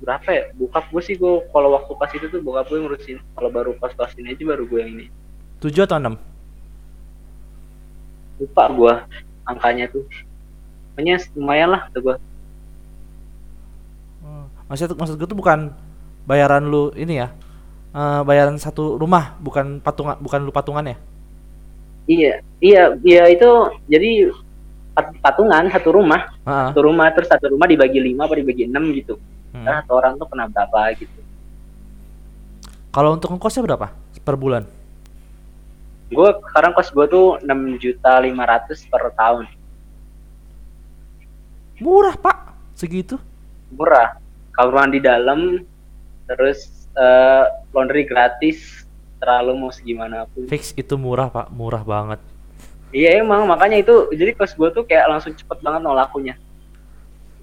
Berapa 0.05 0.28
ya 0.28 0.44
bokap 0.55 0.84
gue 0.86 1.02
sih 1.02 1.16
gue 1.16 1.48
kalau 1.48 1.72
waktu 1.72 1.92
pas 1.96 2.11
itu 2.12 2.28
tuh 2.28 2.38
bokap 2.38 2.68
gue 2.68 2.78
ngurusin 2.78 3.18
kalau 3.32 3.48
baru 3.48 3.72
pas 3.74 3.90
pas 3.90 4.12
ini 4.14 4.30
aja 4.30 4.44
baru 4.44 4.64
gue 4.64 4.78
yang 4.78 4.92
ini 4.92 5.07
7 5.59 5.72
atau 5.82 5.96
6? 5.96 6.12
lupa 8.34 8.62
gue 8.68 8.94
angkanya 9.44 9.84
tuh 9.88 10.05
pokoknya 10.92 11.16
lumayan 11.34 11.68
lah 11.72 11.82
kata 11.88 11.98
gue 12.00 12.16
Hmm. 14.20 14.48
Maksud 14.72 14.96
maksud 14.96 15.14
gue 15.20 15.28
tuh 15.28 15.36
bukan 15.36 15.68
bayaran 16.24 16.64
lu 16.64 16.88
ini 16.96 17.20
ya. 17.20 17.28
eh, 17.92 18.20
bayaran 18.24 18.57
satu 18.57 18.96
rumah, 18.96 19.36
bukan 19.38 19.78
patungan 19.78 20.16
bukan 20.18 20.40
lu 20.42 20.50
patungan 20.50 20.82
ya? 20.82 20.96
iya 22.05 22.32
iya 22.61 22.82
iya 23.00 23.22
itu 23.28 23.48
jadi 23.84 24.28
pat- 24.92 25.16
patungan 25.20 25.68
satu 25.68 25.88
rumah 25.92 26.20
Heeh. 26.44 26.68
satu 26.72 26.80
rumah 26.84 27.09
terus 27.12 27.28
satu 27.28 27.52
rumah 27.52 27.64
dibagi 27.64 27.96
lima 27.96 28.24
apa 28.24 28.36
dibagi 28.36 28.64
enam 28.64 28.92
gitu 28.92 29.16
Hmm. 29.55 29.62
nah 29.62 29.86
orang 29.86 30.18
tuh 30.18 30.26
kena 30.26 30.50
berapa 30.50 30.98
gitu 30.98 31.20
Kalau 32.90 33.14
untuk 33.14 33.30
ngkosnya 33.30 33.62
berapa 33.64 33.86
per 34.20 34.34
bulan? 34.34 34.62
gue 36.07 36.28
sekarang 36.46 36.74
kos 36.74 36.90
gue 36.90 37.07
tuh 37.07 37.26
enam 37.42 37.74
juta 37.76 38.18
lima 38.18 38.44
ratus 38.44 38.86
per 38.86 39.11
tahun 39.14 39.46
Murah, 41.76 42.14
Pak. 42.14 42.36
Segitu. 42.74 43.18
murah 43.70 44.14
kamar 44.50 44.86
mandi 44.86 45.02
dalam 45.02 45.59
terus 46.26 46.86
eh, 46.94 47.44
laundry 47.70 48.07
gratis 48.07 48.86
terlalu 49.18 49.59
mau 49.59 49.70
segimana 49.70 50.30
pun 50.30 50.46
Fix 50.46 50.70
itu 50.72 50.94
murah, 50.94 51.26
Pak. 51.26 51.50
Murah 51.50 51.82
banget. 51.82 52.22
iya 52.90 53.18
emang 53.18 53.42
makanya 53.44 53.82
itu 53.82 54.07
jadi 54.11 54.34
kos 54.34 54.55
gue 54.55 54.70
tuh 54.70 54.86
kayak 54.86 55.11
langsung 55.11 55.34
cepet 55.34 55.59
banget 55.59 55.82
no 55.82 55.90
lakunya 55.90 56.38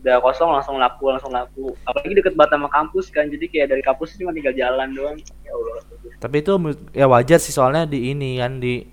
udah 0.01 0.17
kosong 0.17 0.49
langsung 0.49 0.81
laku 0.81 1.13
langsung 1.13 1.29
laku 1.29 1.77
apalagi 1.85 2.17
deket 2.17 2.33
banget 2.33 2.57
sama 2.57 2.67
kampus 2.73 3.13
kan 3.13 3.29
jadi 3.29 3.45
kayak 3.45 3.67
dari 3.69 3.83
kampus 3.85 4.17
cuma 4.17 4.33
tinggal 4.33 4.53
jalan 4.57 4.89
doang 4.97 5.17
ya 5.45 5.53
Allah 5.53 5.77
Tapi 6.21 6.35
itu 6.41 6.53
ya 6.93 7.05
wajar 7.05 7.37
sih 7.41 7.53
soalnya 7.53 7.85
di 7.85 8.13
ini 8.13 8.41
kan 8.41 8.61
di 8.61 8.85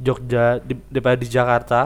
Jogja 0.00 0.56
di, 0.64 0.72
daripada 0.88 1.20
di 1.20 1.28
Jakarta. 1.28 1.80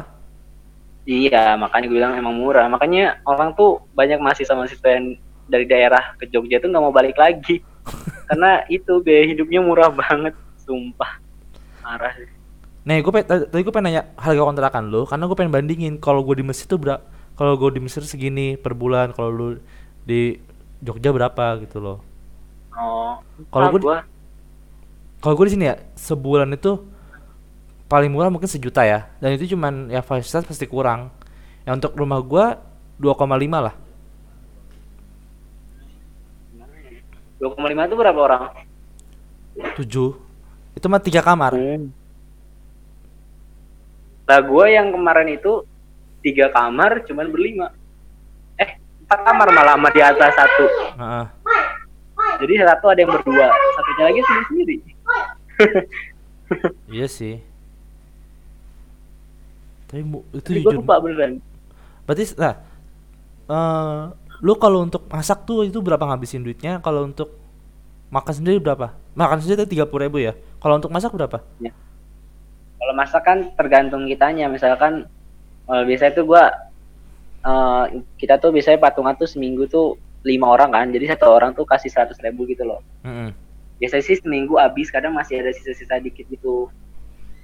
Iya, 1.05 1.59
makanya 1.59 1.85
gue 1.91 1.99
bilang 1.99 2.15
emang 2.15 2.39
murah. 2.39 2.71
Makanya 2.71 3.21
orang 3.27 3.53
tuh 3.59 3.83
banyak 3.93 4.23
mahasiswa-mahasiswa 4.23 4.89
yang 4.89 5.19
dari 5.51 5.67
daerah 5.67 6.15
ke 6.17 6.31
Jogja 6.31 6.63
tuh 6.63 6.71
nggak 6.71 6.85
mau 6.85 6.95
balik 6.95 7.19
lagi. 7.19 7.61
Karena 8.31 8.63
itu 8.71 9.03
biaya 9.03 9.27
hidupnya 9.29 9.61
murah 9.61 9.91
banget, 9.91 10.33
sumpah. 10.63 11.21
Marah 11.83 12.15
sih. 12.17 12.31
Nih, 12.87 13.03
gue 13.03 13.13
tadi 13.27 13.61
gue 13.67 13.75
pengen 13.75 13.93
nanya 13.93 14.03
harga 14.21 14.45
kontrakan 14.45 14.93
lo 14.93 15.09
karena 15.09 15.25
gue 15.25 15.37
pengen 15.41 15.53
bandingin 15.57 15.95
kalau 15.97 16.21
gue 16.21 16.37
di 16.37 16.45
Mesir 16.45 16.69
tuh 16.69 16.77
berapa 16.77 17.01
kalau 17.35 17.59
gue 17.59 17.79
di 17.79 17.81
Mesir 17.83 18.03
segini 18.07 18.55
per 18.55 18.79
bulan 18.79 19.11
kalau 19.11 19.31
lu 19.31 19.49
di 20.07 20.39
Jogja 20.85 21.11
berapa 21.11 21.59
gitu 21.65 21.83
loh. 21.83 21.99
Oh, 22.75 23.19
Kalau 23.51 23.71
gue 23.75 23.99
Kalau 25.23 25.35
gue 25.41 25.47
di 25.49 25.55
sini 25.57 25.65
ya 25.73 25.81
sebulan 25.97 26.53
itu 26.53 26.85
paling 27.89 28.13
murah 28.13 28.29
mungkin 28.29 28.51
sejuta 28.51 28.85
ya 28.85 29.09
dan 29.23 29.33
itu 29.33 29.57
cuman 29.57 29.89
ya 29.89 30.05
fasilitas 30.05 30.45
pasti 30.45 30.69
kurang. 30.69 31.09
Ya 31.65 31.73
untuk 31.73 31.97
rumah 31.97 32.21
gue 32.21 32.45
2,5 33.01 33.25
lah. 33.57 33.75
2,5 37.41 37.89
itu 37.89 37.97
berapa 37.97 38.21
orang? 38.21 38.43
7 39.81 39.81
itu 40.75 40.87
mah 40.91 41.03
tiga 41.03 41.23
kamar. 41.23 41.55
Nah, 44.25 44.41
gue 44.41 44.67
yang 44.73 44.89
kemarin 44.91 45.29
itu 45.37 45.63
tiga 46.25 46.49
kamar 46.49 47.05
cuman 47.05 47.29
berlima. 47.29 47.69
Eh, 48.57 48.81
empat 49.05 49.21
kamar 49.29 49.49
malah 49.53 49.77
sama 49.77 49.89
di 49.93 50.01
atas 50.01 50.33
satu. 50.33 50.65
Heeh. 50.97 51.27
Jadi 52.41 52.53
satu 52.65 52.87
ada 52.91 53.01
yang 53.05 53.13
berdua, 53.15 53.47
satunya 53.53 54.05
lagi 54.09 54.21
sendiri 54.25 54.47
sendiri. 54.49 54.77
Iya 56.93 57.09
sih. 57.09 57.41
Tapi 59.89 60.05
itu 60.35 60.49
Jadi 60.51 60.61
gue 60.61 60.73
jujur. 60.77 60.81
lupa 60.85 61.01
beneran. 61.01 61.41
Berarti 62.05 62.37
nah 62.37 62.55
eh 63.49 64.01
lu 64.45 64.53
kalau 64.61 64.85
untuk 64.85 65.09
masak 65.09 65.49
tuh 65.49 65.65
itu 65.65 65.81
berapa 65.81 66.05
ngabisin 66.05 66.45
duitnya? 66.45 66.85
Kalau 66.85 67.09
untuk 67.09 67.33
makan 68.13 68.35
sendiri 68.35 68.61
berapa? 68.61 68.93
Makan 69.17 69.41
sendiri 69.41 69.65
tiga 69.65 69.89
puluh 69.89 70.07
ribu 70.07 70.21
ya. 70.21 70.37
Kalau 70.61 70.77
untuk 70.77 70.93
masak 70.93 71.17
berapa? 71.17 71.41
Kalau 72.77 72.95
masak 72.95 73.23
kan 73.25 73.39
tergantung 73.57 74.05
kitanya. 74.05 74.47
Misalkan 74.53 75.09
eh, 75.71 75.83
biasanya 75.87 76.13
tuh 76.17 76.25
gua 76.29 76.45
eh, 77.45 77.85
kita 78.21 78.41
tuh 78.41 78.51
biasanya 78.53 78.81
patungan 78.81 79.15
tuh 79.17 79.29
seminggu 79.29 79.69
tuh 79.69 79.97
lima 80.25 80.49
orang 80.57 80.73
kan. 80.73 80.87
Jadi 80.89 81.13
satu 81.13 81.29
orang 81.29 81.53
tuh 81.53 81.69
kasih 81.69 81.93
seratus 81.93 82.17
ribu 82.25 82.49
gitu 82.49 82.65
loh. 82.65 82.81
Mm-mm. 83.05 83.37
Biasanya 83.77 84.05
sih 84.09 84.17
seminggu 84.17 84.57
habis. 84.57 84.89
Kadang 84.89 85.13
masih 85.13 85.45
ada 85.45 85.53
sisa-sisa 85.53 86.01
dikit 86.01 86.25
gitu. 86.33 86.73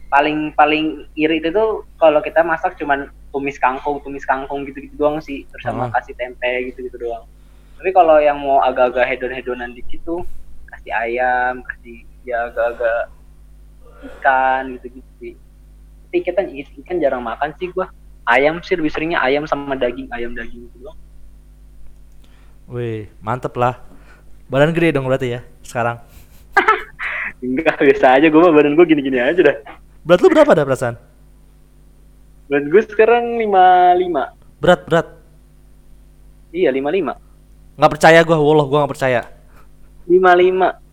Paling 0.09 0.57
paling 0.57 1.05
iri 1.15 1.39
itu 1.45 1.53
tuh 1.53 1.85
kalau 2.01 2.25
kita 2.25 2.41
masak 2.41 2.81
cuman 2.81 3.13
tumis 3.31 3.61
kangkung, 3.61 4.01
tumis 4.01 4.25
kangkung 4.25 4.65
gitu-gitu 4.65 4.97
doang 4.97 5.21
sih. 5.21 5.45
Terus 5.53 5.63
sama 5.69 5.87
Oh. 5.87 5.93
kasih 5.93 6.17
tempe 6.17 6.73
gitu-gitu 6.73 6.97
doang. 6.97 7.29
Tapi 7.77 7.93
kalau 7.93 8.17
yang 8.17 8.41
mau 8.41 8.65
agak-agak 8.65 9.07
hedon-hedonan 9.07 9.77
dikit 9.77 10.01
tuh 10.09 10.25
kasih 10.73 10.93
ayam, 10.97 11.61
kasih 11.61 12.09
ya 12.25 12.49
agak-agak 12.49 13.13
ikan 14.17 14.81
gitu-gitu 14.81 15.11
sih. 15.21 15.35
Tapi 16.09 16.19
kita 16.25 16.41
ikan 16.83 16.97
jarang 16.99 17.23
makan 17.23 17.53
sih 17.61 17.69
gua. 17.71 17.93
Ayam 18.29 18.61
sih 18.63 18.77
lebih 18.77 18.93
seringnya 18.93 19.21
ayam 19.21 19.49
sama 19.49 19.75
daging, 19.75 20.09
ayam 20.13 20.37
daging 20.37 20.69
gitu 20.69 20.77
doang. 20.87 20.99
Wih, 22.71 23.11
mantep 23.19 23.51
lah. 23.59 23.83
Badan 24.47 24.71
gede 24.71 24.95
dong 24.95 25.07
berarti 25.07 25.39
ya 25.39 25.41
sekarang. 25.67 25.99
Enggak, 27.45 27.79
biasa 27.81 28.19
aja 28.19 28.27
gua 28.31 28.51
mah 28.51 28.55
badan 28.55 28.79
gua 28.79 28.87
gini-gini 28.87 29.19
aja 29.19 29.41
dah. 29.43 29.57
Berat 30.07 30.21
lu 30.23 30.29
berapa 30.31 30.53
dah 30.55 30.65
perasaan? 30.67 30.97
Badan 32.47 32.67
gua 32.71 32.83
sekarang 32.87 33.25
55. 33.43 34.63
Berat 34.63 34.81
berat. 34.87 35.07
Iya, 36.51 36.71
55. 36.71 37.79
Nggak 37.79 37.93
percaya 37.97 38.21
gua, 38.23 38.39
wallah 38.39 38.67
gua 38.67 38.79
nggak 38.85 38.93
percaya. 38.95 39.21
55, 40.07 40.91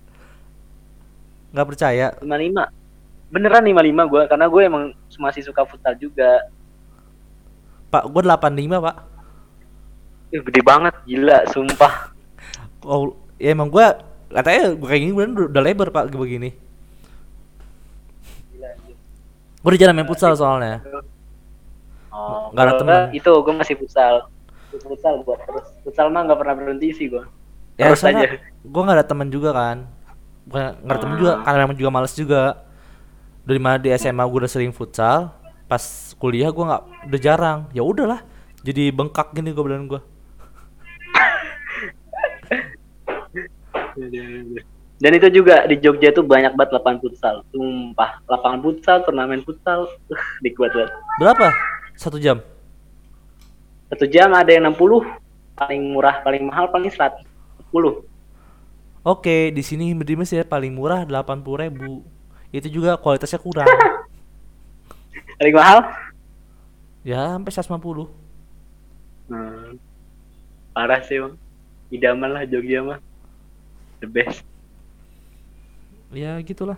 Nggak 1.51 1.67
percaya. 1.73 2.07
55. 2.21 2.69
Beneran 3.28 3.63
55 3.65 4.11
gua 4.11 4.21
karena 4.30 4.45
gue 4.47 4.61
emang 4.63 4.84
masih 5.19 5.41
suka 5.43 5.65
futsal 5.67 5.97
juga. 5.99 6.47
Pak, 7.88 8.03
gua 8.05 8.21
85 8.21 8.51
pak. 8.79 8.95
Ih, 10.27 10.41
gede 10.43 10.61
banget, 10.61 10.93
gila, 11.03 11.39
sumpah. 11.47 12.11
Oh, 12.81 13.15
ya 13.35 13.51
emang 13.51 13.67
gua 13.67 13.95
katanya 14.27 14.75
gua 14.75 14.88
kayak 14.88 15.01
gini 15.01 15.13
beneran 15.13 15.47
udah- 15.47 15.63
lebar 15.63 15.88
pak 15.89 16.07
begini. 16.09 16.51
Gila, 18.51 18.69
gila. 18.77 18.95
Gua 19.57 19.69
udah 19.69 19.79
jarang 19.79 19.95
main 19.95 20.05
futsal 20.05 20.33
soalnya. 20.33 20.83
Oh, 22.09 22.49
Nggak 22.49 22.63
ada 22.63 22.73
temen. 22.75 23.01
Itu 23.13 23.29
gue 23.29 23.53
masih 23.53 23.75
futsal. 23.77 24.25
Futsal 24.73 25.21
buat 25.21 25.38
terus. 25.39 25.67
Futsal 25.81 26.09
mah 26.09 26.25
nggak 26.25 26.39
pernah 26.39 26.55
berhenti 26.55 26.89
sih 26.91 27.07
gue. 27.07 27.23
Ya 27.77 27.88
Terus 27.88 28.01
soalnya 28.01 28.25
aja. 28.25 28.38
gua 28.63 28.81
nggak 28.83 28.97
ada 28.97 29.05
teman 29.05 29.27
juga 29.27 29.49
kan. 29.53 29.77
Bukan 30.43 30.63
nggak 30.81 30.91
ada 30.91 31.01
temen 31.01 31.13
Ah. 31.13 31.19
juga, 31.19 31.33
karena 31.43 31.59
emang 31.61 31.77
juga 31.77 31.89
males 31.89 32.13
juga. 32.13 32.41
Dari 33.43 33.59
mana 33.59 33.77
di 33.77 33.89
SMA 33.91 34.23
gua 34.23 34.39
udah 34.43 34.51
sering 34.51 34.71
futsal, 34.71 35.29
pas 35.65 36.07
kuliah 36.18 36.49
gua 36.53 36.65
nggak 36.70 36.84
udah 37.09 37.22
jarang. 37.22 37.59
Ya 37.74 37.82
udahlah, 37.86 38.22
jadi 38.61 38.93
bengkak 38.93 39.34
gini 39.34 39.53
gua 39.53 39.65
badan 39.65 39.88
gua. 39.89 40.01
Dan 44.97 45.11
itu 45.13 45.30
juga 45.30 45.70
di 45.70 45.78
Jogja 45.78 46.09
tuh 46.09 46.26
banyak 46.26 46.57
banget 46.57 46.74
lapangan 46.74 46.97
futsal. 47.05 47.36
Sumpah, 47.53 48.18
lapangan 48.26 48.59
futsal, 48.65 48.97
turnamen 49.05 49.45
futsal, 49.45 49.86
uh, 49.86 50.24
dikuat 50.41 50.74
banget. 50.74 50.91
Berapa? 51.22 51.47
Satu 51.93 52.18
jam? 52.18 52.41
Satu 53.93 54.09
jam 54.09 54.34
ada 54.34 54.49
yang 54.49 54.74
60, 54.74 55.05
paling 55.53 55.82
murah, 55.93 56.26
paling 56.26 56.49
mahal 56.49 56.74
paling 56.74 56.89
110. 56.89 57.22
Oke, 59.05 59.53
di 59.53 59.63
sini 59.63 59.93
di 59.93 60.13
Mesir 60.18 60.43
paling 60.49 60.74
murah 60.74 61.05
80.000 61.05 61.45
ribu. 61.45 62.01
Itu 62.49 62.68
juga 62.68 62.97
kualitasnya 62.97 63.39
kurang. 63.39 63.70
Paling 65.38 65.53
mahal? 65.53 65.86
Ya 67.08 67.39
sampai 67.39 67.55
150. 67.55 69.32
Hmm. 69.32 69.80
Parah 70.76 70.99
sih 71.08 71.24
bang. 71.24 71.39
Idaman 71.88 72.36
lah 72.36 72.43
Jogja 72.43 72.84
mah. 72.84 72.99
The 74.03 74.12
best. 74.12 74.43
Ya 76.12 76.36
gitulah. 76.43 76.76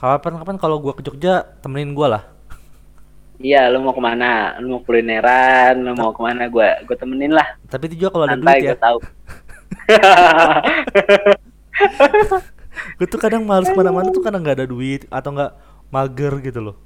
Kapan-kapan 0.00 0.56
kalau 0.56 0.80
gua 0.80 0.96
ke 0.96 1.04
Jogja 1.04 1.44
temenin 1.60 1.92
gua 1.92 2.08
lah. 2.08 2.24
Iya, 3.36 3.68
lu 3.68 3.84
mau 3.84 3.92
ke 3.92 4.00
mana? 4.00 4.56
Lu 4.64 4.76
mau 4.76 4.80
kulineran? 4.80 5.76
Lu 5.76 5.92
mau 5.92 6.16
ke 6.16 6.24
mana? 6.24 6.48
Gua, 6.48 6.80
gua 6.88 6.96
temenin 6.96 7.36
lah. 7.36 7.60
Tapi 7.68 7.92
itu 7.92 8.00
juga 8.00 8.16
kalau 8.16 8.24
ada 8.24 8.40
Santai, 8.40 8.64
duit 8.64 8.72
ya. 8.72 8.76
tahu. 8.80 8.98
Gue 12.96 13.06
tuh 13.08 13.20
kadang 13.20 13.44
males 13.44 13.68
ke 13.68 13.76
mana-mana 13.76 14.08
tuh 14.08 14.24
kadang 14.24 14.40
nggak 14.40 14.64
ada 14.64 14.68
duit 14.68 15.04
atau 15.12 15.36
nggak 15.36 15.52
mager 15.92 16.32
gitu 16.40 16.60
loh. 16.64 16.85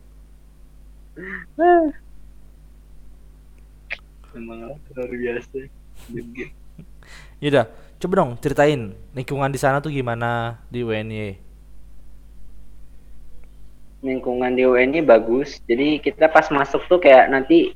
Emang 4.30 4.58
luar 4.70 5.10
biasa. 5.10 5.58
Yaudah, 7.42 7.66
coba 7.98 8.12
dong 8.22 8.38
ceritain 8.38 8.94
lingkungan 9.16 9.50
di 9.50 9.58
sana 9.58 9.82
tuh 9.82 9.90
gimana 9.90 10.60
di 10.70 10.86
UNY. 10.86 11.34
Lingkungan 14.06 14.54
di 14.54 14.64
UNY 14.64 15.02
bagus. 15.02 15.58
Jadi 15.66 15.98
kita 15.98 16.30
pas 16.30 16.46
masuk 16.48 16.86
tuh 16.86 17.02
kayak 17.02 17.28
nanti 17.28 17.74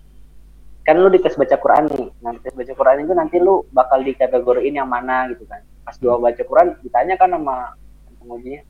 kan 0.84 1.00
lu 1.00 1.08
dites 1.08 1.34
baca 1.34 1.56
Quran 1.56 1.90
nih. 1.90 2.08
Nanti 2.20 2.38
tes 2.44 2.54
baca 2.54 2.72
Quran 2.76 3.08
itu 3.08 3.12
nanti 3.16 3.36
lu 3.40 3.64
bakal 3.72 4.04
dikategoriin 4.04 4.78
yang 4.78 4.88
mana 4.88 5.32
gitu 5.32 5.48
kan. 5.48 5.64
Pas 5.82 5.96
dua 5.98 6.20
baca 6.20 6.42
Quran 6.44 6.76
ditanya 6.84 7.16
kan 7.16 7.32
sama 7.32 7.72
pengujinya. 8.20 8.62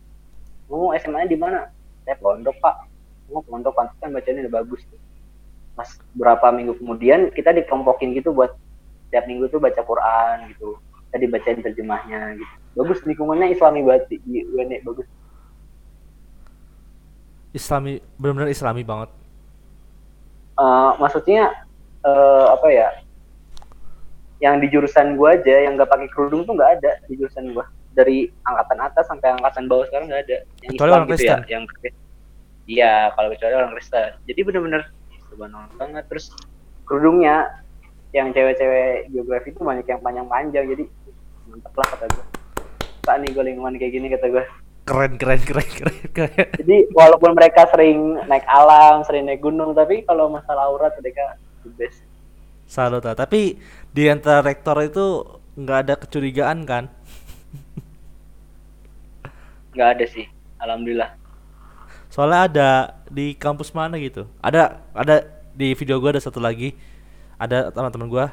Mau 0.70 0.94
SMA 0.96 1.28
di 1.28 1.36
mana? 1.36 1.68
Saya 2.06 2.16
pondok 2.22 2.56
pak. 2.62 2.93
Mau 3.32 3.42
pondok 3.44 3.72
pantas 3.76 3.96
kan 4.00 4.12
bacanya 4.12 4.48
udah 4.48 4.54
bagus. 4.62 4.82
Mas 5.74 5.90
berapa 6.14 6.46
minggu 6.54 6.78
kemudian 6.78 7.34
kita 7.34 7.50
dikelompokin 7.50 8.14
gitu 8.14 8.30
buat 8.30 8.54
setiap 9.08 9.24
minggu 9.26 9.50
tuh 9.50 9.58
baca 9.58 9.80
Quran 9.82 10.54
gitu. 10.54 10.78
Kita 11.10 11.16
dibacain 11.18 11.60
terjemahnya 11.62 12.38
gitu. 12.38 12.54
Bagus 12.74 12.98
lingkungannya 13.06 13.54
Islami 13.54 13.80
banget 13.86 14.18
di 14.22 14.42
UNY 14.44 14.82
bagus. 14.82 15.06
Islami 17.54 18.02
benar-benar 18.18 18.50
Islami 18.50 18.82
banget. 18.82 19.10
Eh, 20.54 20.92
maksudnya 21.02 21.50
eh, 22.06 22.46
apa 22.50 22.68
ya 22.70 22.88
yang 24.38 24.62
di 24.62 24.70
jurusan 24.70 25.18
gua 25.18 25.34
aja 25.34 25.66
yang 25.66 25.74
nggak 25.74 25.90
pakai 25.90 26.06
kerudung 26.14 26.46
tuh 26.46 26.54
nggak 26.54 26.78
ada 26.78 26.92
di 27.10 27.18
jurusan 27.18 27.50
gua 27.50 27.66
dari 27.94 28.30
angkatan 28.46 28.78
atas 28.82 29.06
sampai 29.10 29.34
angkatan 29.34 29.66
bawah 29.66 29.86
sekarang 29.90 30.10
nggak 30.10 30.22
ada 30.26 30.36
yang 30.62 30.72
Kecuali 30.74 30.90
Islam 30.90 31.02
orang 31.02 31.10
gitu 31.10 31.24
ya 31.26 31.58
Kristen. 31.66 32.03
Iya 32.64 33.12
kalau 33.14 33.28
kecuali 33.32 33.54
orang 33.54 33.72
Kristen 33.76 34.10
jadi 34.28 34.40
bener-bener 34.44 34.82
subhanallah 35.30 35.70
banget 35.76 36.04
terus 36.08 36.32
kerudungnya 36.84 37.48
yang 38.14 38.30
cewek-cewek 38.30 39.10
geografi 39.10 39.50
itu 39.50 39.60
banyak 39.60 39.86
yang 39.88 40.00
panjang-panjang 40.00 40.64
jadi 40.70 40.84
mantep 41.50 41.74
lah 41.74 41.88
kata 41.92 42.06
gua 42.14 42.24
tak 43.04 43.16
nih 43.20 43.30
gue 43.36 43.44
lingkungan 43.44 43.74
kayak 43.76 43.92
gini 43.92 44.06
kata 44.12 44.26
gua 44.30 44.44
Keren 44.84 45.16
keren 45.16 45.40
keren 45.40 45.68
keren 45.72 45.96
keren. 46.12 46.48
jadi 46.60 46.76
walaupun 46.92 47.32
mereka 47.32 47.64
sering 47.72 48.20
naik 48.28 48.44
alam 48.44 49.00
sering 49.08 49.24
naik 49.24 49.40
gunung 49.40 49.72
tapi 49.72 50.04
kalau 50.04 50.28
masalah 50.28 50.68
aurat 50.68 50.92
mereka 51.00 51.40
the 51.64 51.72
best 51.74 52.04
Salut 52.64 53.04
ah. 53.04 53.12
Tapi 53.12 53.60
di 53.92 54.08
antara 54.08 54.40
rektor 54.40 54.80
itu 54.80 55.20
nggak 55.52 55.78
ada 55.84 55.94
kecurigaan 56.00 56.64
kan? 56.64 56.88
nggak 59.74 59.88
ada 59.98 60.04
sih 60.06 60.22
alhamdulillah 60.62 61.10
Soalnya 62.14 62.40
ada 62.46 62.70
di 63.10 63.34
kampus 63.34 63.74
mana 63.74 63.98
gitu. 63.98 64.30
Ada 64.38 64.78
ada 64.94 65.26
di 65.50 65.74
video 65.74 65.98
gua 65.98 66.14
ada 66.14 66.22
satu 66.22 66.38
lagi. 66.38 66.78
Ada 67.34 67.74
teman-teman 67.74 68.06
gua. 68.06 68.26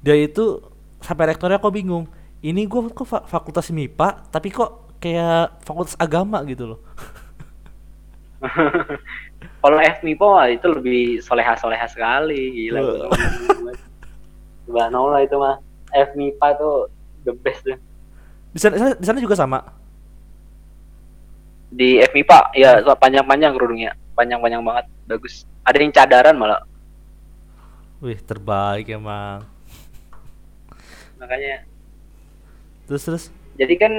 Dia 0.00 0.16
itu 0.16 0.64
sampai 1.04 1.28
rektornya 1.28 1.60
kok 1.60 1.76
bingung. 1.76 2.08
Ini 2.40 2.64
gua 2.64 2.88
kok 2.88 3.04
fa- 3.04 3.28
fakultas 3.28 3.68
MIPA 3.68 4.32
tapi 4.32 4.48
kok 4.48 4.96
kayak 4.96 5.60
fakultas 5.60 5.92
agama 6.00 6.40
gitu 6.48 6.72
loh. 6.72 6.80
kalau 9.62 9.76
FMIPO 9.76 10.26
wah, 10.32 10.48
itu 10.48 10.66
lebih 10.72 11.20
soleha 11.20 11.52
soleha 11.60 11.84
sekali 11.84 12.64
gila. 12.64 13.12
Subhanallah 14.64 15.20
itu 15.20 15.36
mah 15.36 15.60
FMIPA 15.92 16.48
tuh 16.56 16.88
the 17.28 17.36
best 17.44 17.60
tuh 17.60 17.76
Di 18.56 18.58
sana 18.58 18.96
di 18.96 19.04
sana 19.04 19.20
juga 19.20 19.36
sama. 19.36 19.81
Di 21.72 21.96
FMIPA 22.04 22.52
ya 22.52 22.84
panjang 23.00 23.24
panjang 23.24 23.52
kerudungnya. 23.56 23.92
Panjang 24.12 24.44
panjang 24.44 24.60
banget. 24.60 24.84
Bagus. 25.08 25.48
Ada 25.64 25.76
yang 25.80 25.94
cadaran 25.96 26.36
malah. 26.36 26.60
Wih, 28.04 28.18
terbaik 28.20 28.92
emang. 28.92 29.46
makanya 31.22 31.62
Terus 32.90 33.02
terus? 33.06 33.24
Jadi 33.54 33.74
kan 33.78 33.92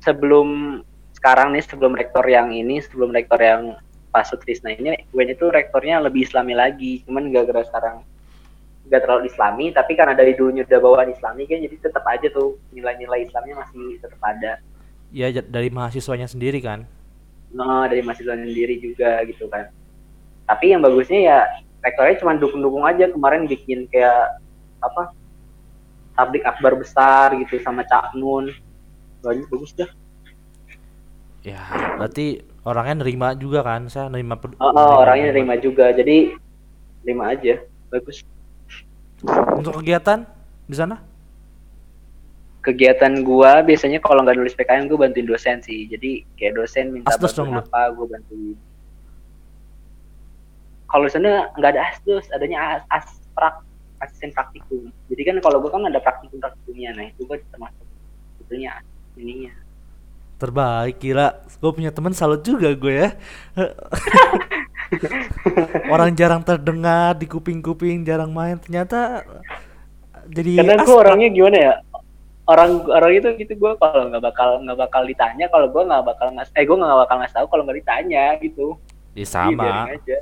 sebelum 0.00 0.80
sekarang 1.14 1.52
nih 1.52 1.62
sebelum 1.62 1.92
rektor 1.94 2.24
yang 2.24 2.50
ini 2.50 2.80
sebelum 2.80 3.12
rektor 3.12 3.38
yang 3.38 3.76
Pak 4.08 4.28
Sutrisna 4.28 4.72
ini 4.72 4.96
UIN 5.14 5.30
itu 5.36 5.46
rektornya 5.52 6.00
lebih 6.00 6.24
islami 6.26 6.56
lagi. 6.56 7.04
Cuman 7.04 7.30
gak 7.30 7.52
gara 7.52 7.62
sekarang. 7.68 7.96
Gak 8.88 9.04
terlalu 9.04 9.30
islami 9.30 9.70
tapi 9.70 9.94
karena 9.94 10.16
dari 10.16 10.34
dulunya 10.34 10.66
udah 10.66 10.80
bawaan 10.82 11.12
islami 11.12 11.46
kan 11.46 11.60
jadi 11.60 11.76
tetap 11.76 12.02
aja 12.08 12.26
tuh 12.32 12.58
nilai-nilai 12.74 13.28
islamnya 13.28 13.62
masih 13.62 14.00
tetap 14.00 14.20
ada. 14.24 14.58
Ya 15.12 15.28
dari 15.28 15.68
mahasiswanya 15.68 16.26
sendiri 16.26 16.58
kan. 16.64 16.88
Nah 17.52 17.84
dari 17.84 18.00
mahasiswa 18.00 18.34
sendiri 18.34 18.80
juga 18.80 19.22
gitu 19.28 19.46
kan. 19.48 19.68
Tapi 20.48 20.72
yang 20.74 20.80
bagusnya 20.80 21.20
ya 21.20 21.38
rektornya 21.84 22.20
cuma 22.20 22.36
dukung-dukung 22.36 22.84
aja. 22.88 23.08
Kemarin 23.12 23.48
bikin 23.48 23.86
kayak 23.92 24.40
apa 24.82 25.12
tablik 26.16 26.44
akbar 26.44 26.76
besar 26.76 27.36
gitu 27.36 27.60
sama 27.60 27.84
Cak 27.84 28.16
Nun. 28.16 28.52
Banyak 29.22 29.46
bagus 29.48 29.72
dah. 29.76 29.90
Ya, 31.42 31.58
berarti 31.98 32.38
orangnya 32.62 33.02
nerima 33.02 33.34
juga 33.34 33.66
kan? 33.66 33.90
Saya 33.90 34.06
nerima 34.06 34.38
Oh, 34.62 34.70
oh, 34.70 35.02
orangnya 35.02 35.34
nerima 35.34 35.58
juga, 35.58 35.90
jadi 35.90 36.38
terima 37.02 37.34
aja, 37.34 37.58
bagus. 37.90 38.22
Untuk 39.58 39.82
kegiatan 39.82 40.22
di 40.70 40.76
sana? 40.78 41.02
Kegiatan 42.62 43.26
gua 43.26 43.60
biasanya 43.66 43.98
kalau 43.98 44.22
nggak 44.22 44.38
nulis 44.38 44.54
PKM 44.54 44.86
gua 44.86 45.06
bantuin 45.06 45.26
dosen 45.26 45.58
sih, 45.66 45.90
jadi 45.90 46.22
kayak 46.38 46.62
dosen 46.62 46.94
minta 46.94 47.10
Asdos 47.10 47.34
dong 47.34 47.50
bantuin 47.50 47.58
lu? 47.58 47.66
apa, 47.66 47.82
gua 47.90 48.06
bantuin. 48.06 48.56
Kalau 50.86 51.06
sana 51.10 51.50
nggak 51.58 51.70
ada 51.74 51.82
asdos, 51.90 52.24
adanya 52.30 52.78
as, 52.78 52.82
asprak, 53.02 53.66
asisten 54.04 54.30
praktikum. 54.30 54.94
Jadi 55.10 55.22
kan 55.26 55.36
kalau 55.42 55.58
gua 55.58 55.74
kan 55.74 55.90
ada 55.90 55.98
praktikum 55.98 56.38
praktikumnya, 56.38 56.94
nah 56.94 57.04
itu 57.10 57.26
gua 57.26 57.42
termasuk 57.50 57.86
sebetulnya 58.38 58.78
ininya. 59.18 59.52
Terbaik 60.38 60.98
gila. 60.98 61.38
Gue 61.62 61.70
punya 61.70 61.94
teman 61.94 62.10
salut 62.10 62.42
juga 62.42 62.74
gue 62.74 62.94
ya. 63.06 63.08
Orang 65.94 66.12
jarang 66.18 66.42
terdengar 66.42 67.14
di 67.14 67.30
kuping-kuping, 67.30 68.02
jarang 68.02 68.34
main. 68.34 68.58
Ternyata 68.58 69.22
jadi 70.26 70.62
Karena 70.66 70.82
gua 70.82 70.96
orangnya 71.06 71.28
gimana 71.30 71.56
ya? 71.58 71.74
Orang 72.42 72.82
orang 72.90 73.12
itu 73.14 73.28
gitu 73.38 73.54
gua 73.54 73.78
kalau 73.78 74.10
nggak 74.10 74.22
bakal 74.22 74.58
nggak 74.60 74.74
bakal 74.74 75.02
ditanya, 75.06 75.46
kalau 75.46 75.70
gua 75.70 75.86
nggak 75.86 76.04
bakal 76.10 76.26
ngas, 76.34 76.50
eh 76.58 76.66
gua 76.66 76.76
nggak 76.80 77.00
bakal 77.06 77.16
ngasih 77.22 77.36
tahu 77.38 77.46
kalau 77.46 77.62
nggak 77.62 77.78
ditanya 77.78 78.24
gitu. 78.42 78.66
Ya 79.12 79.26
sama, 79.28 79.92
aja. 79.92 80.18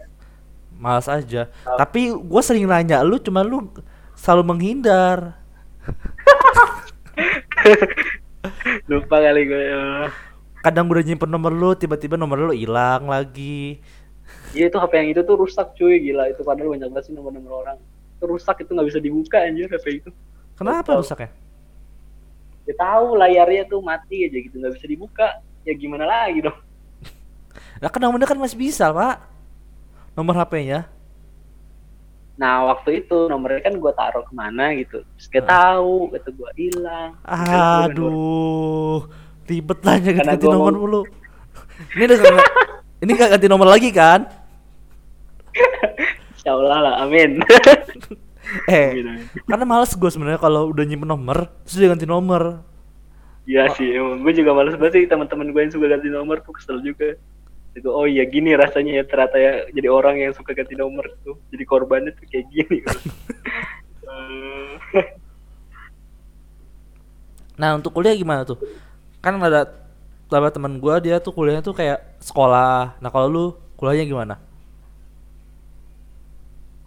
malas 0.75 1.07
aja. 1.07 1.47
Oh. 1.63 1.79
Tapi 1.79 2.11
gue 2.11 2.43
sering 2.43 2.67
nanya 2.67 3.05
lu, 3.05 3.21
cuman 3.21 3.45
lu 3.47 3.59
selalu 4.17 4.43
menghindar. 4.51 5.37
lupa 8.91 9.17
kali 9.21 9.43
gue 9.47 9.65
Kadang 10.61 10.89
udah 10.89 11.05
nyimpen 11.05 11.31
nomor 11.31 11.53
lu, 11.53 11.73
tiba-tiba 11.73 12.21
nomor 12.21 12.37
lu 12.37 12.53
hilang 12.53 13.09
lagi. 13.09 13.81
iya 14.53 14.67
itu 14.67 14.77
HP 14.77 14.93
yang 14.95 15.09
itu 15.11 15.21
tuh 15.23 15.37
rusak 15.39 15.75
cuy 15.75 15.99
gila 16.01 16.27
itu 16.27 16.43
padahal 16.43 16.75
banyak 16.75 16.89
banget 16.91 17.05
sih 17.07 17.15
nomor-nomor 17.15 17.63
orang 17.63 17.79
itu 18.15 18.25
rusak 18.27 18.63
itu 18.63 18.71
nggak 18.75 18.89
bisa 18.91 18.99
dibuka 18.99 19.39
anjir 19.43 19.67
HP 19.67 20.03
itu 20.03 20.11
Kenapa 20.55 20.93
Tahu. 20.93 21.03
rusaknya? 21.03 21.31
Ya 22.71 22.75
tahu 22.77 23.19
layarnya 23.19 23.67
tuh 23.67 23.83
mati 23.83 24.23
aja 24.23 24.39
gitu 24.39 24.55
nggak 24.57 24.73
bisa 24.73 24.87
dibuka 24.87 25.27
ya 25.61 25.75
gimana 25.75 26.07
lagi 26.07 26.41
dong 26.41 26.55
Lah 27.77 27.89
kan 27.89 27.99
nomornya 27.99 28.25
kan 28.25 28.37
masih 28.37 28.55
bisa, 28.57 28.89
Pak. 28.91 29.25
Nomor 30.13 30.37
HP-nya. 30.37 30.85
nah 32.37 32.65
waktu 32.67 33.01
itu 33.01 33.25
nomornya 33.27 33.61
kan 33.61 33.75
gue 33.75 33.93
taruh 33.93 34.23
ke 34.23 34.33
mana 34.33 34.73
gitu 34.73 35.01
terus 35.03 35.27
gak 35.29 35.45
tahu 35.45 36.09
kata 36.09 36.29
gue 36.31 36.51
hilang 36.57 37.13
Aduh, 37.23 39.05
ribet 39.45 39.77
lah 39.81 39.97
ganti, 39.99 40.21
ganti 40.23 40.47
nomor 40.47 40.73
mau- 40.73 40.81
mulu. 40.81 41.03
Ini 41.93 42.05
udah 42.07 42.19
ini 43.03 43.11
gak 43.13 43.31
ganti 43.35 43.47
nomor 43.47 43.69
lagi 43.69 43.89
kan? 43.91 44.25
Insya 46.33 46.53
Allah 46.53 46.79
lah 46.81 46.95
amin 47.03 47.41
Eh, 48.71 48.99
amin. 48.99 49.23
karena 49.47 49.65
males 49.69 49.93
gue 49.95 50.11
sebenarnya 50.11 50.41
kalau 50.43 50.71
udah 50.75 50.85
nyimpen 50.87 51.07
nomor, 51.07 51.47
terus 51.63 51.77
dia 51.79 51.89
ganti 51.91 52.07
nomor. 52.09 52.65
Iya 53.49 53.67
sih 53.75 53.89
emang 53.97 54.23
gue 54.23 54.33
juga 54.37 54.53
males 54.55 54.77
banget 54.79 54.93
sih 55.01 55.05
teman-teman 55.11 55.51
gue 55.51 55.61
yang 55.65 55.73
suka 55.73 55.87
ganti 55.91 56.09
nomor 56.13 56.39
tuh 56.45 56.55
kesel 56.55 56.79
juga 56.85 57.17
Itu, 57.71 57.87
oh 57.91 58.03
iya 58.07 58.27
gini 58.27 58.55
rasanya 58.59 58.99
ya 58.99 59.05
ternyata 59.07 59.37
ya 59.39 59.53
jadi 59.71 59.89
orang 59.91 60.19
yang 60.19 60.35
suka 60.35 60.55
ganti 60.55 60.75
nomor 60.75 61.07
tuh 61.23 61.39
jadi 61.55 61.65
korbannya 61.67 62.13
tuh 62.15 62.27
kayak 62.31 62.47
gini 62.51 62.79
Eh, 64.11 65.07
Nah 67.61 67.77
untuk 67.77 67.93
kuliah 67.95 68.17
gimana 68.17 68.43
tuh? 68.43 68.57
Kan 69.21 69.37
ada 69.39 69.69
beberapa 70.27 70.49
teman 70.51 70.81
gue 70.81 70.95
dia 71.11 71.17
tuh 71.21 71.31
kuliahnya 71.37 71.61
tuh 71.63 71.77
kayak 71.77 71.99
sekolah. 72.19 72.97
Nah 72.99 73.11
kalau 73.13 73.27
lu 73.29 73.45
kuliahnya 73.77 74.09
gimana? 74.09 74.35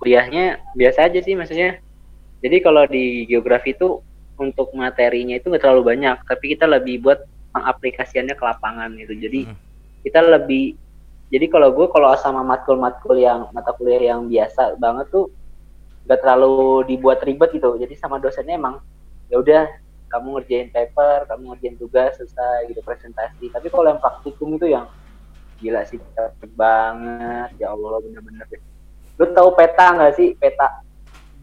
Kuliahnya 0.03 0.59
biasa 0.75 1.07
aja 1.07 1.19
sih 1.23 1.33
maksudnya. 1.39 1.79
Jadi 2.43 2.59
kalau 2.59 2.83
di 2.91 3.23
geografi 3.31 3.71
itu 3.73 4.03
untuk 4.35 4.75
materinya 4.75 5.39
itu 5.39 5.47
nggak 5.47 5.63
terlalu 5.63 5.95
banyak 5.95 6.17
tapi 6.27 6.45
kita 6.57 6.67
lebih 6.67 6.99
buat 7.05 7.19
pengaplikasiannya 7.55 8.35
ke 8.35 8.43
lapangan 8.43 8.91
gitu. 8.99 9.15
Jadi 9.15 9.41
Hmm. 9.47 9.57
kita 10.03 10.19
lebih 10.27 10.75
jadi 11.31 11.49
kalau 11.49 11.73
gue 11.73 11.87
kalau 11.89 12.13
sama 12.19 12.43
matkul-matkul 12.45 13.17
yang 13.17 13.49
mata 13.55 13.73
kuliah 13.73 14.13
yang 14.13 14.29
biasa 14.29 14.75
banget 14.77 15.09
tuh 15.09 15.31
nggak 16.05 16.19
terlalu 16.21 16.83
dibuat 16.89 17.23
ribet 17.23 17.55
gitu. 17.55 17.79
Jadi 17.79 17.95
sama 17.95 18.19
dosennya 18.19 18.59
emang 18.59 18.75
ya 19.31 19.39
udah 19.39 19.63
kamu 20.11 20.27
ngerjain 20.37 20.69
paper 20.69 21.25
kamu 21.31 21.43
ngerjain 21.55 21.75
tugas 21.79 22.11
selesai 22.19 22.69
gitu 22.69 22.81
presentasi. 22.85 23.49
Tapi 23.49 23.67
kalau 23.71 23.87
yang 23.89 24.01
praktikum 24.03 24.59
itu 24.59 24.67
yang 24.69 24.85
gila 25.63 25.81
sih 25.87 25.99
banget. 26.53 27.49
Ya 27.57 27.71
Allah 27.73 27.97
bener-bener 28.03 28.45
lu 29.13 29.25
tahu 29.31 29.49
peta 29.53 29.93
nggak 29.93 30.13
sih? 30.15 30.33
Peta. 30.35 30.81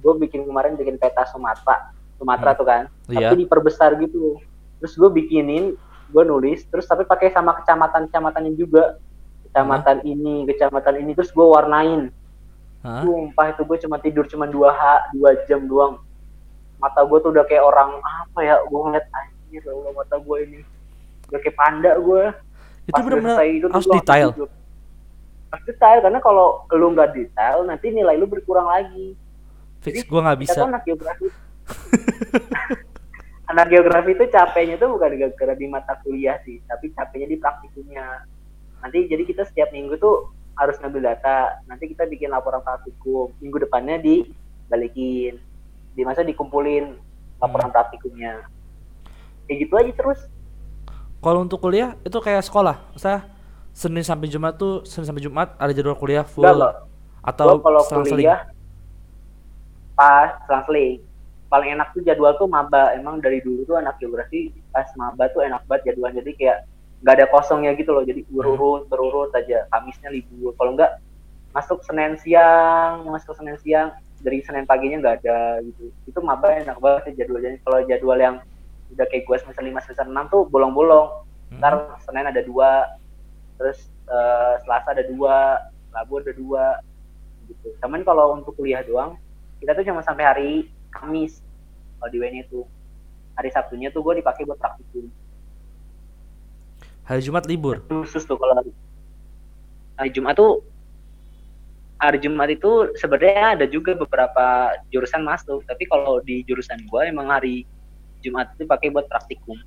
Gue 0.01 0.17
bikin 0.17 0.43
kemarin 0.43 0.75
bikin 0.75 0.97
peta 0.97 1.23
Sumatera 1.29 1.93
Sumatera 2.17 2.53
Hmm. 2.53 2.59
tuh 2.59 2.67
kan. 2.67 2.83
Iya. 3.09 3.31
tapi 3.31 3.45
diperbesar 3.45 3.97
gitu. 3.99 4.39
Terus 4.81 4.95
gue 4.97 5.11
bikinin 5.13 5.77
gue 6.11 6.23
nulis 6.27 6.67
terus 6.67 6.85
tapi 6.85 7.07
pakai 7.07 7.31
sama 7.31 7.55
kecamatan 7.57 8.11
kecamatannya 8.11 8.53
juga. 8.55 8.99
Kecamatan 9.47 10.03
ini 10.05 10.47
kecamatan 10.47 10.95
ini 10.99 11.13
terus 11.15 11.31
gue 11.31 11.43
warnain. 11.43 12.11
Hah? 12.81 13.05
sumpah 13.05 13.53
itu 13.53 13.61
gue 13.61 13.77
cuma 13.85 14.01
tidur 14.01 14.25
cuma 14.25 14.49
dua 14.49 14.73
ha 14.73 15.05
dua 15.13 15.37
jam 15.45 15.69
doang. 15.69 16.01
Mata 16.81 17.05
gue 17.05 17.19
tuh 17.21 17.29
udah 17.29 17.45
kayak 17.45 17.61
orang 17.61 18.01
apa 18.01 18.41
ya 18.41 18.57
gue 18.57 18.81
ngeliat 18.81 19.05
anjir 19.13 19.63
Allah 19.69 19.93
mata 19.93 20.17
gue 20.17 20.37
ini. 20.49 20.61
Udah 21.29 21.41
kayak 21.45 21.57
panda 21.61 21.93
gue 22.01 22.23
Itu 22.89 23.01
benar-benar 23.05 23.37
harus 23.69 23.87
detail. 23.87 24.29
Harus 25.51 25.65
detail 25.67 25.99
karena 25.99 26.19
kalau 26.23 26.63
lu 26.71 26.95
nggak 26.95 27.11
detail 27.11 27.67
nanti 27.67 27.91
nilai 27.91 28.15
lu 28.15 28.31
berkurang 28.31 28.71
lagi. 28.71 29.19
Fix 29.83 30.07
gua 30.07 30.31
nggak 30.31 30.41
bisa. 30.47 30.63
anak 30.63 30.87
geografi. 30.87 31.27
Anak 33.51 33.67
geografi 33.67 34.15
itu 34.15 34.31
capeknya 34.31 34.79
tuh 34.79 34.95
bukan 34.95 35.11
gara-gara 35.19 35.59
di 35.59 35.67
mata 35.67 35.99
kuliah 36.07 36.39
sih 36.47 36.63
tapi 36.71 36.95
capeknya 36.95 37.35
di 37.35 37.37
praktikumnya. 37.43 38.23
Nanti 38.79 39.11
jadi 39.11 39.27
kita 39.27 39.43
setiap 39.43 39.75
minggu 39.75 39.99
tuh 39.99 40.31
harus 40.55 40.79
ngambil 40.79 41.11
data 41.11 41.59
nanti 41.67 41.91
kita 41.91 42.07
bikin 42.07 42.31
laporan 42.31 42.63
praktikum 42.63 43.35
minggu 43.43 43.67
depannya 43.67 43.99
dibalikin 43.99 45.43
di 45.99 46.03
masa 46.07 46.23
dikumpulin 46.23 46.95
laporan 47.43 47.75
praktikumnya. 47.75 48.47
Kayak 49.51 49.59
gitu 49.67 49.75
aja 49.75 49.93
terus. 49.99 50.21
Kalau 51.19 51.43
untuk 51.43 51.59
kuliah 51.59 51.99
itu 52.07 52.23
kayak 52.23 52.47
sekolah 52.47 52.79
saya 52.95 53.27
Senin 53.71 54.03
sampai 54.03 54.27
Jumat 54.27 54.59
tuh 54.59 54.83
Senin 54.85 55.07
sampai 55.07 55.23
Jumat 55.23 55.55
ada 55.57 55.73
jadwal 55.73 55.97
kuliah 55.97 56.27
full. 56.27 56.45
Enggak, 56.45 56.59
Mbak. 56.59 56.75
atau 57.21 57.61
kalau 57.61 57.81
selang-seling? 57.85 58.27
kuliah 58.27 58.41
pas 59.93 60.33
selang-seling 60.49 61.05
paling 61.51 61.75
enak 61.77 61.93
tuh 61.93 62.01
jadwal 62.07 62.33
tuh 62.39 62.49
maba. 62.49 62.95
Emang 62.95 63.19
dari 63.19 63.43
dulu 63.43 63.67
tuh 63.67 63.77
anak 63.77 63.99
geografi 63.99 64.55
pas 64.71 64.87
maba 64.97 65.29
tuh 65.35 65.43
enak 65.45 65.67
banget 65.67 65.93
jadwal 65.93 66.15
jadi 66.15 66.31
kayak 66.39 66.59
nggak 67.03 67.15
ada 67.21 67.27
kosongnya 67.29 67.75
gitu 67.77 67.91
loh. 67.91 68.07
Jadi 68.07 68.25
berurut 68.31 68.87
berurut 68.87 69.35
aja. 69.35 69.67
Kamisnya 69.75 70.09
libur. 70.15 70.55
Kalau 70.57 70.79
enggak 70.79 71.03
masuk 71.51 71.83
Senin 71.83 72.15
siang 72.23 73.05
masuk 73.11 73.35
Senin 73.37 73.59
siang. 73.61 73.93
Dari 74.21 74.45
Senin 74.45 74.65
paginya 74.65 75.01
nggak 75.03 75.17
ada 75.25 75.61
gitu. 75.67 75.91
Itu 76.07 76.19
maba 76.23 76.55
enak 76.55 76.79
banget 76.79 77.11
sih 77.11 77.15
jadwalnya. 77.21 77.59
Kalau 77.67 77.79
jadwal 77.85 78.19
yang 78.21 78.37
udah 78.91 79.07
kayak 79.07 79.23
gue 79.23 79.37
semester 79.39 79.63
lima 79.63 79.81
semester 79.83 80.07
enam 80.07 80.27
tuh 80.31 80.47
bolong-bolong. 80.49 81.27
Hmm. 81.51 81.59
ntar 81.59 81.99
Senin 82.07 82.31
ada 82.31 82.47
dua 82.47 83.00
terus 83.61 83.93
eh, 84.09 84.55
Selasa 84.65 84.97
ada 84.97 85.05
dua 85.05 85.61
Rabu 85.93 86.25
ada 86.25 86.33
dua 86.33 86.81
gitu. 87.45 87.69
Cuman 87.85 88.01
kalau 88.09 88.41
untuk 88.41 88.57
kuliah 88.57 88.81
doang 88.81 89.21
kita 89.61 89.77
tuh 89.77 89.85
cuma 89.85 90.01
sampai 90.01 90.25
hari 90.25 90.51
Kamis 90.89 91.45
kalau 92.01 92.09
di 92.09 92.17
WN 92.17 92.41
itu 92.41 92.65
hari 93.37 93.53
Sabtunya 93.53 93.93
tuh 93.93 94.01
gue 94.01 94.25
dipakai 94.25 94.49
buat 94.49 94.57
praktikum. 94.57 95.13
Hari 97.05 97.21
Jumat 97.21 97.45
libur? 97.45 97.85
Khusus 97.85 98.25
tuh 98.25 98.41
kalau 98.41 98.57
hari, 98.57 98.73
hari 100.01 100.11
Jumat 100.17 100.41
tuh 100.41 100.65
hari 102.01 102.17
Jumat 102.23 102.49
itu 102.49 102.89
sebenarnya 102.97 103.61
ada 103.61 103.67
juga 103.69 103.93
beberapa 103.93 104.73
jurusan 104.89 105.21
masuk 105.21 105.61
tapi 105.69 105.85
kalau 105.85 106.25
di 106.25 106.41
jurusan 106.49 106.81
gue 106.89 107.03
emang 107.05 107.29
hari 107.29 107.69
Jumat 108.25 108.57
itu 108.57 108.65
pakai 108.65 108.89
buat 108.89 109.05
praktikum. 109.05 109.61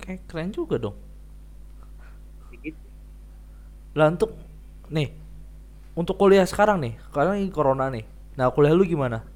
Kayak 0.00 0.24
keren 0.24 0.50
juga 0.56 0.80
dong 0.80 1.07
lah 3.96 4.12
untuk 4.12 4.36
nih 4.88 5.12
untuk 5.98 6.14
kuliah 6.14 6.46
sekarang 6.46 6.78
nih 6.78 6.94
karena 7.10 7.34
ini 7.34 7.50
corona 7.50 7.90
nih. 7.90 8.06
Nah 8.38 8.52
kuliah 8.54 8.70
lu 8.70 8.86
gimana? 8.86 9.26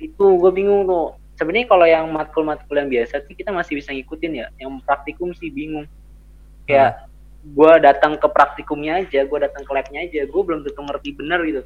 Itu 0.00 0.38
gue 0.38 0.50
bingung 0.50 0.82
tuh. 0.88 1.14
Sebenarnya 1.38 1.66
kalau 1.70 1.86
yang 1.86 2.10
matkul-matkul 2.10 2.74
yang 2.74 2.90
biasa 2.90 3.22
sih 3.24 3.34
kita 3.38 3.54
masih 3.54 3.78
bisa 3.78 3.94
ngikutin 3.94 4.32
ya. 4.34 4.46
Yang 4.58 4.82
praktikum 4.82 5.30
sih 5.32 5.48
bingung. 5.48 5.86
Kayak 6.66 7.06
gue 7.42 7.72
datang 7.82 8.14
ke 8.18 8.26
praktikumnya 8.30 9.02
aja 9.02 9.26
gue 9.26 9.38
datang 9.42 9.66
ke 9.66 9.72
labnya 9.74 10.06
aja 10.06 10.22
gue 10.26 10.42
belum 10.42 10.62
tentu 10.66 10.82
ngerti 10.82 11.10
bener 11.14 11.40
gitu. 11.46 11.62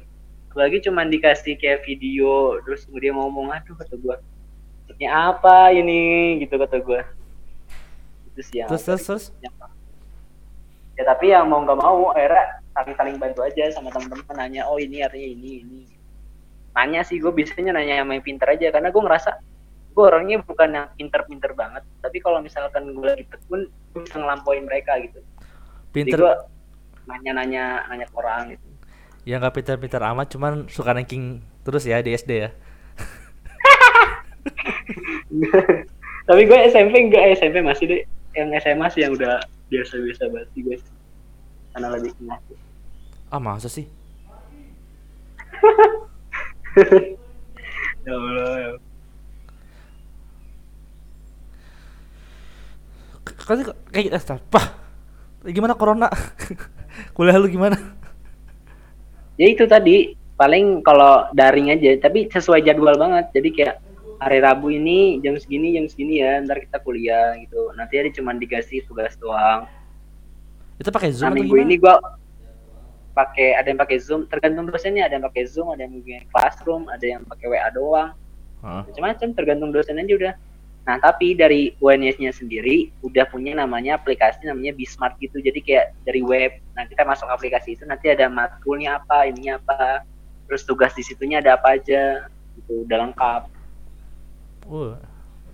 Apalagi 0.53 0.77
cuman 0.89 1.09
dikasih 1.09 1.53
kayak 1.57 1.85
video 1.85 2.57
terus 2.65 2.85
dia 2.89 3.13
ngomong 3.13 3.53
aduh 3.53 3.77
kata 3.77 3.93
gue 3.93 4.15
ini 4.97 5.05
apa 5.05 5.69
ini? 5.69 6.41
gitu 6.41 6.57
kata 6.57 6.81
gue 6.81 7.01
sih 8.41 8.61
yang 8.61 8.69
terus 8.69 8.85
terus 8.85 9.03
terus? 9.05 9.25
yang- 9.41 9.53
ya 10.97 11.05
tapi 11.05 11.29
yang 11.29 11.45
mau 11.45 11.61
nggak 11.61 11.77
mau 11.77 12.09
akhirnya 12.09 12.57
saling-saling 12.73 13.17
bantu 13.21 13.45
aja 13.45 13.69
sama 13.69 13.93
teman-teman 13.93 14.33
nanya 14.33 14.65
oh 14.65 14.81
ini 14.81 15.05
artinya 15.05 15.29
ini 15.29 15.49
ini. 15.61 15.81
Nanya 16.73 17.01
sih 17.05 17.21
gue 17.21 17.29
biasanya 17.29 17.73
nanya 17.77 18.01
yang 18.01 18.09
pinter 18.21 18.49
aja 18.49 18.73
karena 18.73 18.89
gue 18.89 19.01
ngerasa 19.01 19.37
gue 19.93 20.03
orangnya 20.05 20.41
bukan 20.45 20.69
yang 20.73 20.89
pinter-pinter 20.97 21.53
banget. 21.57 21.85
Tapi 22.01 22.17
kalau 22.21 22.41
misalkan 22.41 22.93
gue 22.93 23.05
lagi 23.05 23.25
tekun 23.29 23.69
gue 23.69 24.01
bisa 24.05 24.17
ngelampauin 24.17 24.65
mereka 24.65 24.97
gitu. 25.01 25.21
Jadi 25.93 26.13
pinter. 26.13 26.17
gue 26.21 26.33
nanya-nanya 27.09 27.89
nanya 27.89 28.05
ke 28.09 28.15
orang 28.17 28.57
gitu. 28.57 28.65
Ya 29.25 29.37
nggak 29.41 29.53
pinter-pinter 29.57 30.01
amat 30.01 30.33
cuman 30.33 30.65
suka 30.69 30.93
ranking 30.93 31.41
terus 31.61 31.85
ya 31.85 32.01
di 32.01 32.13
SD 32.13 32.31
ya. 32.45 32.49
Tapi 36.27 36.41
gue 36.45 36.57
SMP 36.73 37.09
enggak 37.09 37.37
SMP 37.37 37.61
masih 37.61 37.85
deh 37.85 38.01
yang 38.37 38.53
SMA 38.61 38.87
sih 38.93 39.01
yang 39.01 39.17
udah 39.17 39.41
biasa-biasa 39.73 40.29
banget 40.29 40.49
sih 40.53 40.61
guys. 40.61 40.83
Karena 41.73 41.87
lebih 41.93 42.13
kenal 42.15 42.39
ah 43.27 43.41
masa 43.41 43.67
sih? 43.67 43.85
Ya 48.07 48.13
Allah 48.15 48.55
ya 48.55 48.71
kan 53.47 53.63
kayak 53.95 54.11
eh, 54.11 54.23
apa 54.35 54.61
gimana 55.47 55.79
corona? 55.79 56.11
Kuliah 57.15 57.39
lu 57.39 57.47
gimana? 57.47 57.79
Ya 59.39 59.47
itu 59.47 59.63
tadi 59.63 60.17
paling 60.35 60.83
kalau 60.83 61.31
daring 61.31 61.71
aja 61.71 61.95
tapi 62.03 62.27
sesuai 62.27 62.67
jadwal 62.67 62.99
banget. 62.99 63.31
Jadi 63.31 63.49
kayak 63.55 63.75
hari 64.17 64.41
Rabu 64.41 64.73
ini 64.73 65.21
jam 65.21 65.37
segini 65.37 65.77
jam 65.77 65.85
segini 65.85 66.21
ya 66.21 66.41
ntar 66.41 66.61
kita 66.61 66.81
kuliah 66.81 67.37
gitu. 67.41 67.69
Nanti 67.77 68.01
ada 68.01 68.09
cuma 68.13 68.33
dikasih 68.33 68.85
tugas 68.89 69.13
doang. 69.21 69.69
Itu 70.77 70.89
pakai 70.89 71.09
zoom 71.13 71.29
nah 71.29 71.33
minggu 71.33 71.55
ini 71.57 71.77
gua 71.77 71.97
pakai 73.17 73.57
ada 73.57 73.73
yang 73.73 73.79
pakai 73.81 73.97
zoom 74.01 74.25
tergantung 74.29 74.69
dosennya. 74.69 75.09
Ada 75.09 75.21
yang 75.21 75.25
pakai 75.29 75.43
zoom 75.45 75.67
ada 75.73 75.85
yang 75.85 75.93
pakai 76.01 76.25
classroom 76.33 76.83
ada 76.89 77.05
yang 77.05 77.21
pakai 77.25 77.45
WA 77.49 77.69
doang. 77.73 78.11
Macam-macam 78.61 79.27
tergantung 79.37 79.69
dosen 79.69 80.01
aja 80.01 80.13
udah. 80.17 80.33
Nah 80.87 80.97
tapi 81.03 81.35
dari 81.35 81.75
UNS-nya 81.83 82.31
sendiri 82.31 82.89
udah 83.03 83.27
punya 83.29 83.53
namanya 83.53 83.99
aplikasi 83.99 84.41
namanya 84.49 84.73
Bismart 84.73 85.19
gitu. 85.21 85.37
Jadi 85.37 85.61
kayak 85.61 85.93
dari 86.09 86.25
web. 86.25 86.57
Nah 86.73 86.89
kita 86.89 87.05
masuk 87.05 87.29
aplikasi 87.29 87.77
itu 87.77 87.85
nanti 87.85 88.09
ada 88.09 88.25
matkulnya 88.25 88.97
apa 88.97 89.29
ininya 89.29 89.61
apa. 89.61 90.01
Terus 90.49 90.63
tugas 90.65 90.95
di 90.95 91.03
situnya 91.03 91.43
ada 91.43 91.59
apa 91.59 91.75
aja 91.75 92.31
gitu 92.57 92.87
udah 92.87 92.97
lengkap 93.03 93.56
Oh, 94.67 94.93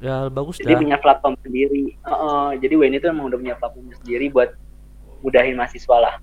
ya 0.01 0.27
bagus 0.27 0.57
jadi 0.57 0.73
dah. 0.75 0.81
punya 0.81 0.97
platform 0.97 1.35
sendiri. 1.45 1.93
Heeh, 1.95 2.45
jadi 2.59 2.73
WN 2.75 2.97
itu 2.97 3.05
emang 3.07 3.29
udah 3.29 3.37
punya 3.39 3.55
platform 3.61 3.85
sendiri 4.01 4.25
buat 4.33 4.49
mudahin 5.21 5.55
mahasiswa 5.55 5.97
lah. 6.01 6.15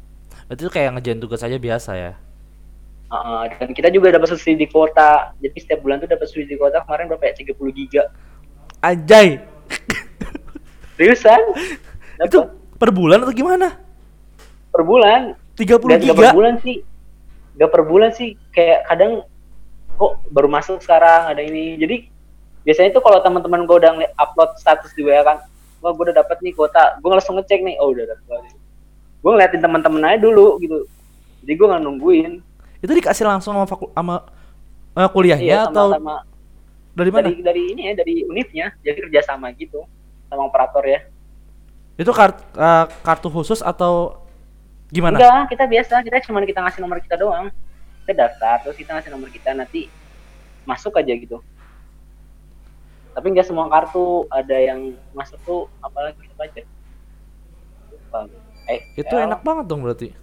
Itu 0.51 0.67
kayak 0.67 0.99
ngejain 0.99 1.23
tugas 1.23 1.47
aja 1.47 1.55
biasa 1.57 1.91
ya? 1.95 2.13
Heeh, 3.11 3.43
dan 3.59 3.71
kita 3.75 3.89
juga 3.91 4.11
dapat 4.15 4.31
subsidi 4.31 4.67
kuota. 4.67 5.35
Jadi 5.39 5.57
setiap 5.63 5.83
bulan 5.83 6.03
tuh 6.03 6.11
dapat 6.11 6.27
subsidi 6.27 6.59
kuota. 6.59 6.83
Kemarin 6.83 7.07
berapa 7.11 7.25
ya? 7.31 7.35
30 7.55 7.79
giga. 7.79 8.03
Anjay! 8.83 9.39
Seriusan? 10.99 11.41
Itu 12.27 12.51
per 12.77 12.91
bulan 12.93 13.25
atau 13.25 13.35
gimana? 13.35 13.79
Per 14.71 14.83
bulan. 14.85 15.35
30 15.57 15.67
Dan 15.91 15.99
nggak 16.03 16.17
giga? 16.19 16.31
per 16.31 16.37
bulan 16.37 16.55
sih. 16.63 16.77
Nggak 17.57 17.71
per 17.71 17.83
bulan 17.87 18.11
sih. 18.15 18.29
Kayak 18.53 18.79
kadang 18.87 19.13
kok 19.97 20.13
baru 20.31 20.49
masuk 20.51 20.79
sekarang 20.85 21.33
ada 21.35 21.43
ini. 21.43 21.81
Jadi 21.81 21.97
biasanya 22.61 22.91
tuh 22.93 23.03
kalau 23.03 23.19
teman-teman 23.25 23.65
gue 23.65 23.77
udah 23.81 23.93
upload 24.21 24.51
status 24.61 24.93
di 24.93 25.01
WA 25.05 25.25
kan 25.25 25.41
wah 25.81 25.93
gue 25.97 26.05
udah 26.13 26.17
dapat 26.21 26.37
nih 26.45 26.53
kuota 26.53 27.01
gue 27.01 27.09
langsung 27.11 27.37
ngecek 27.41 27.61
nih. 27.65 27.77
Oh 27.81 27.93
udah 27.93 28.05
dapat 28.05 28.53
gue 29.21 29.31
ngeliatin 29.33 29.61
teman-teman 29.61 30.03
aja 30.05 30.19
dulu 30.21 30.61
gitu. 30.61 30.85
Jadi 31.45 31.53
gue 31.57 31.67
nggak 31.67 31.83
nungguin. 31.85 32.33
Itu 32.85 32.93
dikasih 32.93 33.25
langsung 33.29 33.57
sama 33.57 33.65
faku- 33.69 33.93
sama 33.93 34.25
eh, 34.97 35.09
kuliahnya 35.09 35.45
iya 35.45 35.61
atau 35.69 35.97
sama-sama 35.97 36.25
dari 36.93 37.11
mana? 37.13 37.27
Dari 37.33 37.41
dari 37.41 37.63
ini 37.73 37.83
ya 37.89 37.95
dari 37.97 38.15
univnya 38.29 38.67
jadi 38.85 38.99
kerjasama 39.09 39.53
gitu 39.57 39.81
sama 40.29 40.49
operator 40.49 40.85
ya. 40.85 41.01
Itu 41.97 42.13
kart- 42.13 42.45
eh, 42.57 42.87
kartu 43.01 43.29
khusus 43.33 43.65
atau 43.65 44.21
gimana? 44.93 45.17
Enggak 45.17 45.57
kita 45.57 45.65
biasa. 45.65 45.95
Kita 46.05 46.17
cuma 46.29 46.45
kita 46.45 46.61
ngasih 46.61 46.81
nomor 46.85 47.01
kita 47.01 47.17
doang. 47.17 47.49
Kita 48.05 48.13
daftar 48.27 48.69
terus 48.69 48.77
kita 48.77 48.97
ngasih 48.97 49.11
nomor 49.13 49.29
kita 49.33 49.57
nanti 49.57 49.89
masuk 50.69 50.93
aja 51.01 51.13
gitu 51.17 51.41
tapi 53.15 53.27
nggak 53.35 53.47
semua 53.47 53.67
kartu. 53.67 54.27
Ada 54.31 54.57
yang 54.57 54.95
masuk 55.17 55.39
tuh 55.43 55.61
apalagi 55.83 56.21
apa 56.37 56.43
aja 56.47 56.63
Lupa. 57.91 58.21
eh 58.71 58.81
itu 58.95 59.15
enak 59.15 59.41
banget 59.43 59.65
dong 59.67 59.83
berarti. 59.83 60.15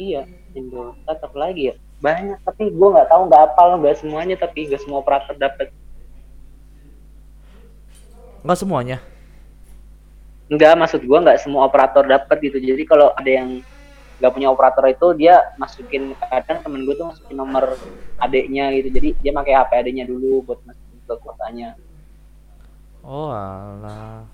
Iya 0.00 0.24
Indo 0.56 0.96
tetap 1.04 1.32
lagi 1.36 1.72
ya. 1.72 1.74
Banyak 2.02 2.42
tapi 2.42 2.72
gue 2.72 2.88
nggak 2.96 3.08
tahu 3.12 3.22
nggak 3.28 3.42
apal 3.52 3.78
nggak 3.78 3.96
semuanya 4.00 4.36
tapi 4.40 4.66
nggak 4.66 4.82
semua 4.82 5.04
operator 5.04 5.36
dapat 5.36 5.70
nggak 8.42 8.58
semuanya? 8.58 8.98
Enggak, 10.50 10.74
maksud 10.76 11.00
gua 11.08 11.22
nggak 11.24 11.40
semua 11.40 11.64
operator 11.64 12.04
dapat 12.04 12.36
gitu. 12.42 12.58
Jadi 12.60 12.82
kalau 12.84 13.14
ada 13.14 13.30
yang 13.30 13.62
nggak 14.18 14.32
punya 14.34 14.48
operator 14.52 14.84
itu 14.86 15.06
dia 15.18 15.40
masukin 15.58 16.14
kadang 16.30 16.62
temen 16.62 16.86
gue 16.86 16.94
tuh 16.94 17.10
masukin 17.10 17.36
nomor 17.38 17.74
adiknya 18.22 18.70
gitu. 18.76 18.88
Jadi 18.94 19.08
dia 19.22 19.32
pakai 19.34 19.54
HP 19.56 19.70
adiknya 19.82 20.04
dulu 20.06 20.46
buat 20.46 20.60
masukin 20.62 20.81
ke 21.06 21.14
kuotanya. 21.22 21.74
oh 23.02 23.30
alah. 23.30 24.24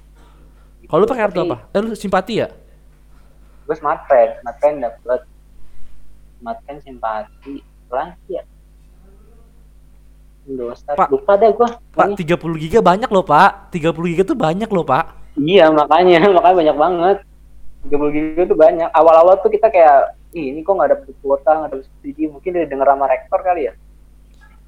Kalau 0.88 1.04
lu 1.04 1.08
pakai 1.08 1.22
kartu 1.28 1.40
apa? 1.44 1.56
Eh 1.72 1.80
lu 1.84 1.92
simpati 1.92 2.40
ya? 2.40 2.48
Gue 3.68 3.76
smart 3.76 4.08
friend 4.08 4.40
smart 4.40 4.56
friend 4.60 4.76
dapet. 4.80 5.20
Smart 6.40 6.58
friend 6.64 6.80
simpati. 6.84 7.60
Lagi 7.88 8.32
ya 8.36 8.44
Indosat 10.48 10.96
Pak. 10.96 11.12
lupa 11.12 11.36
deh 11.36 11.52
gue 11.52 11.68
Pak 11.92 12.16
30 12.16 12.64
giga 12.64 12.80
banyak 12.80 13.08
loh 13.12 13.20
pak. 13.20 13.68
30 13.68 14.12
giga 14.16 14.22
tuh 14.24 14.36
banyak 14.36 14.68
loh 14.72 14.84
pak. 14.84 15.12
Iya 15.36 15.68
makanya. 15.70 16.24
Makanya 16.36 16.56
banyak 16.56 16.76
banget. 16.76 17.18
30 17.92 18.16
giga 18.16 18.42
tuh 18.48 18.58
banyak. 18.58 18.88
Awal-awal 18.90 19.38
tuh 19.44 19.52
kita 19.52 19.68
kayak 19.68 20.16
Ih, 20.28 20.52
ini 20.52 20.60
kok 20.60 20.76
nggak 20.76 20.92
dapet 20.92 21.16
kuota 21.24 21.56
nggak 21.56 21.70
dapet 21.72 21.84
subsidi. 21.88 22.28
Mungkin 22.28 22.52
dia 22.52 22.68
denger 22.68 22.88
sama 22.88 23.08
rektor 23.08 23.40
kali 23.40 23.68
ya. 23.68 23.72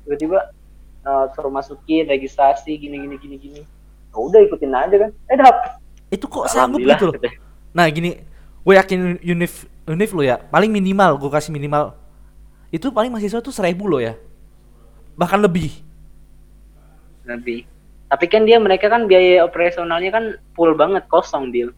Tiba-tiba 0.04 0.38
eh, 1.04 1.24
suruh 1.36 1.52
masukin 1.52 2.08
registrasi 2.08 2.76
gini 2.76 2.96
gini 3.00 3.16
gini 3.20 3.36
gini. 3.36 3.62
Ya 4.10 4.16
udah 4.18 4.40
ikutin 4.42 4.74
aja 4.74 4.96
kan. 5.08 5.10
Eh 5.30 5.36
dapet 5.38 5.80
itu 6.10 6.26
kok 6.26 6.50
sanggup 6.50 6.82
gitu 6.82 7.04
loh. 7.08 7.14
katanya. 7.14 7.38
nah 7.70 7.86
gini 7.86 8.18
gue 8.66 8.74
yakin 8.74 9.22
univ 9.22 9.52
univ 9.86 10.10
lo 10.10 10.22
ya 10.26 10.42
paling 10.50 10.68
minimal 10.74 11.14
gue 11.16 11.30
kasih 11.30 11.54
minimal 11.54 11.94
itu 12.74 12.90
paling 12.90 13.10
mahasiswa 13.10 13.42
tuh 13.42 13.54
seribu 13.54 13.90
lo 13.90 13.98
ya. 13.98 14.14
Bahkan 15.18 15.42
lebih. 15.42 15.74
Lebih. 17.26 17.66
Tapi 18.06 18.26
kan 18.30 18.46
dia 18.46 18.62
mereka 18.62 18.86
kan 18.86 19.10
biaya 19.10 19.42
operasionalnya 19.42 20.10
kan 20.14 20.24
full 20.54 20.74
banget 20.78 21.02
kosong 21.10 21.50
deal 21.50 21.74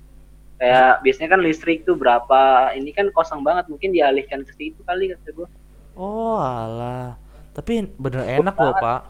kayak 0.61 1.03
biasanya 1.03 1.29
kan 1.35 1.41
listrik 1.43 1.83
tuh 1.83 1.99
berapa 1.99 2.71
ini 2.77 2.95
kan 2.95 3.11
kosong 3.11 3.43
banget 3.43 3.67
mungkin 3.67 3.91
dialihkan 3.91 4.47
ke 4.47 4.53
situ 4.55 4.79
kali 4.87 5.11
kata 5.11 5.33
gue 5.33 5.49
oh 5.97 6.39
alah. 6.39 7.17
Tapi 7.57 7.89
bener 7.97 8.25
enak 8.41 8.57
loh 8.57 8.77
pak 8.77 9.01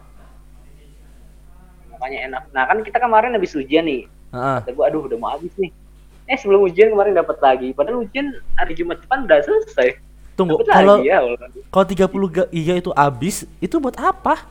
makanya 2.02 2.18
enak. 2.26 2.42
Nah 2.50 2.66
kan 2.66 2.78
kita 2.82 2.98
kemarin 2.98 3.30
habis 3.38 3.54
ujian 3.54 3.86
nih. 3.86 4.10
Heeh. 4.34 4.58
kata 4.66 4.74
gue 4.74 4.84
aduh 4.90 5.06
udah 5.06 5.18
mau 5.22 5.30
habis 5.38 5.54
nih. 5.54 5.70
Eh 6.26 6.34
sebelum 6.34 6.66
ujian 6.66 6.90
kemarin 6.90 7.14
dapat 7.14 7.38
lagi. 7.38 7.70
Padahal 7.70 8.02
ujian 8.02 8.34
hari 8.58 8.74
Jumat 8.74 8.98
depan 8.98 9.22
udah 9.22 9.38
selesai. 9.38 10.02
Tunggu 10.34 10.58
Dapet 10.66 10.74
kalau 10.74 10.96
lagi 10.98 11.12
ya 11.14 11.18
kalau 11.70 11.86
30 11.86 12.50
giga 12.50 12.74
itu 12.74 12.90
habis 12.90 13.46
itu 13.62 13.78
buat 13.78 13.94
apa? 14.02 14.42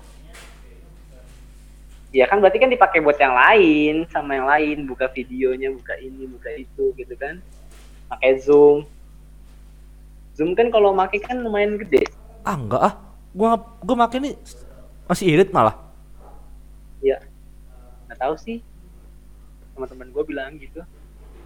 Ya 2.16 2.24
kan 2.32 2.40
berarti 2.40 2.60
kan 2.60 2.72
dipakai 2.72 3.04
buat 3.04 3.20
yang 3.20 3.36
lain 3.36 4.08
sama 4.08 4.40
yang 4.40 4.48
lain. 4.48 4.88
Buka 4.88 5.12
videonya 5.12 5.76
buka 5.76 6.00
ini 6.00 6.24
buka 6.32 6.56
itu 6.56 6.96
gitu 6.96 7.16
kan. 7.20 7.44
Pakai 8.08 8.40
zoom. 8.40 8.88
Zoom 10.40 10.56
kan 10.56 10.72
kalau 10.72 10.96
pakai 10.96 11.20
kan 11.20 11.36
lumayan 11.44 11.76
gede. 11.76 12.08
Ah 12.48 12.56
enggak 12.56 12.80
ah. 12.80 12.94
Gua 13.36 13.60
gua 13.84 14.08
makin 14.08 14.24
ini 14.24 14.32
masih 15.08 15.28
irit 15.28 15.52
malah 15.52 15.91
tahu 18.22 18.36
sih. 18.38 18.58
Teman-teman 19.74 20.14
gue 20.14 20.24
bilang 20.30 20.52
gitu. 20.62 20.86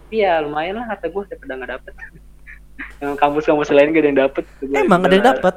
Tapi 0.05 0.15
ya 0.21 0.43
lumayan 0.43 0.83
lah 0.83 0.91
kata 0.91 1.07
gue 1.07 1.23
daripada 1.31 1.53
nggak 1.55 1.71
dapet. 1.79 1.93
Yang 2.99 3.15
kampus-kampus 3.23 3.71
lain 3.71 3.95
gak 3.95 4.03
ada 4.03 4.09
yang 4.11 4.19
dapet 4.19 4.43
Emang 4.75 4.99
ada 5.07 5.15
yang 5.15 5.27
dapet? 5.31 5.55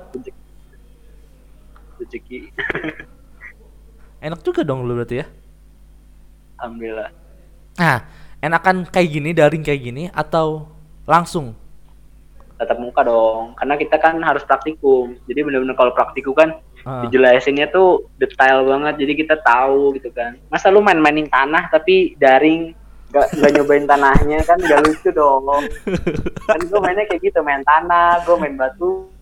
rezeki. 1.99 2.55
Enak 4.27 4.41
juga 4.43 4.63
dong 4.63 4.87
lu 4.87 4.95
berarti 4.95 5.23
ya. 5.23 5.27
Alhamdulillah. 6.59 7.11
Nah 7.79 7.99
enakan 8.39 8.87
kayak 8.87 9.09
gini 9.11 9.31
daring 9.35 9.63
kayak 9.67 9.83
gini 9.83 10.05
atau 10.11 10.67
langsung? 11.07 11.55
Tatap 12.59 12.79
muka 12.83 13.07
dong. 13.07 13.55
Karena 13.55 13.75
kita 13.79 13.97
kan 14.03 14.19
harus 14.23 14.43
praktikum. 14.43 15.15
Jadi 15.31 15.41
bener-bener 15.47 15.79
kalau 15.79 15.95
praktikum 15.95 16.35
kan 16.35 16.59
Ah. 16.89 17.05
dijelasinnya 17.05 17.69
tuh 17.69 18.09
detail 18.17 18.65
banget 18.65 19.05
jadi 19.05 19.13
kita 19.13 19.37
tahu 19.45 19.93
gitu 20.01 20.09
kan. 20.09 20.41
Masa 20.49 20.73
lu 20.73 20.81
main-mainin 20.81 21.29
tanah 21.29 21.69
tapi 21.69 22.17
daring 22.17 22.73
gak, 23.13 23.29
nggak 23.37 23.53
nyobain 23.61 23.85
tanahnya? 23.85 24.41
Kan 24.49 24.57
gak 24.65 24.89
lucu 24.89 25.13
dong. 25.13 25.45
Kan 26.49 26.61
gue 26.65 26.81
mainnya 26.81 27.05
kayak 27.05 27.21
gitu 27.21 27.45
main 27.45 27.61
tanah 27.61 28.25
gue 28.25 28.37
main 28.41 28.57
batu. 28.57 29.13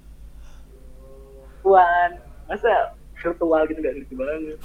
Tuan. 1.66 2.22
Masa 2.46 2.94
virtual 3.18 3.66
gitu 3.66 3.82
gak 3.82 3.98
lucu 3.98 4.14
banget? 4.14 4.58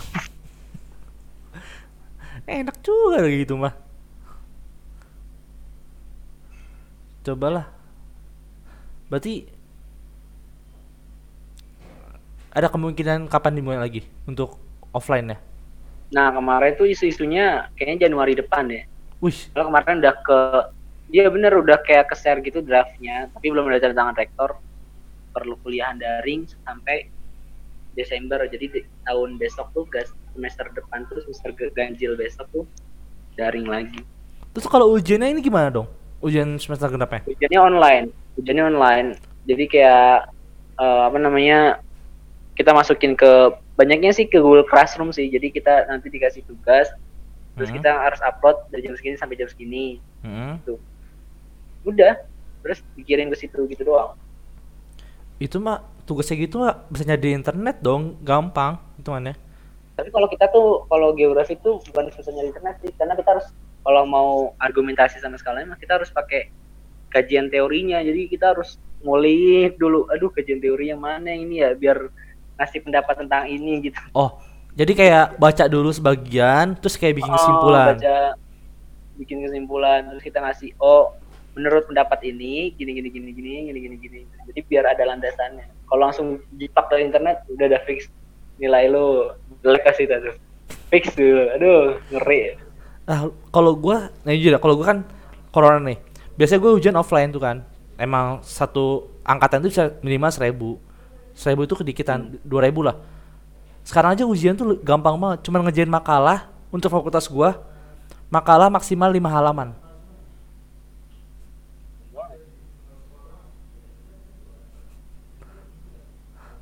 Enak 2.46 2.78
juga 2.86 3.26
gitu 3.26 3.58
mah. 3.58 3.74
Cobalah. 7.26 7.66
Berarti 9.10 9.51
ada 12.52 12.68
kemungkinan 12.68 13.32
kapan 13.32 13.56
dimulai 13.56 13.80
lagi 13.80 14.02
untuk 14.28 14.60
offline 14.92 15.36
ya? 15.36 15.38
Nah 16.12 16.36
kemarin 16.36 16.76
tuh 16.76 16.88
isu-isunya 16.88 17.72
kayaknya 17.80 18.08
Januari 18.08 18.36
depan 18.36 18.68
ya 18.68 18.84
wih. 19.24 19.38
Kalau 19.56 19.72
kemarin 19.72 20.04
udah 20.04 20.16
ke 20.20 20.40
dia 21.12 21.28
bener 21.28 21.54
udah 21.56 21.80
kayak 21.84 22.12
ke 22.12 22.16
share 22.20 22.42
gitu 22.44 22.60
draftnya 22.60 23.32
tapi 23.32 23.54
belum 23.54 23.72
ada 23.72 23.80
tanda 23.80 23.96
tangan 23.96 24.16
rektor. 24.20 24.50
Perlu 25.32 25.56
kuliahan 25.64 25.96
daring 25.96 26.44
sampai 26.68 27.08
Desember. 27.96 28.44
Jadi 28.52 28.66
di, 28.68 28.80
tahun 29.08 29.40
besok 29.40 29.72
tuh 29.72 29.88
gas 29.88 30.12
semester 30.36 30.68
depan 30.76 31.08
tuh 31.08 31.24
semester 31.24 31.56
ganjil 31.72 32.20
besok 32.20 32.48
tuh 32.52 32.66
daring 33.40 33.64
lagi. 33.64 34.04
Terus 34.52 34.68
kalau 34.68 34.92
ujiannya 34.92 35.32
ini 35.32 35.40
gimana 35.40 35.72
dong? 35.72 35.88
Ujian 36.20 36.60
semester 36.60 36.92
genapnya? 36.92 37.24
Ujiannya 37.24 37.62
online. 37.64 38.06
Ujiannya 38.36 38.66
online. 38.76 39.08
Jadi 39.48 39.64
kayak 39.72 40.28
eh, 40.76 41.02
apa 41.08 41.16
namanya 41.16 41.80
kita 42.56 42.76
masukin 42.76 43.16
ke 43.16 43.56
banyaknya 43.80 44.12
sih 44.12 44.28
ke 44.28 44.38
Google 44.38 44.68
Classroom 44.68 45.10
sih. 45.16 45.28
Jadi 45.32 45.50
kita 45.50 45.88
nanti 45.88 46.12
dikasih 46.12 46.44
tugas 46.46 46.92
terus 47.52 47.68
Hmm. 47.68 47.84
kita 47.84 47.92
harus 47.92 48.20
upload 48.24 48.56
dari 48.72 48.88
jam 48.88 48.96
segini 48.96 49.20
sampai 49.20 49.36
jam 49.36 49.50
segini. 49.52 50.00
Mm-mm. 50.24 50.62
udah 51.82 52.14
terus 52.62 52.86
dikirim 52.94 53.34
ke 53.34 53.38
situ 53.42 53.66
gitu 53.68 53.82
doang. 53.82 54.14
Itu 55.42 55.58
mah 55.58 55.82
tugasnya 56.06 56.38
gitu 56.46 56.62
mah 56.62 56.78
bisa 56.94 57.04
nyari 57.10 57.22
di 57.26 57.32
internet 57.34 57.82
dong 57.82 58.22
gampang 58.22 58.78
hitungannya. 59.02 59.34
Tapi 59.98 60.10
kalau 60.14 60.30
kita 60.30 60.46
tuh 60.54 60.86
kalau 60.86 61.12
geografi 61.18 61.58
tuh 61.58 61.82
bukan 61.90 62.14
susah 62.14 62.32
nyari 62.32 62.54
internet 62.54 62.76
sih 62.86 62.94
karena 62.96 63.18
kita 63.18 63.34
harus 63.34 63.48
kalau 63.82 64.06
mau 64.06 64.54
argumentasi 64.62 65.18
sama 65.18 65.42
sekali 65.42 65.66
mah 65.66 65.78
kita 65.82 65.98
harus 65.98 66.14
pakai 66.14 66.54
kajian 67.10 67.50
teorinya. 67.50 67.98
Jadi 68.00 68.30
kita 68.30 68.54
harus 68.54 68.78
ngulik 69.02 69.82
dulu 69.82 70.06
aduh 70.14 70.30
kajian 70.30 70.62
teori 70.62 70.94
yang 70.94 71.02
mana 71.02 71.34
yang 71.34 71.50
ini 71.50 71.56
ya? 71.66 71.74
Biar 71.74 71.98
ngasih 72.62 72.80
pendapat 72.86 73.16
tentang 73.26 73.50
ini 73.50 73.90
gitu. 73.90 73.98
Oh 74.14 74.38
jadi 74.72 74.92
kayak 74.96 75.26
baca 75.36 75.68
dulu 75.68 75.92
sebagian 75.92 76.80
terus 76.80 76.96
kayak 76.96 77.20
bikin 77.20 77.32
Oh, 77.32 77.36
kesimpulan. 77.36 77.88
baca 78.00 78.18
bikin 79.20 79.38
kesimpulan 79.44 80.00
terus 80.08 80.24
kita 80.24 80.40
ngasih 80.40 80.72
oh 80.80 81.12
menurut 81.52 81.84
pendapat 81.84 82.24
ini 82.24 82.72
gini 82.80 82.96
gini 82.96 83.10
gini 83.12 83.30
gini 83.36 83.52
gini 83.68 83.80
gini 83.84 83.96
gini. 84.00 84.20
Jadi 84.48 84.60
biar 84.72 84.88
ada 84.88 85.04
landasannya. 85.04 85.68
Kalau 85.92 86.02
langsung 86.08 86.28
jiplak 86.56 86.88
dari 86.88 87.12
internet 87.12 87.44
udah 87.52 87.68
ada 87.68 87.80
fix. 87.84 88.08
Nilai 88.56 88.88
lo 88.88 89.36
jelek 89.60 89.84
kasih 89.84 90.08
tuh 90.08 90.36
fix 90.88 91.12
dulu. 91.20 91.44
Aduh 91.60 91.84
ngeri. 92.16 92.56
Nah, 93.02 93.28
kalau 93.52 93.76
gua, 93.76 94.08
nah 94.24 94.32
jujur 94.32 94.56
ya, 94.56 94.60
kalau 94.62 94.80
gua 94.80 94.96
kan 94.96 95.00
corona 95.52 95.84
nih. 95.84 96.00
Biasanya 96.40 96.60
gua 96.64 96.72
ujian 96.80 96.96
offline 96.96 97.34
tuh 97.36 97.44
kan. 97.44 97.68
Emang 98.00 98.40
satu 98.40 99.12
angkatan 99.28 99.60
itu 99.68 99.76
bisa 99.76 99.84
minimal 100.00 100.32
seribu. 100.32 100.70
Seribu 101.42 101.66
itu 101.66 101.74
kedikitan, 101.74 102.38
dua 102.46 102.70
ribu 102.70 102.86
lah. 102.86 103.02
Sekarang 103.82 104.14
aja 104.14 104.30
ujian 104.30 104.54
tuh 104.54 104.78
gampang 104.78 105.18
banget. 105.18 105.42
Cuman 105.42 105.66
ngejain 105.66 105.90
makalah 105.90 106.54
untuk 106.70 106.94
fakultas 106.94 107.26
gua. 107.26 107.58
Makalah 108.30 108.70
maksimal 108.70 109.10
lima 109.10 109.26
halaman. 109.34 109.74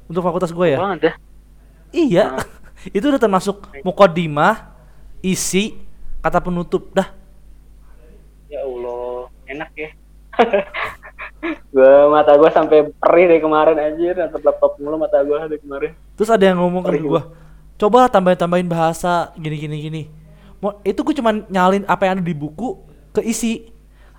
Untuk 0.07 0.23
fakultas 0.23 0.55
gua 0.55 0.65
ya. 0.71 0.79
banget 0.79 1.11
dah 1.11 1.15
Iya. 1.91 2.25
itu 2.95 3.03
udah 3.03 3.19
termasuk 3.19 3.67
mukodimah, 3.83 4.71
isi, 5.19 5.75
kata 6.23 6.39
penutup. 6.39 6.87
Dah, 6.95 7.11
ya 8.47 8.63
Allah 8.63 9.27
enak 9.45 9.69
ya 9.77 9.89
gua 11.71 12.11
mata 12.11 12.35
gua 12.35 12.49
sampai 12.51 12.91
perih 12.91 13.25
dari 13.31 13.41
kemarin 13.41 13.77
anjir 13.79 14.13
natap 14.15 14.43
laptop 14.43 14.75
mulu 14.79 14.99
mata 14.99 15.21
gua 15.23 15.47
dari 15.47 15.61
kemarin 15.61 15.91
Terus 16.19 16.27
ada 16.27 16.43
yang 16.43 16.59
ngomong 16.59 16.83
ke 16.83 16.99
gua, 16.99 17.31
coba 17.79 18.11
tambahin 18.11 18.35
tambahin 18.35 18.67
bahasa 18.67 19.31
gini 19.39 19.55
gini 19.55 19.77
gini. 19.79 20.03
Mau 20.59 20.75
itu 20.83 20.99
gua 20.99 21.15
cuman 21.15 21.47
nyalin 21.47 21.87
apa 21.87 22.03
yang 22.03 22.19
ada 22.19 22.25
di 22.27 22.35
buku 22.35 22.75
ke 23.15 23.23
isi. 23.23 23.71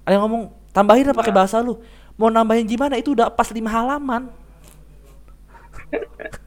Ada 0.08 0.16
yang 0.16 0.24
ngomong 0.24 0.48
tambahin 0.72 1.04
lah 1.04 1.12
pakai 1.12 1.28
bahasa 1.28 1.60
lu. 1.60 1.76
Mau 2.16 2.32
nambahin 2.32 2.64
gimana? 2.64 2.96
Itu 2.96 3.12
udah 3.12 3.28
pas 3.28 3.52
lima 3.52 3.68
halaman. 3.68 4.32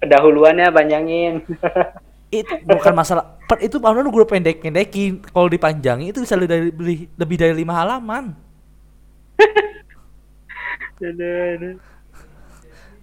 pendahuluannya 0.00 0.72
panjangin 0.72 1.44
Itu 2.30 2.62
bukan 2.62 2.94
masalah. 2.94 3.42
Per, 3.50 3.58
itu 3.58 3.82
paling 3.82 4.06
gue 4.06 4.22
pendek 4.22 4.62
pendekin. 4.62 5.18
Kalau 5.18 5.50
dipanjangin 5.50 6.14
itu 6.14 6.22
bisa 6.22 6.38
lebih 6.38 6.46
dari 6.46 6.70
lebih 7.10 7.36
dari 7.42 7.54
lima 7.58 7.74
halaman. 7.74 8.38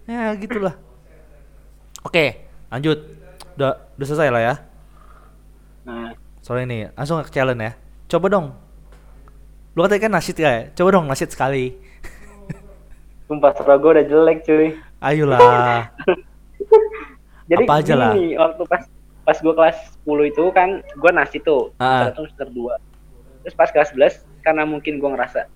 Ya 0.08 0.32
gitulah. 0.38 0.76
Oke, 2.02 2.48
lanjut. 2.70 3.00
Udah 3.58 3.72
udah 3.98 4.06
selesai 4.06 4.30
lah 4.30 4.42
ya. 4.44 4.56
nah 5.84 6.12
Soalnya 6.40 6.64
ini 6.66 6.78
langsung 6.94 7.20
ke 7.20 7.32
challenge 7.34 7.60
ya. 7.60 7.72
Coba 8.08 8.28
dong. 8.30 8.48
Lu 9.74 9.84
katanya 9.84 10.02
kan 10.08 10.12
nasid 10.16 10.38
ya? 10.38 10.72
Coba 10.72 10.90
dong 10.94 11.06
nasid 11.06 11.28
sekali. 11.28 11.76
Sumpah 13.28 13.52
suara 13.52 13.76
gue 13.76 13.92
udah 13.92 14.06
jelek 14.08 14.48
cuy. 14.48 14.72
Ayolah. 15.04 15.92
Jadi 17.52 17.64
Apa 17.64 17.74
aja 17.80 17.94
lah. 17.96 18.12
waktu 18.16 18.64
pas 18.64 18.84
pas 19.28 19.38
gue 19.38 19.54
kelas 19.54 19.78
10 20.08 20.32
itu 20.32 20.44
kan 20.52 20.70
gue 20.80 21.12
nasi 21.12 21.38
tuh, 21.40 21.76
Ah. 21.76 22.08
terus 22.12 22.32
2. 22.32 22.48
Terus 23.44 23.56
pas 23.56 23.68
kelas 23.68 23.92
11 23.92 24.24
karena 24.40 24.64
mungkin 24.64 25.00
gue 25.00 25.10
ngerasa 25.10 25.52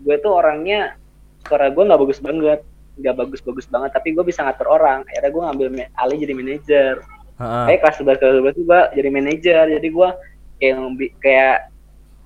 gue 0.00 0.16
tuh 0.20 0.32
orangnya 0.32 0.96
suara 1.44 1.72
gue 1.72 1.82
nggak 1.84 2.00
bagus 2.00 2.20
banget, 2.20 2.60
nggak 3.00 3.16
bagus-bagus 3.16 3.66
banget, 3.68 3.90
tapi 3.96 4.12
gue 4.12 4.24
bisa 4.24 4.44
ngatur 4.44 4.68
orang. 4.68 5.04
Akhirnya 5.08 5.30
gue 5.32 5.42
ngambil 5.42 5.66
alih 5.96 6.16
jadi 6.20 6.34
manajer. 6.36 6.94
Kayak 7.40 7.80
kelas 7.80 7.96
11 8.04 8.20
kelas 8.20 8.32
12 8.44 8.58
tuh 8.58 8.64
gue 8.68 8.80
jadi 9.00 9.08
manajer, 9.08 9.64
jadi 9.80 9.88
gue 9.88 10.08
kayak 10.60 10.76
kayak 11.24 11.56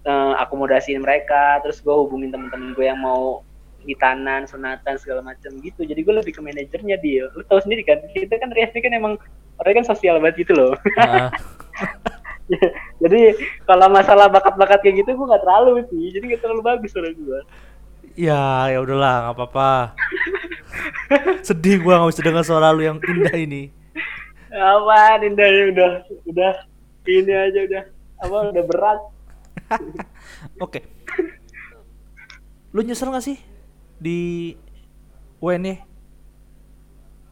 eh, 0.05 0.33
akomodasiin 0.43 0.99
mereka, 0.99 1.63
terus 1.63 1.79
gue 1.79 1.95
hubungin 1.95 2.35
temen-temen 2.35 2.75
gue 2.75 2.87
yang 2.87 2.99
mau 2.99 3.47
hitanan, 3.87 4.49
sunatan 4.49 4.99
segala 4.99 5.23
macam 5.23 5.55
gitu. 5.63 5.87
Jadi 5.87 6.01
gue 6.03 6.15
lebih 6.17 6.35
ke 6.35 6.41
manajernya 6.43 6.97
dia. 6.99 7.31
Lu 7.37 7.45
tahu 7.47 7.63
sendiri 7.63 7.87
kan, 7.87 8.03
kita 8.11 8.41
kan 8.41 8.51
Riasnya 8.51 8.81
kan 8.83 8.93
emang 8.97 9.15
orangnya 9.63 9.85
kan 9.85 9.87
sosial 9.95 10.19
banget 10.19 10.49
gitu 10.49 10.53
loh. 10.57 10.75
Jadi 13.03 13.21
kalau 13.65 13.89
masalah 13.89 14.29
bakat-bakat 14.29 14.85
kayak 14.85 15.05
gitu 15.05 15.17
gue 15.17 15.27
nggak 15.27 15.45
terlalu 15.45 15.81
sih, 15.89 16.13
jadi 16.13 16.25
nggak 16.29 16.43
terlalu 16.45 16.61
bagus 16.61 16.93
suara 16.93 17.09
gue. 17.09 17.41
Ya, 18.15 18.71
ya 18.71 18.79
udahlah, 18.79 19.27
nggak 19.27 19.35
apa-apa. 19.35 19.71
Sedih 21.47 21.83
gua 21.83 21.99
nggak 21.99 22.11
bisa 22.15 22.23
dengar 22.23 22.45
suara 22.47 22.71
lu 22.71 22.87
yang 22.87 23.03
indah 23.03 23.35
ini. 23.35 23.75
Apa, 24.55 25.19
Dinda 25.19 25.43
udah 25.43 25.91
udah 26.31 26.53
ini 27.11 27.35
aja 27.35 27.61
udah 27.67 27.83
apa 28.23 28.37
udah 28.55 28.65
berat. 28.71 29.01
Oke. 30.65 30.87
Lu 32.71 32.87
nyesel 32.87 33.11
gak 33.11 33.23
sih 33.23 33.39
di 34.03 34.51
UN 35.39 35.79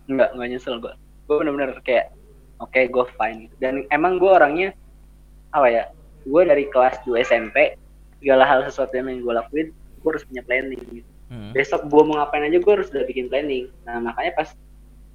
Enggak, 0.07 0.35
enggak 0.35 0.49
nyesel 0.51 0.79
gue. 0.83 0.95
Gue 1.27 1.37
bener-bener 1.43 1.79
kayak, 1.83 2.11
oke 2.59 2.79
gue 2.79 3.05
fine. 3.19 3.47
gitu. 3.47 3.55
Dan 3.59 3.87
emang 3.91 4.19
gue 4.19 4.31
orangnya, 4.31 4.71
apa 5.55 5.67
ya, 5.71 5.83
gue 6.27 6.43
dari 6.43 6.67
kelas 6.71 7.03
2 7.07 7.23
SMP, 7.23 7.75
segala 8.23 8.47
hal 8.47 8.67
sesuatu 8.67 8.95
yang 8.95 9.09
gue 9.19 9.35
lakuin, 9.35 9.75
gue 10.03 10.11
harus 10.11 10.27
punya 10.27 10.43
planning 10.43 10.83
gitu. 10.91 11.11
Hmm. 11.33 11.51
Besok 11.55 11.89
gue 11.89 12.03
mau 12.03 12.19
ngapain 12.21 12.45
aja, 12.45 12.59
gue 12.59 12.73
harus 12.75 12.91
udah 12.91 13.07
bikin 13.09 13.31
planning. 13.31 13.71
Nah 13.87 14.03
makanya 14.03 14.37
pas 14.37 14.49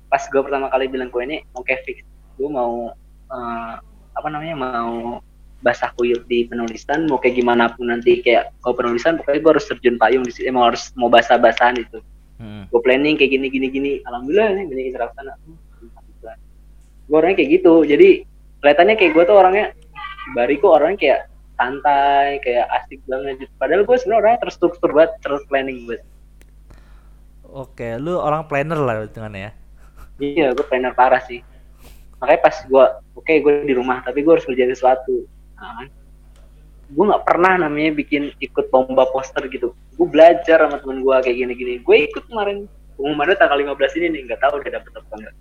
pas 0.07 0.23
gue 0.23 0.41
pertama 0.41 0.71
kali 0.71 0.87
bilang 0.87 1.11
ke 1.11 1.19
ini, 1.21 1.43
oke 1.53 1.69
fix. 1.83 2.01
Gue 2.39 2.47
mau, 2.47 2.95
eh, 3.27 3.73
apa 4.15 4.27
namanya, 4.31 4.55
mau 4.55 5.19
basah 5.61 5.91
kuyup 5.99 6.23
di 6.31 6.47
penulisan, 6.47 7.11
mau 7.11 7.19
kayak 7.19 7.37
gimana 7.43 7.69
pun 7.75 7.91
nanti 7.91 8.23
kayak 8.23 8.55
kalau 8.63 8.79
penulisan, 8.79 9.19
pokoknya 9.19 9.41
gue 9.43 9.51
harus 9.57 9.67
terjun 9.67 9.97
payung 9.99 10.23
di 10.23 10.31
situ, 10.31 10.47
emang 10.47 10.71
harus 10.73 10.89
mau 10.95 11.11
basah-basahan 11.11 11.81
itu 11.81 11.99
Hmm. 12.37 12.69
gue 12.69 12.81
planning 12.85 13.17
kayak 13.17 13.33
gini 13.33 13.49
gini 13.49 13.67
gini 13.73 13.91
alhamdulillah 14.05 14.53
nih 14.53 14.65
banyak 14.69 14.83
yang 14.85 14.95
terlaksana 15.01 15.33
gue 17.09 17.17
orangnya 17.17 17.37
kayak 17.41 17.49
gitu 17.49 17.73
jadi 17.81 18.09
kelihatannya 18.61 18.95
kayak 18.99 19.11
gue 19.17 19.23
tuh 19.25 19.37
orangnya 19.41 19.65
bariku 20.37 20.69
orangnya 20.69 20.97
kayak 21.01 21.19
santai 21.57 22.37
kayak 22.45 22.65
asik 22.81 23.01
banget 23.09 23.45
gitu. 23.45 23.53
padahal 23.57 23.83
gue 23.83 23.97
sebenarnya 23.97 24.21
orangnya 24.21 24.41
terstruktur 24.45 24.89
banget 24.93 25.11
terus 25.25 25.43
planning 25.49 25.89
gue. 25.89 25.97
Oke, 27.47 27.95
lu 27.97 28.19
orang 28.19 28.45
planner 28.45 28.77
lah 28.77 29.03
hitungannya 29.03 29.41
ya. 29.49 29.51
iya 30.21 30.47
gue 30.53 30.65
planner 30.65 30.93
parah 30.93 31.21
sih. 31.25 31.41
Makanya 32.21 32.41
pas 32.41 32.55
gue 32.61 32.85
oke 33.17 33.33
gue 33.33 33.53
di 33.65 33.73
rumah 33.73 34.01
tapi 34.05 34.21
gue 34.21 34.31
harus 34.37 34.45
kerjain 34.45 34.71
sesuatu. 34.71 35.25
Nah, 35.57 35.83
kan. 35.83 35.87
gue 36.87 37.03
nggak 37.03 37.25
pernah 37.27 37.67
namanya 37.67 37.91
bikin 37.99 38.31
ikut 38.39 38.71
lomba 38.71 39.09
poster 39.11 39.43
gitu. 39.51 39.75
Gue 39.97 40.07
belajar 40.07 40.63
sama 40.63 40.77
temen 40.79 41.03
gue 41.03 41.15
kayak 41.25 41.35
gini-gini. 41.35 41.73
Gue 41.81 42.07
ikut 42.07 42.29
kemarin. 42.29 42.69
Pengumumannya 42.97 43.37
tanggal 43.37 43.61
15 43.61 43.97
ini 44.01 44.05
nih 44.09 44.21
nggak 44.25 44.41
tahu 44.41 44.57
udah 44.57 44.71
dapet 44.73 44.91
apa 44.97 45.13
enggak 45.21 45.35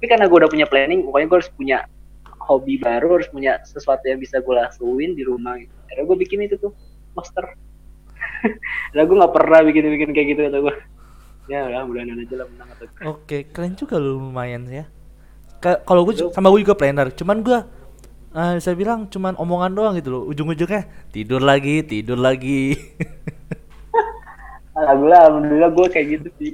tapi 0.00 0.08
karena 0.08 0.32
gue 0.32 0.38
udah 0.40 0.48
punya 0.48 0.64
planning 0.64 1.04
pokoknya 1.04 1.26
gue 1.28 1.38
harus 1.44 1.52
punya 1.60 1.78
hobi 2.50 2.82
baru 2.82 3.22
harus 3.22 3.30
punya 3.30 3.62
sesuatu 3.62 4.02
yang 4.10 4.18
bisa 4.18 4.42
gue 4.42 4.54
lakuin 4.58 5.14
di 5.14 5.22
rumah 5.22 5.54
gitu. 5.54 5.70
akhirnya 5.86 6.04
gue 6.10 6.16
bikin 6.26 6.38
itu 6.50 6.58
tuh 6.58 6.74
poster 7.14 7.46
nah 8.90 9.02
gue 9.06 9.16
nggak 9.16 9.34
pernah 9.34 9.60
bikin-bikin 9.62 10.10
kayak 10.10 10.26
gitu 10.34 10.40
kata 10.50 10.58
gue 10.58 10.74
ya 11.46 11.66
udah 11.66 11.82
mudah-mudahan 11.82 12.22
aja 12.26 12.34
lah 12.42 12.46
menang 12.50 12.68
atau 12.74 12.86
Oke, 13.10 13.38
keren 13.50 13.74
juga 13.74 13.98
lu 13.98 14.22
lumayan 14.22 14.70
ya. 14.70 14.86
Ka- 15.58 15.82
Kalau 15.82 16.06
gue 16.06 16.14
sama 16.30 16.46
gue 16.46 16.62
juga 16.62 16.78
planner, 16.78 17.10
cuman 17.10 17.42
gue 17.42 17.58
eh 18.30 18.62
saya 18.62 18.78
bilang 18.78 19.10
cuman 19.10 19.34
omongan 19.34 19.72
doang 19.74 19.94
gitu 19.98 20.14
loh. 20.14 20.22
Ujung-ujungnya 20.30 20.86
tidur 21.10 21.42
lagi, 21.42 21.82
tidur 21.82 22.22
lagi. 22.22 22.78
Alhamdulillah, 24.78 25.22
alhamdulillah 25.26 25.70
gue 25.74 25.86
kayak 25.90 26.06
gitu 26.14 26.28
sih. 26.38 26.52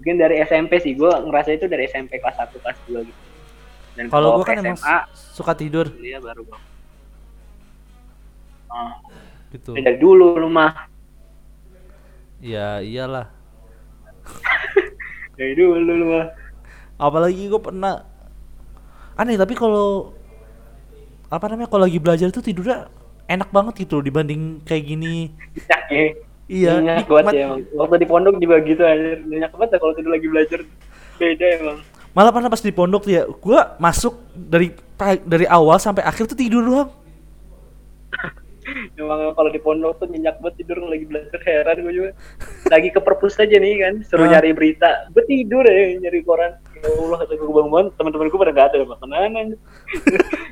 Mungkin 0.00 0.14
dari 0.16 0.40
SMP 0.40 0.80
sih, 0.80 0.96
gue 0.96 1.10
ngerasa 1.28 1.54
itu 1.54 1.68
dari 1.68 1.84
SMP 1.86 2.16
kelas 2.16 2.40
1, 2.40 2.56
kelas 2.64 2.78
2 2.88 3.04
gitu. 3.04 3.20
Dan 3.98 4.06
Kalau 4.14 4.38
gue 4.38 4.46
kan 4.46 4.62
emang 4.62 4.78
SMA, 4.78 4.98
suka 5.34 5.58
tidur 5.58 5.90
kuliah 5.90 6.22
baru 6.22 6.46
gue. 6.46 6.58
Oh, 8.70 8.92
gitu. 9.50 9.74
dari 9.74 9.98
dulu 9.98 10.38
lu 10.38 10.46
mah. 10.46 10.86
Ya 12.38 12.78
iyalah. 12.78 13.26
Dari 15.34 15.58
dulu 15.58 15.82
lu 15.82 16.06
mah. 16.14 16.30
Apalagi 16.94 17.50
gue 17.50 17.58
pernah 17.58 18.06
aneh 19.18 19.34
tapi 19.34 19.58
kalau 19.58 20.14
apa 21.26 21.44
namanya 21.50 21.66
kalau 21.66 21.82
lagi 21.90 21.98
belajar 21.98 22.30
tuh 22.30 22.38
tidurnya 22.38 22.86
enak 23.26 23.50
banget 23.50 23.82
gitu 23.82 23.98
loh 23.98 24.04
dibanding 24.06 24.62
kayak 24.62 24.86
gini. 24.86 25.34
Ya. 25.90 26.14
Iya, 26.48 26.80
nikmat. 26.80 27.34
ya 27.36 27.44
emang. 27.44 27.60
Waktu 27.76 28.00
di 28.00 28.06
pondok 28.08 28.40
juga 28.40 28.56
gitu 28.64 28.80
aja. 28.80 29.20
Nyenyak 29.20 29.52
banget 29.52 29.76
ya 29.76 29.78
kalau 29.84 29.92
tidur 29.92 30.12
lagi 30.16 30.26
belajar. 30.32 30.60
Beda 31.20 31.46
emang. 31.60 31.78
Malah 32.16 32.30
pernah 32.32 32.50
pas 32.50 32.62
di 32.62 32.72
pondok 32.72 33.06
tuh 33.06 33.12
ya, 33.12 33.22
gue 33.28 33.58
masuk 33.78 34.14
dari 34.32 34.72
dari 35.22 35.46
awal 35.46 35.78
sampai 35.78 36.02
akhir 36.02 36.26
tuh 36.30 36.38
tidur 36.38 36.64
doang. 36.64 36.90
Emang 39.00 39.32
kalau 39.32 39.48
di 39.48 39.60
pondok 39.62 39.96
tuh 39.96 40.06
nyenyak 40.12 40.44
banget 40.44 40.60
tidur 40.60 40.84
lagi 40.84 41.08
belajar 41.08 41.40
heran 41.40 41.76
gue 41.80 41.92
juga. 41.94 42.10
Lagi 42.68 42.88
ke 42.92 43.00
perpus 43.00 43.40
aja 43.40 43.56
nih 43.56 43.80
kan, 43.80 43.94
suruh 44.04 44.28
Ah. 44.28 44.36
nyari 44.36 44.52
berita. 44.52 45.08
Gue 45.08 45.24
tidur 45.24 45.64
ya 45.64 45.96
nyari 45.96 46.20
koran. 46.20 46.52
Ya 46.76 46.88
Allah 46.92 47.18
kata 47.24 47.32
gue 47.32 47.48
bangun 47.48 47.86
teman-teman 47.96 48.26
gue 48.28 48.38
pada 48.38 48.52
gak 48.52 48.66
ada 48.68 48.76
aja. 48.84 49.56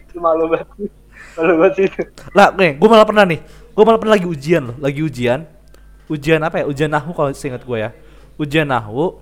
Itu 0.08 0.16
malu 0.16 0.48
banget. 0.48 0.88
Malu 1.36 1.52
banget 1.60 1.72
sih 1.76 1.84
itu. 1.92 2.00
Lah, 2.32 2.48
nih, 2.56 2.80
gue 2.80 2.88
malah 2.88 3.04
pernah 3.04 3.24
nih. 3.28 3.40
Gue 3.76 3.84
malah 3.84 4.00
pernah 4.00 4.14
lagi 4.16 4.28
ujian 4.28 4.62
loh, 4.72 4.76
lagi 4.80 5.00
ujian. 5.04 5.40
Ujian 6.08 6.40
apa 6.40 6.62
ya? 6.62 6.64
Ujian 6.64 6.88
nahu 6.88 7.12
kalau 7.12 7.30
seingat 7.36 7.60
gue 7.68 7.76
ya. 7.76 7.90
Ujian 8.40 8.64
nahu. 8.64 9.20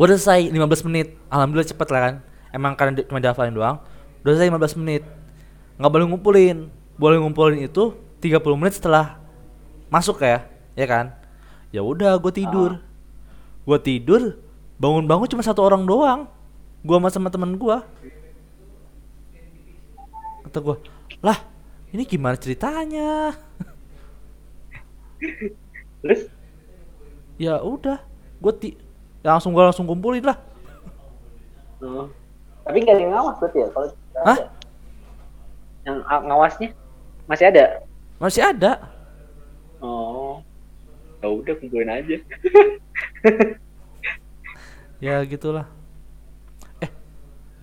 Gue 0.00 0.08
udah 0.08 0.16
selesai 0.16 0.48
15 0.48 0.88
menit. 0.88 1.12
Alhamdulillah 1.28 1.68
cepet 1.68 1.88
lah 1.92 2.00
kan. 2.00 2.14
Emang 2.56 2.72
karena 2.72 2.96
di- 2.96 3.04
cuma 3.04 3.20
dihafalin 3.20 3.52
doang. 3.52 3.84
Udah 4.24 4.32
selesai 4.32 4.48
15 4.48 4.80
menit. 4.80 5.04
Nggak 5.76 5.92
boleh 5.92 6.06
ngumpulin. 6.08 6.56
Boleh 6.96 7.20
ngumpulin 7.20 7.60
itu 7.60 7.92
30 8.24 8.56
menit 8.56 8.80
setelah 8.80 9.20
masuk 9.92 10.24
ya, 10.24 10.48
ya 10.72 10.88
kan? 10.88 11.12
Ya 11.68 11.84
udah, 11.84 12.16
gue 12.16 12.32
tidur. 12.32 12.80
Gue 13.68 13.76
tidur, 13.76 14.40
bangun-bangun 14.80 15.28
cuma 15.36 15.44
satu 15.44 15.60
orang 15.60 15.84
doang. 15.84 16.24
Gua 16.80 16.96
sama 16.96 17.12
sama 17.12 17.28
temen 17.28 17.60
gua. 17.60 17.84
Kata 20.48 20.58
gua, 20.64 20.80
lah 21.20 21.36
ini 21.92 22.08
gimana 22.08 22.40
ceritanya? 22.40 23.36
Terus 26.00 26.32
ya 27.36 27.60
udah, 27.60 28.00
gua 28.40 28.52
ti 28.56 28.80
ya 29.20 29.36
langsung 29.36 29.52
gua 29.52 29.68
langsung 29.68 29.84
kumpulin 29.84 30.24
lah. 30.24 30.38
oh. 31.80 32.08
Tapi 32.64 32.76
gak 32.84 32.94
ada 32.96 33.02
yang 33.02 33.12
ngawas 33.16 33.36
berarti 33.40 33.58
ya 33.58 33.68
kalau 33.72 33.86
nggak 33.88 34.24
Hah? 34.24 34.38
ada. 34.38 34.46
Yang 35.80 35.96
ngawasnya 36.04 36.68
masih 37.26 37.46
ada. 37.48 37.64
Masih 38.20 38.42
ada. 38.44 38.72
Oh. 39.80 40.44
Ya 41.20 41.28
udah 41.28 41.54
kumpulin 41.56 41.90
aja. 41.90 42.16
Ya 45.00 45.24
gitulah. 45.24 45.64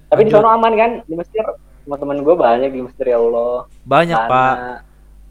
Tapi 0.10 0.22
di 0.26 0.34
sana 0.34 0.58
aman 0.58 0.74
kan? 0.74 0.92
Di 1.06 1.14
Mesir 1.14 1.46
teman-teman 1.86 2.26
gue 2.26 2.34
banyak 2.34 2.70
di 2.74 2.82
Mesir 2.82 3.06
ya 3.06 3.22
Allah. 3.22 3.70
Banyak, 3.86 4.18
Sana. 4.18 4.32
Pak. 4.34 4.56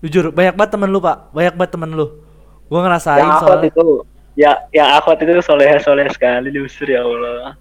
Jujur, 0.06 0.24
banyak 0.30 0.54
banget 0.54 0.70
temen 0.78 0.88
lu, 0.94 1.02
Pak. 1.02 1.34
Banyak 1.34 1.54
banget 1.58 1.70
temen 1.74 1.90
lu. 1.98 2.06
Gua 2.70 2.80
ngerasain 2.86 3.26
Yang 3.26 3.42
soalnya. 3.42 3.68
itu, 3.74 3.86
ya 4.36 4.68
yang 4.70 4.92
akhwat 5.00 5.24
itu 5.24 5.40
soleh 5.40 5.80
soleh 5.80 6.06
sekali 6.12 6.52
di 6.52 6.60
Mesir 6.60 6.86
ya 6.86 7.02
Allah. 7.02 7.56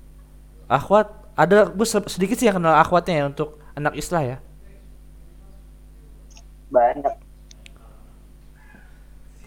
Akhwat, 0.67 1.07
ada 1.33 1.71
gue 1.71 1.87
sedikit 1.87 2.35
sih 2.35 2.45
yang 2.45 2.59
kenal 2.59 2.75
akhwatnya 2.75 3.15
ya 3.15 3.25
untuk 3.31 3.57
anak 3.73 3.95
islah 3.95 4.21
ya. 4.21 4.37
Banyak. 6.69 7.15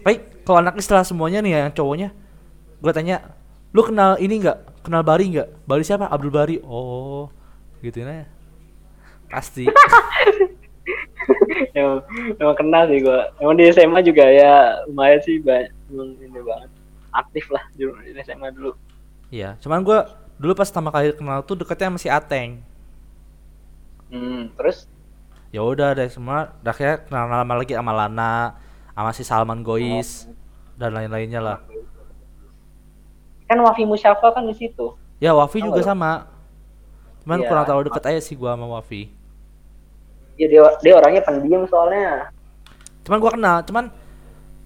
Baik, 0.01 0.21
kalau 0.47 0.63
anak 0.63 0.79
islah 0.79 1.03
semuanya 1.03 1.43
nih 1.43 1.51
ya, 1.53 1.59
yang 1.67 1.73
cowoknya, 1.75 2.09
gue 2.79 2.91
tanya, 2.95 3.35
lu 3.75 3.83
kenal 3.83 4.15
ini 4.17 4.39
nggak? 4.39 4.81
Kenal 4.81 5.03
Bari 5.03 5.27
nggak? 5.35 5.67
Bari 5.67 5.83
siapa? 5.83 6.07
Abdul 6.07 6.31
Bari. 6.31 6.63
Oh, 6.63 7.27
gitu 7.83 7.99
ya. 7.99 8.25
Pasti. 9.27 9.67
emang, 11.77 11.99
emang 12.39 12.57
kenal 12.57 12.83
sih 12.89 12.99
gue 13.03 13.19
emang 13.41 13.55
di 13.57 13.63
SMA 13.69 13.99
juga 14.01 14.25
ya 14.25 14.81
lumayan 14.89 15.19
sih 15.21 15.37
banyak 15.41 15.69
emang 15.91 16.09
ini 16.19 16.39
banget 16.41 16.69
aktif 17.21 17.45
lah 17.51 17.63
di 17.75 17.83
SMA 18.23 18.49
dulu 18.55 18.71
Iya, 19.29 19.57
cuman 19.61 19.85
gua 19.85 19.99
dulu 20.41 20.53
pas 20.57 20.69
pertama 20.69 20.89
kali 20.89 21.13
kenal 21.13 21.45
tuh 21.45 21.55
deketnya 21.59 21.87
sama 21.93 21.99
si 22.01 22.09
Ateng. 22.09 22.65
hmm, 24.09 24.53
terus 24.57 24.85
Ya 25.49 25.65
udah 25.65 25.97
deh 25.97 26.05
semua, 26.13 26.53
kayak 26.61 27.09
kenal 27.09 27.25
lama 27.25 27.53
lagi 27.57 27.73
sama 27.73 27.89
Lana, 27.89 28.53
sama 28.93 29.11
si 29.17 29.23
Salman 29.25 29.65
Gois 29.65 30.29
dan 30.77 30.93
lain-lainnya 30.93 31.41
lah. 31.41 31.57
kan 33.49 33.57
Wafi 33.65 33.83
Musyafa 33.85 34.29
kan 34.29 34.45
di 34.45 34.53
situ 34.53 34.93
Ya 35.19 35.33
Wafi 35.35 35.59
Tahu 35.59 35.67
juga 35.73 35.81
sama. 35.83 36.29
Cuman 37.25 37.39
Iya. 37.41 37.47
kurang 37.49 37.65
tahu 37.67 37.79
deket 37.89 38.03
aja 38.09 38.21
sih 38.23 38.35
gua 38.37 38.55
sama 38.55 38.65
Wafi. 38.69 39.11
ya 40.39 40.47
dia 40.47 40.63
dia 40.79 40.93
orangnya 40.95 41.21
pendiam 41.21 41.67
soalnya 41.67 42.31
Cuman 43.03 43.17
gua 43.19 43.31
kenal, 43.35 43.57
cuman 43.65 43.85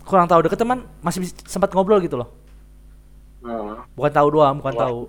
kurang 0.04 0.28
tahu 0.28 0.44
deket 0.46 0.60
teman 0.60 0.84
masih 1.00 1.24
sempat 1.48 1.72
ngobrol 1.72 2.04
gitu 2.04 2.20
loh. 2.20 2.30
Hmm. 3.44 3.76
Bukan 3.94 4.12
tahu 4.12 4.28
doang, 4.32 4.56
bukan 4.58 4.74
Wah. 4.74 4.84
tahu. 4.84 5.02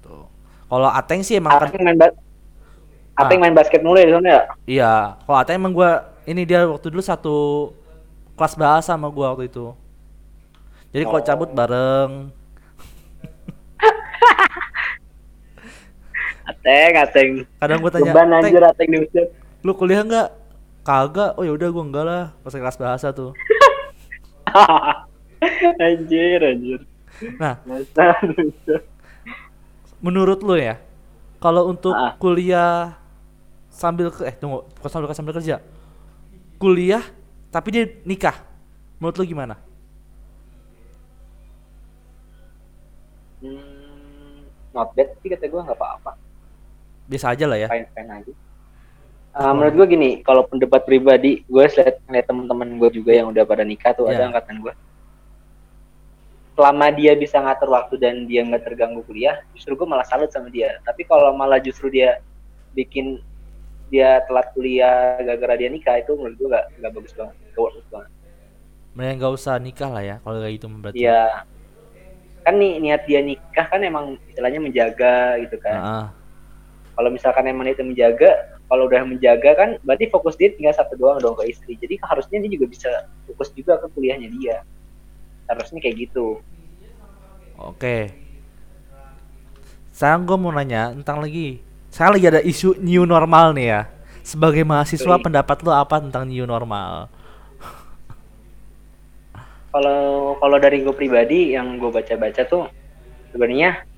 Tuh. 0.00 0.24
Kalau 0.66 0.88
Ateng 0.88 1.22
sih 1.22 1.36
emang 1.36 1.54
kan 1.54 1.68
Ateng 1.68 1.82
main 1.82 1.94
ba- 1.94 2.16
Ateng 3.12 3.38
Ah. 3.38 3.42
main 3.42 3.54
basket 3.54 3.80
mulu 3.80 3.96
ya 3.96 4.06
di 4.06 4.14
sana 4.14 4.24
ya 4.26 4.42
iya, 4.64 4.92
kalau 5.22 5.38
Ateng 5.38 5.56
emang 5.56 5.70
gua 5.70 5.90
ini 6.24 6.42
dia 6.42 6.64
waktu 6.64 6.88
dulu 6.88 7.00
satu 7.00 7.36
kelas 8.34 8.54
bahasa 8.54 8.90
sama 8.90 9.06
gua 9.06 9.32
waktu 9.32 9.46
itu. 9.46 9.76
Jadi 10.90 11.04
kalau 11.04 11.20
Oh. 11.20 11.24
cabut 11.24 11.50
bareng, 11.50 12.10
Ateng 16.42 16.92
Ateng 16.98 17.30
kadang 17.56 17.78
gua 17.78 17.90
tanya, 17.90 18.12
beban 18.12 18.26
"Teng, 18.28 18.42
anjir 18.42 18.64
Ateng 18.64 18.88
di 18.88 18.98
basket 18.98 19.26
lu 19.62 19.72
kuliah 19.72 20.02
nggak 20.02 20.28
kagak 20.82 21.36
oh 21.36 21.44
ya 21.44 21.52
udah 21.52 21.68
gua 21.68 21.84
enggak 21.84 22.04
lah 22.04 22.24
pas 22.40 22.50
kelas 22.50 22.74
bahasa 22.76 23.14
tuh 23.14 23.30
anjir 25.78 26.40
anjir 26.40 26.80
nah. 27.36 27.60
Menurut 30.04 30.38
lu 30.42 30.54
ya 30.54 30.78
kalau 31.38 31.66
untuk 31.66 31.92
Ah. 31.92 32.14
kuliah 32.16 32.96
sambil 33.68 34.08
ke 34.10 34.24
eh 34.24 34.34
tunggu 34.34 34.64
bukan 34.76 34.90
sambil 34.90 35.06
sambil 35.12 35.34
kerja. 35.34 35.60
Kuliah 36.56 37.02
tapi 37.48 37.68
dia 37.70 37.84
nikah. 38.02 38.34
Menurut 38.98 39.18
lu 39.18 39.24
gimana? 39.26 39.58
Hmm, 43.42 44.46
not 44.70 44.94
bad 44.94 45.10
sih 45.18 45.28
kata 45.28 45.44
gue 45.44 45.60
nggak 45.60 45.74
apa-apa. 45.74 46.14
Biasa 47.10 47.34
aja 47.34 47.44
lah 47.46 47.58
ya. 47.58 47.66
Fine 47.66 47.86
fine 47.90 48.10
aja. 48.12 48.32
Uh, 49.32 49.50
menurut 49.56 49.74
gue 49.74 49.86
gini 49.90 50.10
kalau 50.20 50.44
pendapat 50.44 50.84
pribadi 50.84 51.40
gue 51.42 51.64
lihat 51.64 51.96
ngeliat 52.04 52.26
teman-teman 52.28 52.68
gue 52.76 52.90
juga 52.92 53.10
yang 53.16 53.32
udah 53.32 53.42
pada 53.42 53.64
nikah 53.64 53.90
tuh 53.96 54.04
Ya. 54.06 54.20
ada 54.20 54.28
angkatan 54.28 54.60
gue 54.60 54.72
selama 56.52 56.92
dia 56.92 57.16
bisa 57.16 57.40
ngatur 57.40 57.72
waktu 57.72 57.96
dan 57.96 58.28
dia 58.28 58.44
nggak 58.44 58.68
terganggu 58.68 59.00
kuliah 59.08 59.40
justru 59.56 59.72
gue 59.72 59.88
malah 59.88 60.04
salut 60.04 60.28
sama 60.28 60.52
dia. 60.52 60.76
Tapi 60.84 61.08
kalau 61.08 61.32
malah 61.32 61.56
justru 61.58 61.88
dia 61.88 62.20
bikin 62.76 63.20
dia 63.92 64.24
telat 64.24 64.52
kuliah 64.56 65.20
gara-gara 65.20 65.56
dia 65.56 65.68
nikah 65.68 66.00
itu 66.00 66.16
menurut 66.16 66.36
gue 66.40 66.48
gak, 66.48 66.64
nggak 66.80 66.92
bagus 66.96 67.12
banget 67.12 67.36
gak 67.52 67.60
worth 67.60 67.76
it 67.80 67.86
banget. 67.92 68.10
Mending 68.92 69.16
nggak 69.20 69.32
usah 69.32 69.54
nikah 69.56 69.90
lah 69.92 70.04
ya 70.04 70.16
kalau 70.20 70.36
kayak 70.40 70.54
gitu 70.60 70.66
berarti. 70.68 70.96
Iya. 71.00 71.24
Kan 72.42 72.54
nih 72.58 72.72
niat 72.82 73.02
dia 73.08 73.20
nikah 73.24 73.66
kan 73.68 73.80
emang 73.80 74.16
istilahnya 74.28 74.60
menjaga 74.60 75.40
gitu 75.40 75.56
kan. 75.60 75.78
Nah, 75.80 76.06
kalau 76.92 77.08
misalkan 77.08 77.48
emang 77.48 77.68
itu 77.68 77.80
menjaga 77.80 78.60
kalau 78.68 78.88
udah 78.88 79.04
menjaga 79.04 79.50
kan 79.56 79.70
berarti 79.84 80.08
fokus 80.08 80.36
dia 80.36 80.52
tinggal 80.52 80.76
satu 80.76 80.96
doang 81.00 81.20
dong 81.20 81.36
ke 81.36 81.48
istri. 81.48 81.80
Jadi 81.80 81.96
harusnya 82.04 82.44
dia 82.44 82.50
juga 82.52 82.66
bisa 82.68 82.90
fokus 83.24 83.48
juga 83.56 83.80
ke 83.80 83.88
kuliahnya 83.92 84.28
dia 84.36 84.60
harusnya 85.52 85.78
kayak 85.78 86.08
gitu. 86.08 86.40
Oke. 87.60 88.10
Sekarang 89.92 90.24
gue 90.24 90.36
mau 90.40 90.50
nanya 90.50 90.90
tentang 90.96 91.20
lagi. 91.20 91.60
Sekarang 91.92 92.16
lagi 92.16 92.26
ada 92.32 92.40
isu 92.40 92.80
new 92.80 93.04
normal 93.04 93.52
nih 93.52 93.66
ya. 93.68 93.80
Sebagai 94.24 94.64
mahasiswa 94.64 95.14
Yoi. 95.18 95.22
pendapat 95.22 95.60
lu 95.60 95.70
apa 95.70 96.00
tentang 96.00 96.24
new 96.26 96.48
normal? 96.48 97.12
Kalau 99.72 100.36
kalau 100.36 100.56
dari 100.60 100.84
gue 100.84 100.92
pribadi 100.92 101.56
yang 101.56 101.80
gue 101.80 101.88
baca-baca 101.88 102.44
tuh 102.44 102.68
sebenarnya 103.32 103.88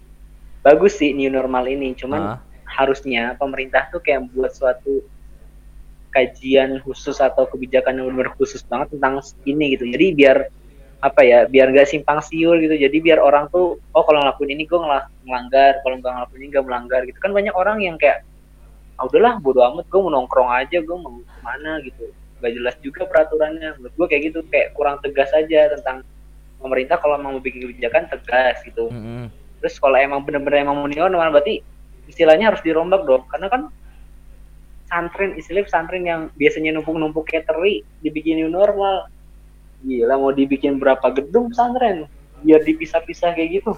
bagus 0.63 1.03
sih 1.03 1.11
new 1.11 1.31
normal 1.31 1.67
ini. 1.67 1.95
Cuman 1.99 2.23
Ah. 2.23 2.39
harusnya 2.65 3.35
pemerintah 3.39 3.91
tuh 3.91 4.03
kayak 4.03 4.31
buat 4.35 4.55
suatu 4.55 5.03
kajian 6.15 6.79
khusus 6.87 7.19
atau 7.19 7.47
kebijakan 7.51 7.99
yang 7.99 8.07
benar 8.15 8.31
khusus 8.39 8.63
banget 8.63 8.95
tentang 8.95 9.19
ini 9.43 9.75
gitu. 9.75 9.83
Jadi 9.91 10.07
biar 10.15 10.37
apa 11.05 11.21
ya 11.21 11.45
biar 11.45 11.69
nggak 11.69 11.85
simpang 11.85 12.25
siur 12.25 12.57
gitu. 12.65 12.73
Jadi 12.73 12.97
biar 13.05 13.21
orang 13.21 13.53
tuh 13.53 13.77
oh 13.93 14.03
kalau 14.09 14.25
ngelakuin 14.25 14.57
ini 14.57 14.65
gue 14.65 14.81
melanggar 15.29 15.77
kalau 15.85 16.01
nggak 16.01 16.13
ngelakuin 16.17 16.41
ini 16.41 16.49
nggak 16.57 16.65
melanggar 16.65 17.01
gitu. 17.05 17.19
Kan 17.21 17.37
banyak 17.37 17.53
orang 17.53 17.85
yang 17.85 18.01
kayak 18.01 18.25
ah 18.97 19.05
udahlah 19.05 19.37
bodo 19.45 19.61
amat 19.69 19.85
gue 19.93 20.01
mau 20.01 20.09
nongkrong 20.09 20.49
aja 20.49 20.81
gue 20.81 20.97
mau 20.97 21.21
ke 21.21 21.41
mana 21.45 21.77
gitu. 21.85 22.09
Nggak 22.41 22.53
jelas 22.57 22.75
juga 22.81 23.03
peraturannya. 23.05 23.77
Menurut 23.77 23.95
gue 24.01 24.07
kayak 24.09 24.23
gitu 24.33 24.39
kayak 24.49 24.73
kurang 24.73 24.97
tegas 25.05 25.29
aja 25.37 25.77
tentang 25.77 26.09
pemerintah 26.57 26.97
kalau 26.97 27.21
mau 27.21 27.37
bikin 27.37 27.69
kebijakan 27.69 28.09
tegas 28.09 28.57
gitu. 28.65 28.89
Mm-mm. 28.89 29.29
terus 29.61 29.81
kalau 29.81 29.97
emang 29.97 30.21
bener-bener 30.29 30.61
emang 30.61 30.77
mau 30.77 30.89
normal 30.89 31.41
berarti 31.41 31.65
istilahnya 32.09 32.53
harus 32.53 32.65
dirombak 32.65 33.05
dong. 33.05 33.29
Karena 33.29 33.53
kan 33.53 33.63
santrin 34.89 35.37
istilah 35.37 35.65
pesantren 35.69 36.05
yang 36.05 36.33
biasanya 36.37 36.77
numpuk-numpuk 36.81 37.29
kayak 37.29 37.49
teri 37.49 37.85
dibikin 38.01 38.41
new 38.41 38.49
normal 38.53 39.09
gila 39.85 40.17
mau 40.17 40.33
dibikin 40.33 40.81
berapa 40.81 41.05
gedung 41.13 41.53
pesantren? 41.53 42.09
Biar 42.41 42.65
dipisah-pisah 42.65 43.37
kayak 43.37 43.63
gitu. 43.63 43.73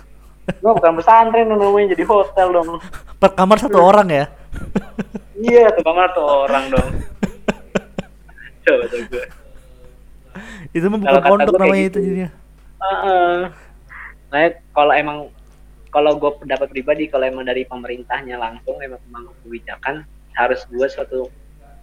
Gua 0.62 0.78
bukan 0.78 0.94
pesantren 1.02 1.50
namanya 1.50 1.98
jadi 1.98 2.06
hotel 2.06 2.48
dong. 2.54 2.78
Per 3.18 3.30
kamar 3.34 3.58
satu 3.58 3.82
orang 3.82 4.08
ya? 4.08 4.24
Iya 5.36 5.74
tuh 5.74 5.82
kamar 5.82 6.14
tuh 6.14 6.24
orang 6.24 6.64
dong. 6.70 6.88
Coba 8.64 8.84
tuh 8.88 9.02
gue 9.10 9.26
itu 10.72 10.86
mah 10.92 10.98
bukan 11.00 11.22
pondok 11.24 11.54
namanya 11.56 11.84
gitu. 11.88 11.98
itu 11.98 11.98
jadinya. 12.04 12.30
Heeh. 12.76 13.36
Nah, 14.28 14.40
kalau 14.74 14.92
emang 14.92 15.18
kalau 15.94 16.12
gue 16.18 16.32
pendapat 16.44 16.68
pribadi 16.68 17.08
kalau 17.08 17.24
emang 17.24 17.48
dari 17.48 17.64
pemerintahnya 17.64 18.36
langsung 18.36 18.76
emang 18.84 19.00
memang 19.08 19.32
kebijakan 19.44 20.04
harus 20.36 20.68
buat 20.68 20.92
suatu 20.92 21.32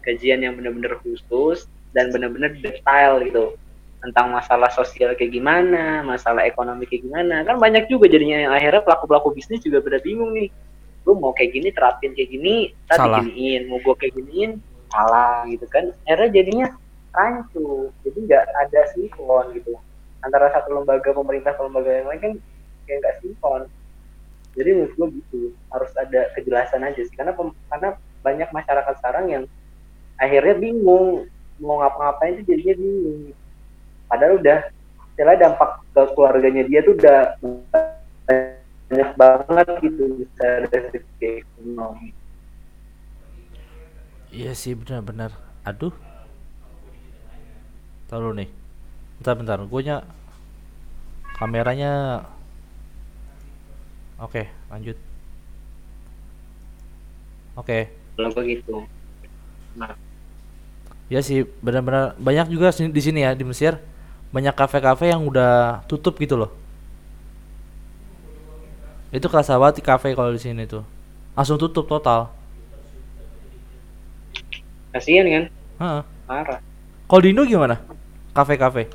kajian 0.06 0.46
yang 0.46 0.54
benar-benar 0.60 1.02
khusus 1.02 1.66
dan 1.98 2.14
benar-benar 2.14 2.54
detail 2.62 3.18
gitu 3.26 3.58
tentang 4.04 4.36
masalah 4.36 4.68
sosial 4.76 5.16
kayak 5.16 5.32
gimana, 5.32 6.04
masalah 6.04 6.44
ekonomi 6.44 6.84
kayak 6.84 7.08
gimana. 7.08 7.48
Kan 7.48 7.56
banyak 7.58 7.88
juga 7.88 8.12
jadinya 8.12 8.38
yang 8.44 8.54
akhirnya 8.54 8.84
pelaku-pelaku 8.84 9.32
bisnis 9.32 9.64
juga 9.64 9.80
pada 9.80 10.04
bingung 10.04 10.36
nih. 10.36 10.52
Gue 11.08 11.16
mau 11.16 11.32
kayak 11.32 11.52
gini 11.56 11.70
terapin 11.72 12.12
kayak 12.12 12.30
gini, 12.32 12.56
tadi 12.88 13.08
giniin, 13.32 13.72
mau 13.72 13.80
gue 13.80 13.96
kayak 13.96 14.14
giniin, 14.20 14.60
salah 14.92 15.48
gitu 15.48 15.66
kan. 15.72 15.92
Akhirnya 16.04 16.30
jadinya 16.36 16.68
rancu, 17.16 17.92
jadi 18.04 18.18
nggak 18.28 18.44
ada 18.68 18.82
sinkron 18.92 19.56
gitu 19.56 19.80
antara 20.24 20.48
satu 20.56 20.72
lembaga 20.72 21.12
pemerintah 21.12 21.52
ke 21.54 21.62
lembaga 21.62 21.92
yang 21.92 22.08
lain 22.08 22.22
kan 22.24 22.34
kayak 22.88 22.98
nggak 23.04 23.16
sinkron 23.20 23.64
jadi 24.56 24.70
menurut 24.72 24.94
gue 24.96 25.08
gitu 25.20 25.40
harus 25.70 25.92
ada 26.00 26.32
kejelasan 26.40 26.82
aja 26.88 27.02
sih 27.04 27.16
karena 27.16 27.36
karena 27.68 27.90
banyak 28.24 28.50
masyarakat 28.56 28.94
sekarang 29.04 29.26
yang 29.28 29.44
akhirnya 30.16 30.56
bingung 30.56 31.28
mau 31.60 31.84
ngapa-ngapain 31.84 32.40
tuh 32.42 32.46
jadinya 32.48 32.76
bingung 32.80 33.22
padahal 34.08 34.40
udah 34.40 34.58
istilah 35.14 35.38
dampak 35.38 35.70
ke 35.94 36.02
keluarganya 36.18 36.64
dia 36.66 36.80
tuh 36.82 36.98
udah 36.98 37.20
banyak 38.26 39.10
banget 39.14 39.68
gitu 39.86 40.04
bisa 40.18 40.48
dari 40.74 40.88
segi 40.90 41.30
ekonomi. 41.46 42.10
Iya 44.34 44.58
sih 44.58 44.74
benar-benar. 44.74 45.30
Aduh. 45.62 45.94
Tahu 48.10 48.34
nih. 48.34 48.50
Bentar 49.22 49.34
bentar. 49.38 49.58
Gue 49.70 49.82
nya 49.86 50.02
kameranya 51.38 52.26
oke 54.18 54.50
lanjut. 54.74 54.98
Oke. 57.54 57.94
Kalau 58.18 58.30
gue 58.34 58.44
gitu 58.58 58.82
nah 59.74 59.94
Ya 61.12 61.22
sih, 61.22 61.46
benar-benar. 61.62 62.18
Banyak 62.18 62.50
juga 62.50 62.74
di 62.74 63.02
sini 63.04 63.22
ya 63.22 63.38
di 63.38 63.46
Mesir 63.46 63.78
banyak 64.34 64.56
kafe-kafe 64.58 65.14
yang 65.14 65.24
udah 65.24 65.86
tutup 65.86 66.18
gitu 66.18 66.36
loh. 66.36 66.52
Itu 69.14 69.30
kerasa 69.30 69.62
banget 69.62 69.80
di 69.80 69.84
kafe 69.86 70.18
kalau 70.18 70.34
di 70.34 70.42
sini 70.42 70.66
tuh. 70.66 70.82
Langsung 71.38 71.62
tutup 71.62 71.86
total. 71.86 72.34
kasihan 74.94 75.26
kan 75.26 75.46
Heeh. 75.82 76.04
parah 76.30 76.60
Kalau 77.10 77.22
di 77.22 77.34
Indo 77.34 77.50
gimana? 77.50 77.82
Kafe-kafe. 78.30 78.90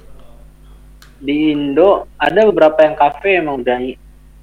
di 1.19 1.51
Indo 1.51 2.07
ada 2.15 2.47
beberapa 2.47 2.79
yang 2.87 2.95
kafe 2.95 3.43
emang 3.43 3.67
udah 3.67 3.83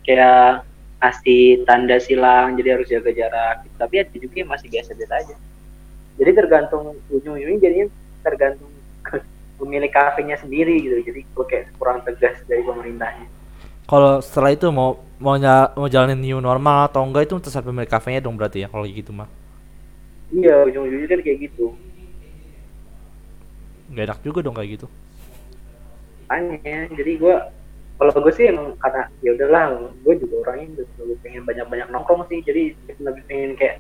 kayak 0.03 0.67
kasih 0.99 1.63
tanda 1.63 1.95
silang 2.03 2.59
jadi 2.59 2.75
harus 2.75 2.91
jaga 2.91 3.15
jarak 3.15 3.63
tapi 3.79 4.03
ada 4.03 4.11
juga 4.11 4.35
yang 4.43 4.51
masih 4.51 4.67
biasa 4.67 4.91
biasa 4.91 5.13
aja 5.15 5.35
jadi 6.19 6.31
tergantung 6.35 6.99
ujung-ujungnya 7.07 7.59
jadinya 7.63 7.87
tergantung 8.19 8.67
pemilik 9.59 9.91
kafenya 9.91 10.35
sendiri 10.43 10.73
gitu 10.85 10.97
jadi 11.07 11.21
gue 11.25 11.45
kayak 11.51 11.65
kurang 11.79 11.99
tegas 12.07 12.35
dari 12.49 12.63
pemerintahnya 12.65 13.27
Kalau 13.85 14.17
setelah 14.25 14.51
itu 14.57 14.67
mau 14.73 14.89
mau 15.21 15.35
nya- 15.37 15.69
mau 15.77 15.87
jalanin 15.93 16.17
new 16.21 16.39
normal 16.41 16.77
atau 16.89 17.01
enggak 17.05 17.23
itu 17.29 17.35
terserah 17.43 17.65
pemilik 17.69 17.89
kafenya 17.89 18.19
dong 18.25 18.35
berarti 18.39 18.65
ya 18.65 18.67
kalau 18.73 18.85
gitu 18.89 19.11
mah. 19.13 19.29
iya 20.37 20.53
ujung-ujungnya 20.67 21.07
kan 21.11 21.19
kayak 21.25 21.39
gitu 21.49 21.65
Gak 23.95 24.05
enak 24.09 24.19
juga 24.25 24.39
dong 24.45 24.55
kayak 24.57 24.69
gitu. 24.77 24.87
Makanya, 26.25 26.89
jadi 26.97 27.11
gue 27.21 27.35
kalau 27.95 28.11
gue 28.25 28.33
sih 28.35 28.45
emang 28.51 28.75
karena 28.81 29.07
ya 29.23 29.29
udahlah 29.37 29.63
gue 30.03 30.13
juga 30.19 30.35
orangnya 30.43 30.83
selalu 30.97 31.13
pengen 31.23 31.43
banyak-banyak 31.47 31.87
nongkrong 31.93 32.27
sih 32.27 32.43
jadi 32.43 32.75
lebih 32.99 33.23
pengen 33.29 33.51
kayak 33.55 33.75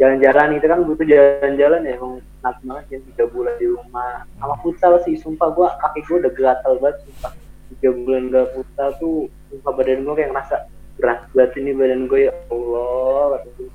jalan-jalan 0.00 0.58
itu 0.58 0.66
kan 0.66 0.80
butuh 0.82 1.06
jalan-jalan 1.06 1.80
ya 1.86 1.92
emang 2.00 2.14
enak 2.44 2.60
banget 2.60 2.84
ya 2.92 2.98
tiga 3.08 3.24
bulan 3.32 3.56
di 3.56 3.66
rumah 3.72 4.28
sama 4.36 4.54
futsal 4.60 5.00
sih 5.08 5.16
sumpah 5.16 5.48
gue 5.48 5.64
kaki 5.80 6.00
gue 6.04 6.16
udah 6.20 6.32
gatal 6.36 6.76
banget 6.76 6.96
sumpah 7.08 7.32
tiga 7.72 7.88
bulan 7.96 8.22
gak 8.28 8.46
futsal 8.52 8.88
tuh 9.00 9.16
sumpah 9.48 9.72
badan 9.72 10.04
gue 10.04 10.14
kayak 10.20 10.30
ngerasa 10.36 10.56
berat 11.00 11.20
banget 11.32 11.52
ini 11.64 11.70
badan 11.72 12.04
gue 12.04 12.20
ya 12.28 12.32
Allah 12.52 13.40
gue. 13.48 13.68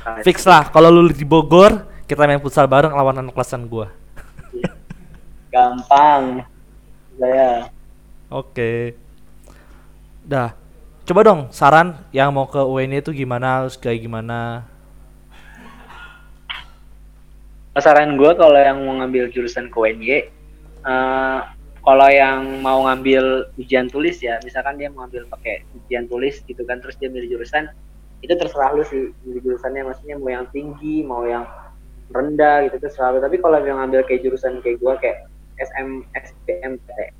Nah, 0.00 0.22
Fix 0.22 0.46
lah 0.46 0.70
kalau 0.70 0.88
lu 0.88 1.10
di 1.10 1.26
Bogor 1.26 1.82
kita 2.06 2.30
main 2.30 2.38
futsal 2.38 2.70
bareng 2.70 2.94
lawan 2.94 3.18
anak 3.18 3.34
kelasan 3.34 3.66
gua. 3.66 3.90
gampang 5.50 6.46
saya 7.18 7.66
Oke. 8.30 8.94
Dah. 10.22 10.54
Coba 11.02 11.26
dong 11.26 11.50
saran 11.50 12.06
yang 12.14 12.30
mau 12.30 12.46
ke 12.46 12.62
UNY 12.62 13.02
itu 13.02 13.10
gimana 13.10 13.58
harus 13.66 13.74
kayak 13.74 14.06
gimana. 14.06 14.69
Saran 17.78 18.18
gue 18.18 18.30
kalau 18.34 18.58
yang 18.58 18.82
mau 18.82 18.98
ngambil 18.98 19.30
jurusan 19.30 19.70
ke 19.70 19.76
UNY 19.78 20.08
eh, 20.10 21.40
kalau 21.80 22.08
yang 22.10 22.60
mau 22.60 22.84
ngambil 22.90 23.46
ujian 23.56 23.86
tulis 23.86 24.18
ya 24.20 24.42
misalkan 24.42 24.76
dia 24.76 24.90
mau 24.90 25.06
ngambil 25.06 25.30
pakai 25.30 25.62
ujian 25.78 26.10
tulis 26.10 26.42
gitu 26.44 26.66
kan 26.66 26.82
terus 26.82 26.98
dia 26.98 27.06
milih 27.08 27.38
jurusan 27.38 27.70
itu 28.20 28.32
terserah 28.36 28.74
lu 28.76 28.84
sih 28.84 29.14
milih 29.24 29.40
jurusannya 29.46 29.86
maksudnya 29.86 30.18
mau 30.20 30.28
yang 30.28 30.46
tinggi 30.52 31.06
mau 31.06 31.24
yang 31.24 31.46
rendah 32.10 32.66
gitu 32.68 32.82
terserah 32.82 33.16
lu 33.16 33.18
tapi 33.22 33.38
kalau 33.38 33.62
yang 33.62 33.78
ngambil 33.78 34.02
kayak 34.04 34.26
jurusan 34.26 34.58
kayak 34.60 34.82
gue 34.82 34.92
kayak 34.98 35.18
SM 35.60 36.04
SPM 36.18 36.72
PTN 36.84 37.14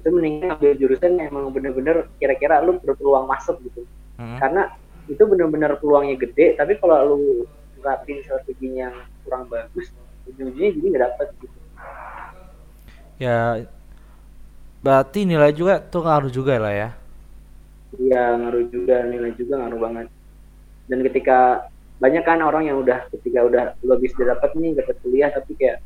itu 0.00 0.08
mendingan 0.08 0.54
ngambil 0.54 0.72
jurusan 0.80 1.10
yang 1.20 1.30
emang 1.30 1.52
bener-bener 1.52 2.10
kira-kira 2.18 2.62
lu 2.64 2.80
berpeluang 2.80 3.28
masuk 3.28 3.60
gitu 3.66 3.84
Hmm. 4.16 4.40
karena 4.40 4.72
itu 5.12 5.20
benar-benar 5.28 5.76
peluangnya 5.76 6.16
gede 6.16 6.56
tapi 6.56 6.80
kalau 6.80 7.12
lu 7.12 7.44
terapin 7.76 8.24
strateginya 8.24 8.88
yang 8.88 8.96
kurang 9.26 9.44
bagus 9.50 9.86
ujung-ujungnya 10.30 10.70
jadi 10.78 10.86
nggak 10.94 11.04
dapet 11.10 11.28
gitu 11.42 11.58
Ya 13.18 13.66
berarti 14.84 15.20
nilai 15.28 15.52
juga 15.58 15.74
tuh 15.92 16.00
ngaruh 16.06 16.32
juga 16.32 16.54
lah 16.64 16.72
ya. 16.82 16.88
iya 18.02 18.18
ngaruh 18.40 18.64
juga 18.74 18.94
nilai 19.10 19.32
juga 19.40 19.54
ngaruh 19.62 19.80
banget 19.86 20.06
dan 20.90 21.00
ketika 21.06 21.36
banyak 22.02 22.22
kan 22.28 22.40
orang 22.48 22.64
yang 22.68 22.78
udah 22.84 22.98
ketika 23.14 23.40
udah 23.48 23.64
lu 23.84 23.90
habis 23.96 24.12
udah 24.16 24.28
dapet 24.36 24.50
nih 24.62 24.72
dapet 24.80 24.96
kuliah 25.02 25.30
tapi 25.36 25.52
kayak 25.60 25.78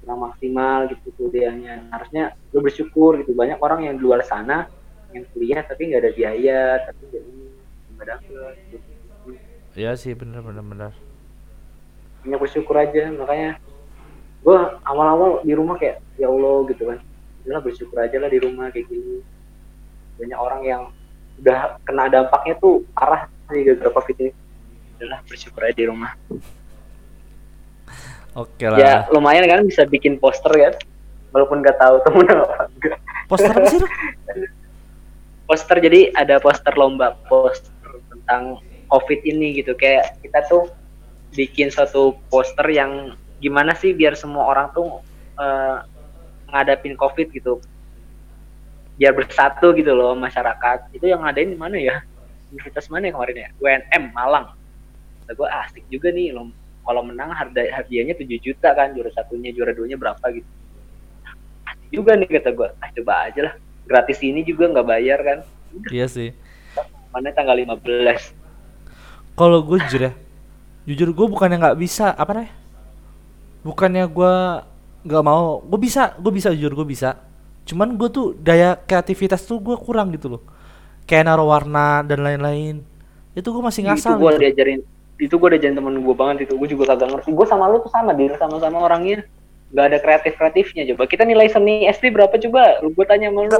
kurang 0.00 0.20
maksimal 0.26 0.80
gitu 0.92 1.08
kuliahnya 1.18 1.72
harusnya 1.94 2.22
lu 2.54 2.60
bersyukur 2.66 3.12
gitu 3.22 3.32
banyak 3.36 3.58
orang 3.66 3.80
yang 3.88 3.94
di 3.98 4.02
luar 4.06 4.22
sana 4.26 4.68
yang 5.14 5.24
kuliah 5.34 5.62
tapi 5.70 5.82
nggak 5.90 6.02
ada 6.04 6.12
biaya 6.18 6.60
tapi 6.86 7.02
jadi 7.14 7.32
nggak 7.96 8.06
dapet 8.14 8.54
gitu. 8.72 8.88
Iya 9.78 9.92
sih 10.02 10.12
bener 10.20 10.40
bener 10.46 10.64
bener. 10.70 10.92
Banyak 12.28 12.44
bersyukur 12.44 12.76
aja. 12.76 13.08
Makanya 13.08 13.56
gue 14.44 14.58
awal-awal 14.84 15.40
di 15.40 15.56
rumah 15.56 15.80
kayak 15.80 16.04
ya 16.20 16.28
Allah 16.28 16.68
gitu 16.68 16.84
kan. 16.84 17.00
Udahlah 17.48 17.62
bersyukur 17.64 17.96
aja 17.96 18.16
lah 18.20 18.28
di 18.28 18.38
rumah 18.44 18.68
kayak 18.68 18.84
gini. 18.92 19.24
Banyak 20.20 20.36
orang 20.36 20.60
yang 20.68 20.82
udah 21.40 21.80
kena 21.88 22.12
dampaknya 22.12 22.60
tuh 22.60 22.84
parah 22.92 23.32
sih 23.48 23.64
gara-gara 23.64 23.90
covid 23.96 24.16
ini. 24.20 24.32
Udahlah 25.00 25.24
bersyukur 25.24 25.60
aja 25.64 25.72
di 25.72 25.88
rumah. 25.88 26.12
Oke 28.36 28.68
lah. 28.68 28.76
ya 28.76 28.92
lumayan 29.08 29.48
kan 29.48 29.64
bisa 29.64 29.88
bikin 29.88 30.20
poster 30.20 30.52
kan? 30.52 30.76
Walaupun 31.32 31.64
nggak 31.64 31.80
tahu 31.80 31.96
temen 32.04 32.28
apa 32.28 32.68
enggak. 32.76 33.00
Poster 33.24 33.50
apa 33.56 33.66
sih 33.72 33.80
poster 35.48 35.80
jadi 35.80 36.12
ada 36.12 36.36
poster 36.36 36.76
lomba 36.76 37.16
poster 37.24 38.04
tentang 38.12 38.60
covid 38.92 39.24
ini 39.24 39.64
gitu. 39.64 39.72
Kayak 39.72 40.20
kita 40.20 40.44
tuh 40.44 40.68
bikin 41.32 41.68
satu 41.68 42.16
poster 42.32 42.64
yang 42.68 43.16
gimana 43.38 43.74
sih 43.76 43.94
biar 43.94 44.18
semua 44.18 44.48
orang 44.50 44.72
tuh 44.74 45.02
eh, 45.38 45.76
ngadapin 46.48 46.96
covid 46.96 47.28
gitu. 47.30 47.60
Biar 48.98 49.14
bersatu 49.14 49.70
gitu 49.76 49.94
loh 49.94 50.18
masyarakat. 50.18 50.90
Itu 50.90 51.06
yang 51.06 51.22
ngadain 51.22 51.54
di 51.54 51.58
mana 51.58 51.76
ya? 51.78 52.02
Universitas 52.50 52.88
mana 52.90 53.08
ya 53.08 53.12
kemarin 53.14 53.36
ya? 53.36 53.48
UNM 53.60 54.04
Malang. 54.10 54.46
Kata 55.22 55.32
gue 55.36 55.48
asik 55.68 55.84
juga 55.92 56.08
nih 56.10 56.32
lom 56.34 56.50
kalau 56.88 57.04
menang 57.04 57.28
harga 57.36 57.68
hadiahnya 57.68 58.16
7 58.16 58.40
juta 58.40 58.72
kan 58.72 58.96
juara 58.96 59.12
satunya 59.12 59.52
juara 59.52 59.76
duanya 59.76 60.00
berapa 60.00 60.24
gitu. 60.32 60.48
Asik 61.68 61.88
juga 61.92 62.16
nih 62.16 62.28
kata 62.32 62.50
gue 62.56 62.68
ah 62.80 62.88
coba 62.96 63.12
aja 63.28 63.40
lah 63.44 63.54
gratis 63.84 64.18
ini 64.24 64.40
juga 64.40 64.72
nggak 64.72 64.88
bayar 64.88 65.18
kan. 65.20 65.38
Iya 65.92 66.08
sih. 66.08 66.32
mana 67.08 67.32
tanggal 67.32 67.56
15 67.56 68.36
Kalau 69.32 69.64
gue 69.64 69.80
jujur 69.88 70.02
ya, 70.08 70.12
jujur 70.88 71.12
gue 71.12 71.26
bukannya 71.28 71.60
nggak 71.60 71.78
bisa 71.78 72.16
apa 72.16 72.32
namanya? 72.32 72.52
Bukannya 73.60 74.04
gue 74.08 74.34
nggak 75.04 75.24
mau, 75.24 75.60
gue 75.60 75.78
bisa, 75.78 76.16
gue 76.16 76.32
bisa 76.32 76.48
jujur 76.56 76.72
gue 76.72 76.86
bisa. 76.88 77.20
Cuman 77.68 78.00
gue 78.00 78.08
tuh 78.08 78.32
daya 78.40 78.80
kreativitas 78.80 79.44
tuh 79.44 79.60
gue 79.60 79.76
kurang 79.76 80.08
gitu 80.16 80.40
loh. 80.40 80.42
Kayak 81.04 81.28
naruh 81.28 81.52
warna 81.52 82.00
dan 82.00 82.24
lain-lain. 82.24 82.80
Itu 83.36 83.52
gue 83.52 83.60
masih 83.60 83.84
itu 83.84 83.88
ngasal. 83.92 84.16
gue 84.16 84.32
gitu. 84.32 84.40
diajarin 84.40 84.80
itu 85.18 85.34
gue 85.34 85.48
diajarin 85.50 85.74
temen 85.74 85.94
gue 85.98 86.14
banget 86.14 86.46
itu 86.46 86.54
gue 86.54 86.68
juga 86.70 86.94
kagak 86.94 87.10
ngerti 87.10 87.30
gue 87.34 87.46
sama 87.50 87.66
lu 87.66 87.82
tuh 87.82 87.90
sama 87.90 88.14
dir 88.14 88.30
sama-sama 88.38 88.86
orangnya 88.86 89.26
nggak 89.74 89.84
ada 89.84 89.98
kreatif 90.00 90.32
kreatifnya 90.38 90.82
coba 90.94 91.04
kita 91.10 91.26
nilai 91.26 91.50
seni 91.50 91.84
SD 91.90 92.14
berapa 92.14 92.32
coba 92.38 92.80
lu 92.80 92.94
gue 92.94 93.04
tanya 93.04 93.28
sama 93.28 93.40
lu 93.44 93.58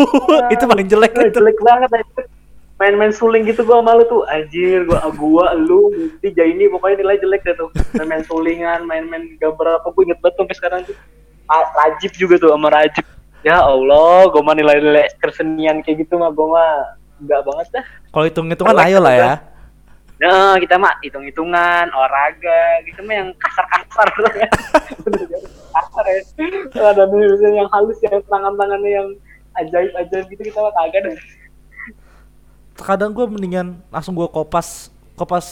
itu 0.56 0.64
paling 0.64 0.88
jelek 0.88 1.12
itu. 1.12 1.30
jelek 1.38 1.58
banget. 1.60 1.88
Main-main 2.84 3.12
suling 3.16 3.48
gitu 3.48 3.64
gue 3.64 3.72
sama 3.72 3.96
lu 3.96 4.04
tuh 4.04 4.28
anjir 4.28 4.84
gue 4.84 4.98
gua 5.16 5.56
lu 5.56 5.88
Mufti 5.96 6.36
Jaini 6.36 6.68
pokoknya 6.68 7.00
nilai 7.00 7.16
jelek 7.16 7.40
deh 7.48 7.56
tuh 7.56 7.72
main-main 7.96 8.20
sulingan 8.28 8.84
main-main 8.84 9.24
gambar 9.40 9.80
apa 9.80 9.88
gue 9.88 10.02
inget 10.04 10.20
banget 10.20 10.36
sampai 10.36 10.56
sekarang 10.60 10.80
tuh 10.84 10.96
Rajib 11.48 12.12
juga 12.20 12.36
tuh 12.36 12.52
sama 12.52 12.68
Rajib 12.68 13.08
ya 13.40 13.64
Allah 13.64 14.28
gue 14.28 14.42
mah 14.44 14.52
nilai-nilai 14.52 15.16
kesenian 15.16 15.80
kayak 15.80 16.04
gitu 16.04 16.20
mah 16.20 16.28
gue 16.28 16.44
mah 16.44 17.00
enggak 17.24 17.40
banget 17.40 17.66
dah 17.80 17.84
Kalau 18.12 18.24
hitung-hitungan 18.28 18.76
ayo 18.84 18.98
lah 19.00 19.14
ya. 19.16 19.32
Nah, 20.14 20.54
kita 20.62 20.78
mah 20.78 20.94
hitung-hitungan, 21.02 21.90
olahraga, 21.90 22.86
gitu 22.86 23.02
mah 23.02 23.14
yang 23.18 23.28
kasar-kasar. 23.34 24.06
kasar 25.74 26.04
ya. 26.06 26.22
Ada 26.94 27.10
yang 27.50 27.66
halus 27.74 27.98
ya, 27.98 28.22
tangan-tangannya 28.30 28.90
yang 28.94 29.08
ajaib-ajaib 29.58 30.30
gitu 30.30 30.42
kita 30.46 30.58
mah 30.62 30.72
kagak 30.78 31.10
deh. 31.10 31.18
Kadang 32.74 33.14
gue 33.14 33.26
mendingan 33.26 33.78
langsung 33.88 34.18
gue 34.18 34.26
kopas, 34.26 34.90
kopas 35.14 35.46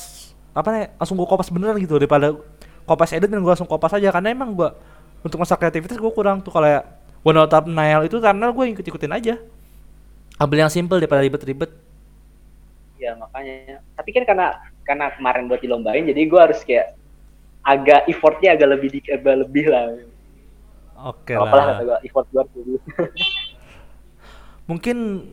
apa 0.52 0.68
nih? 0.74 0.84
Langsung 0.98 1.16
gue 1.16 1.28
kopas 1.28 1.48
beneran 1.48 1.78
gitu 1.78 1.96
daripada 1.96 2.34
kopas 2.82 3.14
edit 3.14 3.30
dan 3.30 3.38
gue 3.38 3.52
langsung 3.52 3.70
kopas 3.70 3.94
aja 3.94 4.10
karena 4.10 4.34
emang 4.34 4.52
gue 4.52 4.68
untuk 5.22 5.38
masa 5.38 5.54
kreativitas 5.54 5.96
gue 5.96 6.12
kurang 6.12 6.42
tuh 6.42 6.50
kalau 6.50 6.66
ya 6.66 6.82
one 7.22 7.38
out 7.38 7.46
thumbnail 7.46 8.02
itu 8.02 8.18
karena 8.18 8.50
gue 8.50 8.64
ikut-ikutin 8.74 9.12
aja. 9.14 9.34
Ambil 10.42 10.66
yang 10.66 10.72
simple 10.72 10.98
daripada 10.98 11.22
ribet-ribet. 11.22 11.70
Ya 12.98 13.14
makanya. 13.18 13.82
Tapi 13.94 14.10
kan 14.10 14.22
karena 14.26 14.46
karena 14.82 15.14
kemarin 15.14 15.46
buat 15.46 15.62
dilombain, 15.62 16.02
jadi 16.02 16.22
gua 16.26 16.50
harus 16.50 16.62
kayak 16.66 16.98
agak 17.62 18.10
effortnya 18.10 18.58
agak 18.58 18.68
lebih 18.74 18.88
di, 18.94 18.98
agak 19.06 19.46
lebih 19.46 19.70
lah. 19.70 19.94
Oke 21.14 21.34
Apa 21.34 21.54
lah 21.54 21.64
lah. 21.66 21.74
kata 21.78 21.82
gua, 21.86 21.98
effort 22.02 22.26
dulu. 22.30 22.78
Mungkin 24.70 25.26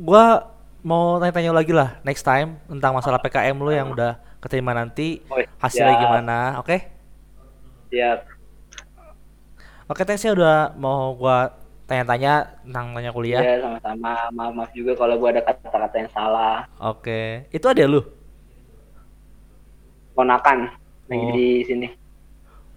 gua 0.00 0.55
mau 0.86 1.18
tanya-tanya 1.18 1.50
lagi 1.52 1.72
lah 1.72 1.98
next 2.02 2.22
time 2.22 2.62
tentang 2.64 2.94
masalah 2.94 3.18
PKM 3.18 3.56
lu 3.56 3.72
yang 3.72 3.90
udah 3.90 4.14
keterima 4.38 4.70
nanti 4.70 5.18
Oh, 5.26 5.42
hasilnya 5.58 5.92
siap. 5.92 6.02
gimana, 6.02 6.36
oke? 6.60 6.76
Ya, 7.90 8.22
Oke, 9.86 10.02
thanks 10.02 10.22
ya 10.22 10.30
udah 10.30 10.74
mau 10.74 11.14
gua 11.14 11.54
tanya-tanya 11.86 12.58
tentang 12.60 12.90
tanya 12.90 13.10
kuliah. 13.12 13.38
ya 13.38 13.62
sama-sama. 13.62 14.26
Maaf 14.30 14.50
maaf 14.52 14.70
juga 14.72 14.94
kalau 14.94 15.14
gua 15.16 15.30
ada 15.30 15.42
kata-kata 15.42 15.94
yang 15.96 16.10
salah. 16.10 16.66
Oke, 16.76 17.46
itu 17.48 17.62
ada 17.62 17.86
lu? 17.86 18.02
Ponakan 20.12 20.74
lagi 21.06 21.22
Oh. 21.22 21.30
di 21.30 21.46
sini. 21.62 21.86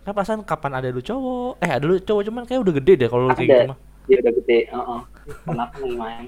Kan 0.01 0.13
perasaan 0.13 0.41
kapan 0.43 0.71
ada 0.75 0.87
lu 0.87 1.01
cowok? 1.01 1.57
Eh, 1.57 1.71
ada 1.71 1.81
lu 1.81 1.97
cowok 1.97 2.21
cuman 2.23 2.43
kayak 2.45 2.61
udah 2.61 2.73
gede 2.77 2.93
deh 2.95 3.07
kalau 3.07 3.25
lu 3.25 3.33
kayak 3.33 3.49
gitu 3.49 3.65
mah. 3.67 3.77
Dia 4.05 4.17
udah 4.21 4.33
gede, 4.35 4.59
heeh. 4.65 4.99
Ponakan 5.45 5.79
lagi 5.81 5.95
main. 5.95 6.25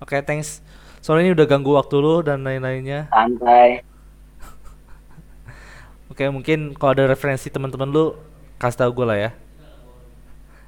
Oke, 0.00 0.18
thanks. 0.24 0.64
Soalnya 1.00 1.30
ini 1.30 1.32
udah 1.36 1.46
ganggu 1.48 1.72
waktu 1.76 1.96
lu 2.00 2.20
dan 2.24 2.44
lain-lainnya. 2.44 3.08
Santai. 3.12 3.84
Oke, 6.10 6.24
mungkin 6.28 6.76
kalau 6.76 6.92
ada 6.92 7.08
referensi 7.08 7.48
teman-teman 7.48 7.88
lu 7.88 8.12
kasih 8.60 8.84
tau 8.84 8.92
gue 8.92 9.06
lah 9.08 9.16
ya 9.16 9.30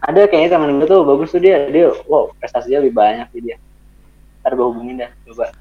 Ada 0.00 0.24
kayaknya 0.26 0.56
temen 0.56 0.80
gue 0.80 0.88
tuh 0.88 1.04
bagus 1.04 1.28
tuh 1.30 1.38
dia, 1.44 1.68
dia 1.68 1.92
wow 2.08 2.32
prestasinya 2.40 2.80
lebih 2.82 2.94
banyak 2.96 3.26
sih 3.36 3.40
dia. 3.44 3.56
Ntar 4.42 4.56
gue 4.56 4.66
hubungin 4.66 4.98
dah, 4.98 5.12
coba. 5.28 5.52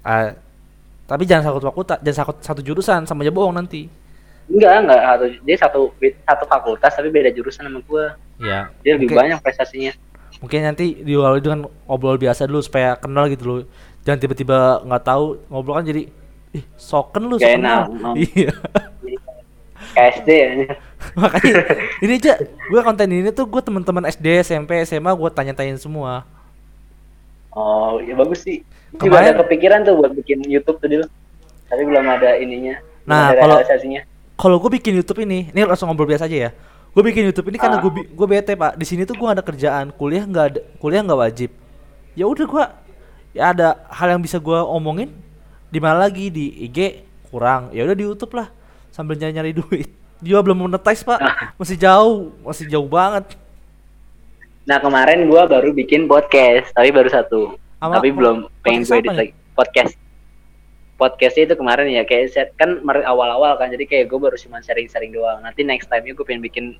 Ah, 0.00 0.32
tapi 1.04 1.26
jangan 1.26 1.50
satu 1.50 1.58
fakultas 1.60 1.98
jangan 2.00 2.18
satu, 2.24 2.32
satu 2.40 2.60
jurusan 2.64 3.04
sama 3.04 3.26
aja 3.26 3.34
bohong 3.34 3.52
nanti 3.52 3.90
Enggak, 4.50 4.82
enggak 4.82 5.00
satu 5.02 5.24
dia 5.44 5.56
satu 5.58 5.80
satu 6.00 6.44
fakultas 6.48 6.92
tapi 6.94 7.08
beda 7.10 7.30
jurusan 7.30 7.66
sama 7.70 7.78
gue. 7.82 8.04
ya 8.42 8.66
Dia 8.82 8.98
lebih 8.98 9.14
banyak 9.14 9.38
prestasinya. 9.42 9.92
Mungkin 10.40 10.64
nanti 10.64 10.96
diawali 10.98 11.38
dengan 11.38 11.60
ngobrol 11.84 12.16
biasa 12.16 12.44
dulu 12.44 12.60
supaya 12.60 12.96
kenal 12.96 13.28
gitu 13.28 13.44
loh 13.44 13.58
jangan 14.02 14.18
tiba-tiba 14.18 14.58
nggak 14.82 15.02
tahu 15.04 15.24
ngobrol 15.46 15.76
kan 15.76 15.84
jadi 15.84 16.08
ih 16.50 16.64
soken 16.74 17.22
lu 17.24 17.36
Gak 17.36 17.44
sok 17.44 17.52
kenal 17.54 17.80
enak, 17.80 17.86
no. 17.94 18.10
iya 18.16 18.50
Jadi 18.98 19.16
KSD 19.90 20.28
ya. 20.28 20.48
makanya 21.18 21.54
ini 21.98 22.12
aja 22.14 22.32
gue 22.40 22.80
konten 22.80 23.08
ini 23.08 23.30
tuh 23.30 23.44
gue 23.44 23.60
teman-teman 23.60 24.04
SD 24.06 24.26
SMP 24.42 24.80
SMA 24.82 25.10
gue 25.10 25.28
tanya-tanyain 25.30 25.76
semua 25.76 26.24
Oh, 27.50 27.98
ya 27.98 28.14
bagus 28.14 28.46
sih. 28.46 28.62
Gua 28.94 29.02
Juga 29.02 29.18
Kemarin- 29.18 29.26
ada 29.26 29.40
kepikiran 29.42 29.78
tuh 29.82 29.94
buat 29.98 30.14
bikin 30.14 30.38
YouTube 30.46 30.78
tuh 30.78 30.86
dulu. 30.86 31.06
Tapi 31.66 31.82
belum 31.82 32.06
ada 32.06 32.38
ininya. 32.38 32.78
Nah, 33.02 33.34
ada 33.34 33.42
kalau- 33.42 33.58
kalau 34.38 34.56
gue 34.56 34.70
bikin 34.72 34.94
YouTube 34.94 35.18
ini 35.20 35.50
ini 35.50 35.66
langsung 35.66 35.90
ngobrol 35.90 36.06
biasa 36.06 36.30
aja 36.30 36.46
ya 36.46 36.50
gue 36.90 37.02
bikin 37.02 37.22
YouTube 37.30 37.48
ini 37.50 37.58
karena 37.58 37.78
Ah. 37.78 37.82
gue 37.82 37.92
gue 38.04 38.26
bete 38.26 38.52
pak 38.54 38.74
di 38.74 38.84
sini 38.84 39.06
tuh 39.06 39.14
gue 39.14 39.28
ada 39.28 39.40
kerjaan 39.40 39.94
kuliah 39.94 40.26
nggak 40.26 40.44
ada 40.50 40.60
kuliah 40.78 41.02
nggak 41.02 41.20
wajib 41.20 41.50
ya 42.12 42.26
udah 42.26 42.46
gue 42.46 42.64
ya 43.30 43.54
ada 43.54 43.68
hal 43.88 44.18
yang 44.18 44.22
bisa 44.22 44.42
gue 44.42 44.58
omongin 44.58 45.14
di 45.70 45.78
mana 45.78 46.02
lagi 46.02 46.28
di 46.28 46.66
IG 46.66 47.06
kurang 47.30 47.70
ya 47.70 47.86
udah 47.86 47.94
di 47.94 48.02
YouTube 48.02 48.34
lah 48.34 48.50
sambil 48.90 49.14
nyari 49.14 49.32
nyari 49.32 49.52
duit 49.54 49.88
dia 50.24 50.42
belum 50.42 50.66
monetize 50.66 51.06
pak 51.06 51.18
Ah. 51.18 51.54
masih 51.54 51.78
jauh 51.78 52.34
masih 52.42 52.66
jauh 52.66 52.86
banget 52.86 53.38
Nah, 54.60 54.78
kemarin 54.78 55.26
gua 55.26 55.48
baru 55.50 55.72
bikin 55.74 56.06
podcast, 56.06 56.70
tapi 56.70 56.94
baru 56.94 57.08
satu. 57.10 57.58
Ama- 57.80 57.96
tapi 57.98 58.12
belum 58.12 58.46
pengen 58.62 58.84
gue 58.86 58.96
edit 59.02 59.10
lagi. 59.10 59.32
Podcast. 59.56 59.96
Podcastnya 61.00 61.48
itu 61.48 61.56
kemarin 61.56 61.88
ya 61.88 62.04
kayak 62.04 62.28
set 62.28 62.48
kan 62.60 62.76
awal-awal 62.84 63.56
kan 63.56 63.72
jadi 63.72 63.88
kayak 63.88 64.12
gue 64.12 64.20
baru 64.20 64.36
cuma 64.36 64.60
sharing-sharing 64.60 65.16
doang. 65.16 65.40
Nanti 65.40 65.64
next 65.64 65.88
time 65.88 66.04
gue 66.04 66.26
pengen 66.28 66.44
bikin 66.44 66.76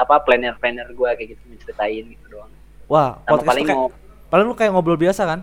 apa 0.00 0.16
planner-planner 0.24 0.88
gue 0.96 1.08
kayak 1.12 1.28
gitu 1.36 1.42
menceritain 1.44 2.04
gitu 2.08 2.26
doang. 2.32 2.48
wah 2.88 3.20
Sama 3.20 3.36
podcast 3.36 3.48
paling 3.52 3.64
kayak, 3.68 3.76
mau 3.76 3.88
paling 4.32 4.44
lu 4.48 4.54
kayak 4.56 4.70
ngobrol 4.72 4.96
biasa 4.96 5.28
kan 5.28 5.40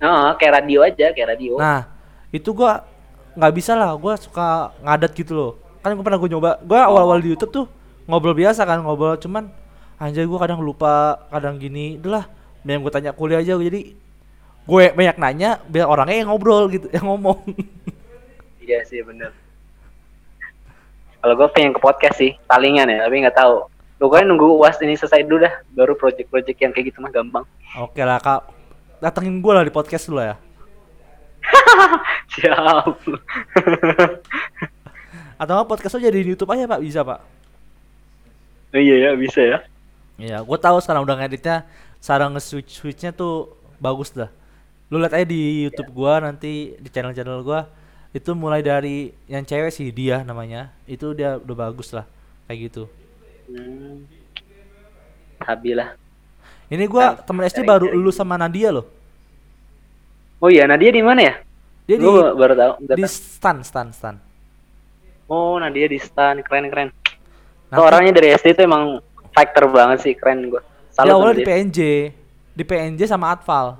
Oh, 0.00 0.32
kayak 0.40 0.64
radio 0.64 0.80
aja, 0.80 1.12
kayak 1.12 1.36
radio. 1.36 1.60
Nah, 1.60 1.84
itu 2.32 2.56
gua 2.56 2.88
nggak 3.36 3.52
bisa 3.52 3.76
lah, 3.76 3.92
gua 4.00 4.16
suka 4.16 4.72
ngadat 4.80 5.12
gitu 5.12 5.36
loh. 5.36 5.52
Kan 5.84 5.92
gua 5.92 6.00
pernah 6.00 6.16
gua 6.16 6.30
nyoba, 6.32 6.50
gua 6.64 6.88
awal-awal 6.88 7.20
di 7.20 7.36
YouTube 7.36 7.52
tuh 7.52 7.66
ngobrol 8.08 8.32
biasa 8.32 8.64
kan, 8.64 8.80
ngobrol 8.80 9.20
cuman 9.20 9.52
anjay 10.00 10.24
gua 10.24 10.40
kadang 10.40 10.64
lupa, 10.64 11.28
kadang 11.28 11.60
gini, 11.60 12.00
udahlah, 12.00 12.32
yang 12.64 12.80
gua 12.80 12.96
tanya 12.96 13.12
kuliah 13.12 13.44
aja 13.44 13.60
jadi 13.60 13.92
gue 14.68 14.84
banyak 14.92 15.16
nanya 15.16 15.60
biar 15.68 15.86
orangnya 15.88 16.24
yang 16.24 16.28
ngobrol 16.32 16.68
gitu, 16.68 16.86
yang 16.92 17.06
ngomong. 17.06 17.40
Iya 18.60 18.86
sih 18.86 19.02
bener. 19.02 19.34
Kalau 21.20 21.34
gue 21.36 21.48
pengen 21.52 21.76
ke 21.76 21.80
podcast 21.82 22.16
sih, 22.16 22.32
palingan 22.48 22.88
ya, 22.88 23.04
tapi 23.04 23.20
nggak 23.20 23.36
tahu. 23.36 23.68
Pokoknya 24.00 24.32
nunggu 24.32 24.56
uas 24.56 24.80
ini 24.80 24.96
selesai 24.96 25.28
dulu 25.28 25.44
dah, 25.44 25.52
baru 25.76 25.92
project-project 25.92 26.56
yang 26.56 26.72
kayak 26.72 26.88
gitu 26.88 27.04
mah 27.04 27.12
gampang. 27.12 27.44
Oke 27.76 28.00
lah, 28.00 28.16
Kak. 28.16 28.48
Datengin 29.04 29.44
gua 29.44 29.60
lah 29.60 29.64
di 29.68 29.72
podcast 29.74 30.08
dulu 30.08 30.24
ya. 30.24 30.40
Siap. 32.32 32.96
Atau 35.36 35.68
podcast 35.68 36.00
aja 36.00 36.08
di 36.08 36.24
YouTube 36.24 36.48
aja, 36.48 36.64
Pak. 36.64 36.80
Bisa, 36.80 37.04
Pak. 37.04 37.20
oh, 38.72 38.80
iya 38.80 38.96
ya, 39.08 39.10
bisa 39.20 39.40
ya. 39.44 39.58
Iya, 40.20 40.38
gue 40.44 40.58
tahu 40.60 40.80
sekarang 40.84 41.04
udah 41.04 41.16
ngeditnya 41.20 41.64
cara 42.00 42.28
nge-switch 42.32 42.80
switchnya 42.80 43.12
tuh 43.12 43.52
bagus 43.80 44.12
dah. 44.12 44.28
Lu 44.90 44.98
lihat 44.98 45.14
aja 45.14 45.26
di 45.26 45.70
YouTube 45.70 45.94
gua 45.94 46.18
nanti 46.18 46.74
di 46.74 46.88
channel-channel 46.90 47.46
gua 47.46 47.70
itu 48.10 48.34
mulai 48.34 48.58
dari 48.58 49.14
yang 49.30 49.46
cewek 49.46 49.70
sih 49.70 49.86
dia 49.94 50.26
namanya. 50.26 50.74
Itu 50.84 51.14
dia 51.14 51.38
udah 51.38 51.56
bagus 51.70 51.94
lah 51.94 52.04
kayak 52.50 52.58
gitu. 52.66 52.90
Hmm. 53.46 54.02
Habi 55.46 55.78
lah. 55.78 55.94
Ini 56.66 56.84
gua 56.90 57.14
Nah, 57.14 57.22
temen 57.22 57.46
SD 57.46 57.62
baru 57.62 57.86
lu 57.94 58.10
sama 58.10 58.34
Nadia 58.34 58.74
loh. 58.74 58.86
Oh 60.42 60.50
iya, 60.50 60.66
Nadia 60.66 60.90
di 60.90 61.02
mana 61.06 61.20
ya? 61.22 61.34
Dia 61.86 61.96
di 61.98 62.06
baru 62.06 62.54
tahu. 62.58 62.72
di 62.82 63.04
stan 63.06 63.62
stan 63.62 63.94
stan. 63.94 64.16
Oh, 65.30 65.54
Nadia 65.62 65.86
di 65.86 65.98
stan, 66.02 66.42
keren 66.42 66.66
keren. 66.66 66.88
Nanti- 67.70 67.78
orangnya 67.78 68.18
dari 68.18 68.34
SD 68.34 68.58
itu 68.58 68.62
emang 68.66 68.98
fighter 69.30 69.70
banget 69.70 70.02
sih, 70.02 70.12
keren 70.18 70.50
gue. 70.50 70.58
Dia 70.90 71.14
awalnya 71.14 71.38
di 71.38 71.46
PNJ. 71.46 71.78
Di 72.50 72.64
PNJ 72.66 73.06
sama 73.06 73.30
Atfal. 73.30 73.78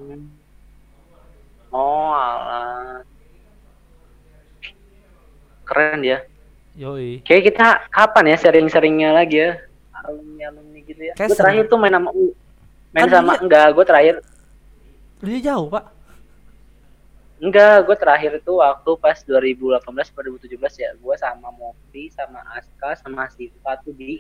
Oh, 1.71 2.11
alah. 2.11 3.03
Keren 5.65 6.03
ya. 6.03 6.19
Yoi. 6.75 7.23
Kayak 7.23 7.43
kita 7.55 7.67
kapan 7.91 8.35
ya 8.35 8.37
sharing-sharingnya 8.39 9.11
lagi 9.15 9.39
ya? 9.39 9.53
Alumni 10.03 10.43
alumni 10.51 10.79
gitu 10.83 11.03
ya. 11.03 11.15
Gue 11.15 11.31
terakhir 11.31 11.65
tuh 11.69 11.79
main 11.79 11.95
sama 11.95 12.11
U. 12.11 12.35
Main 12.91 13.07
Kan 13.07 13.11
sama 13.13 13.33
dia- 13.37 13.43
enggak, 13.47 13.67
gue 13.71 13.85
terakhir 13.87 14.15
Dia 15.21 15.39
jauh, 15.53 15.69
Pak. 15.69 15.85
enggak, 17.39 17.77
gue 17.87 17.97
terakhir 17.97 18.31
itu 18.41 18.53
waktu 18.57 18.91
pas 18.97 19.19
2018 19.21 20.09
atau 20.11 20.21
2017 20.25 20.75
ya. 20.75 20.91
Gue 20.97 21.15
sama 21.15 21.53
Mokri, 21.53 22.09
sama 22.11 22.41
Aska, 22.57 22.97
sama 22.99 23.29
Siva 23.31 23.77
tuh 23.85 23.93
di 23.95 24.19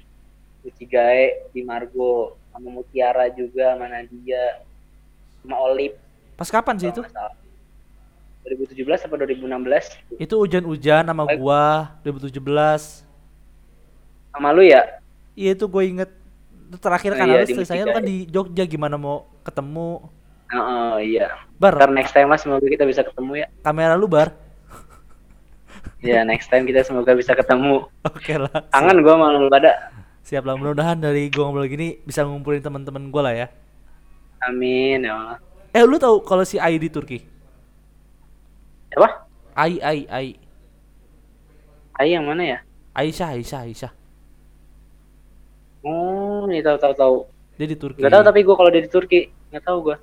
Ucigae 0.60 1.48
di 1.50 1.64
Margo, 1.64 2.36
sama 2.52 2.68
Mutiara 2.68 3.32
juga, 3.32 3.74
sama 3.74 3.88
Nadia, 3.88 4.60
sama 5.40 5.56
Olip. 5.66 5.96
Pas 6.36 6.52
kapan 6.52 6.76
sih 6.76 6.92
itu? 6.92 7.00
kalau 7.00 7.08
nggak 7.08 7.16
salah. 7.16 7.36
2017 8.42 9.06
atau 9.06 9.16
2016 9.16 10.18
Itu 10.18 10.34
hujan-hujan 10.38 11.04
sama 11.04 11.24
gua 11.36 11.94
2017. 12.02 13.04
sama 14.30 14.48
lu 14.50 14.62
ya? 14.62 14.86
Iya 15.34 15.54
itu 15.54 15.66
gue 15.66 15.82
inget. 15.84 16.10
Terakhir 16.78 17.18
kan 17.18 17.26
Iya, 17.26 17.34
harus 17.42 17.48
di 17.50 17.54
selesai 17.56 17.76
Mustika 17.82 17.94
kan 17.98 18.02
ya. 18.02 18.06
di 18.06 18.16
Jogja 18.26 18.64
gimana 18.64 18.94
mau 18.94 19.26
ketemu. 19.42 20.06
Oh 20.50 20.96
iya. 20.98 21.34
Bar. 21.58 21.74
Ntar 21.74 21.90
next 21.90 22.12
time 22.12 22.26
mas 22.26 22.42
semoga 22.42 22.62
kita 22.62 22.86
bisa 22.86 23.02
ketemu 23.02 23.42
ya. 23.42 23.46
Kamera 23.60 23.94
lu 23.94 24.06
bar. 24.06 24.30
Ya 26.00 26.22
next 26.22 26.48
time 26.48 26.64
kita 26.64 26.80
semoga 26.80 27.12
bisa 27.12 27.34
ketemu. 27.34 27.84
Oke 28.06 28.36
lah 28.36 28.52
kangen 28.70 29.00
gue 29.00 29.14
malah 29.14 29.36
lu 29.36 29.48
pada 29.48 29.90
siap 30.20 30.44
lah 30.44 30.54
mudah-mudahan 30.54 30.94
dari 30.96 31.26
gue 31.26 31.40
ngobrol 31.40 31.66
gini 31.66 31.98
bisa 32.00 32.22
ngumpulin 32.22 32.60
teman-teman 32.60 33.08
gue 33.08 33.22
lah 33.22 33.34
ya. 33.34 33.46
Amin 34.40 35.02
ya 35.02 35.12
Allah. 35.12 35.38
Eh 35.70 35.82
lu 35.82 35.96
tahu 35.96 36.22
kalau 36.22 36.42
si 36.42 36.56
Ai 36.56 36.76
di 36.76 36.86
Turki 36.86 37.18
apa? 38.96 39.08
Ai 39.54 39.78
Ai 39.78 40.00
Ai. 40.10 40.28
Ai 42.00 42.08
yang 42.16 42.24
mana 42.26 42.42
ya? 42.42 42.58
Aisyah 42.96 43.36
Aisyah 43.36 43.60
Aisyah. 43.68 43.92
Oh 45.84 46.48
ini 46.48 46.64
tahu 46.64 46.76
tahu 46.80 46.94
tahu. 46.96 47.16
Dia 47.60 47.66
di 47.68 47.76
Turki. 47.76 48.00
Nggak 48.00 48.12
tahu 48.16 48.24
tapi 48.24 48.40
gue 48.42 48.56
kalau 48.56 48.70
dia 48.72 48.82
di 48.82 48.90
Turki 48.90 49.20
nggak 49.50 49.66
tahu 49.66 49.78
gue 49.90 49.96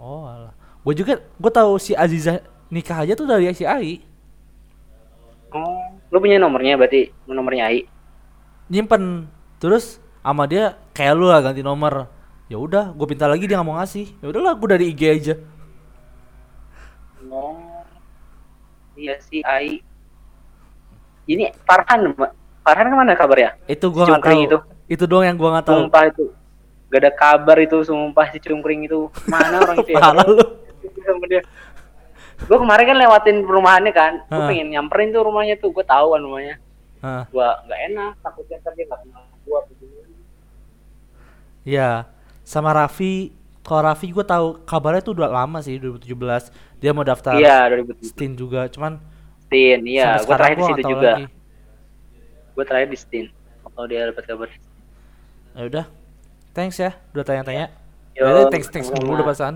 oh 0.00 0.24
alah. 0.24 0.54
Gue 0.80 0.94
juga 0.96 1.20
gue 1.20 1.52
tahu 1.52 1.76
si 1.76 1.92
Aziza 1.92 2.40
nikah 2.72 3.04
aja 3.04 3.12
tuh 3.12 3.28
dari 3.28 3.52
si 3.52 3.68
Ai. 3.68 4.00
Oh 5.52 5.92
lu 6.10 6.18
punya 6.18 6.40
nomornya 6.40 6.80
berarti 6.80 7.12
nomornya 7.28 7.68
Ai? 7.68 7.84
Nyimpen. 8.72 9.28
Terus 9.60 10.00
sama 10.24 10.48
dia 10.48 10.80
kayak 10.96 11.14
lu 11.14 11.28
lah 11.28 11.44
ganti 11.44 11.60
nomor. 11.60 12.08
Ya 12.48 12.56
udah 12.56 12.96
gue 12.96 13.06
minta 13.06 13.28
lagi 13.28 13.44
dia 13.44 13.60
nggak 13.60 13.68
mau 13.68 13.76
ngasih. 13.78 14.08
Ya 14.18 14.26
udahlah 14.32 14.56
gue 14.56 14.68
dari 14.72 14.84
IG 14.90 15.02
aja. 15.06 15.34
Oh 17.30 17.69
iya 19.00 19.16
sih 19.24 19.40
Ai. 19.40 19.80
Ini 21.24 21.48
Farhan. 21.64 22.12
Farhan 22.60 22.86
ke 22.92 22.96
mana 22.96 23.16
kabarnya 23.16 23.56
itu 23.64 23.86
gue 23.88 24.04
nggak 24.04 24.20
tahu. 24.20 24.40
itu. 24.44 24.58
itu. 24.92 25.04
doang 25.08 25.24
yang 25.24 25.36
gue 25.40 25.48
nggak 25.48 25.66
tahu. 25.66 25.88
Sumpah 25.88 26.04
itu. 26.12 26.24
Gak 26.90 27.00
ada 27.06 27.12
kabar 27.14 27.56
itu 27.62 27.76
sumpah 27.86 28.26
si 28.34 28.38
cungkring 28.42 28.84
itu. 28.84 29.08
Mana 29.30 29.62
orang 29.62 29.78
itu 29.80 29.94
ya? 29.94 29.98
Parah 30.04 30.26
lu. 30.26 30.44
gue 32.40 32.56
kemarin 32.56 32.84
kan 32.84 32.96
lewatin 32.98 33.36
perumahannya 33.46 33.92
kan. 33.94 34.12
Gue 34.26 34.42
pengen 34.50 34.68
nyamperin 34.74 35.14
tuh 35.14 35.22
rumahnya 35.24 35.54
tuh. 35.56 35.70
Gue 35.70 35.86
tahu 35.86 36.18
kan 36.18 36.20
rumahnya. 36.20 36.56
Hah, 37.00 37.24
gue 37.32 37.48
nggak 37.64 37.80
enak 37.92 38.12
takutnya 38.20 38.60
ntar 38.60 38.76
dia 38.76 38.84
nggak 38.84 39.00
kenal 39.08 39.24
gue 39.40 39.60
Iya, 41.64 42.08
sama 42.44 42.76
Raffi. 42.76 43.39
Kalau 43.70 43.86
Raffi 43.86 44.10
gue 44.10 44.26
tahu 44.26 44.66
kabarnya 44.66 44.98
tuh 44.98 45.14
udah 45.14 45.30
lama 45.30 45.62
sih 45.62 45.78
2017. 45.78 46.82
Dia 46.82 46.90
mau 46.90 47.06
daftar 47.06 47.38
iya 47.38 47.70
2017 47.70 48.02
Stin 48.02 48.32
juga, 48.34 48.66
cuman 48.66 48.98
Stin 49.46 49.86
iya 49.86 50.18
gue 50.18 50.34
terakhir 50.34 50.58
di 50.58 50.64
situ 50.66 50.82
juga 50.90 51.12
gue 52.50 52.64
terakhir 52.66 52.88
di 52.90 52.98
Stin 52.98 53.26
kalau 53.62 53.86
dia 53.86 54.10
dapat 54.10 54.26
kabar 54.26 54.48
Ya 55.54 55.62
udah, 55.70 55.84
thanks 56.50 56.78
ya, 56.82 56.98
udah 57.14 57.22
tanya-tanya. 57.22 57.70
Yo, 58.18 58.26
Ya, 58.26 58.50
thanks 58.50 58.70
thanks 58.74 58.90
sama-sama. 58.90 59.06
mulu 59.06 59.18
udah 59.22 59.26
pasan. 59.30 59.54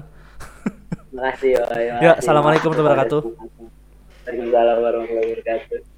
Terima 1.11 1.23
kasih, 1.35 1.49
yo, 1.59 1.63
terima 1.71 1.99
Ya, 2.03 2.13
assalamualaikum 2.19 2.71
warahmatullahi 2.71 2.95
wabarakatuh. 3.11 3.21
Waalaikumsalam 4.27 4.77
warahmatullahi 4.79 5.27
wabarakatuh 5.39 5.94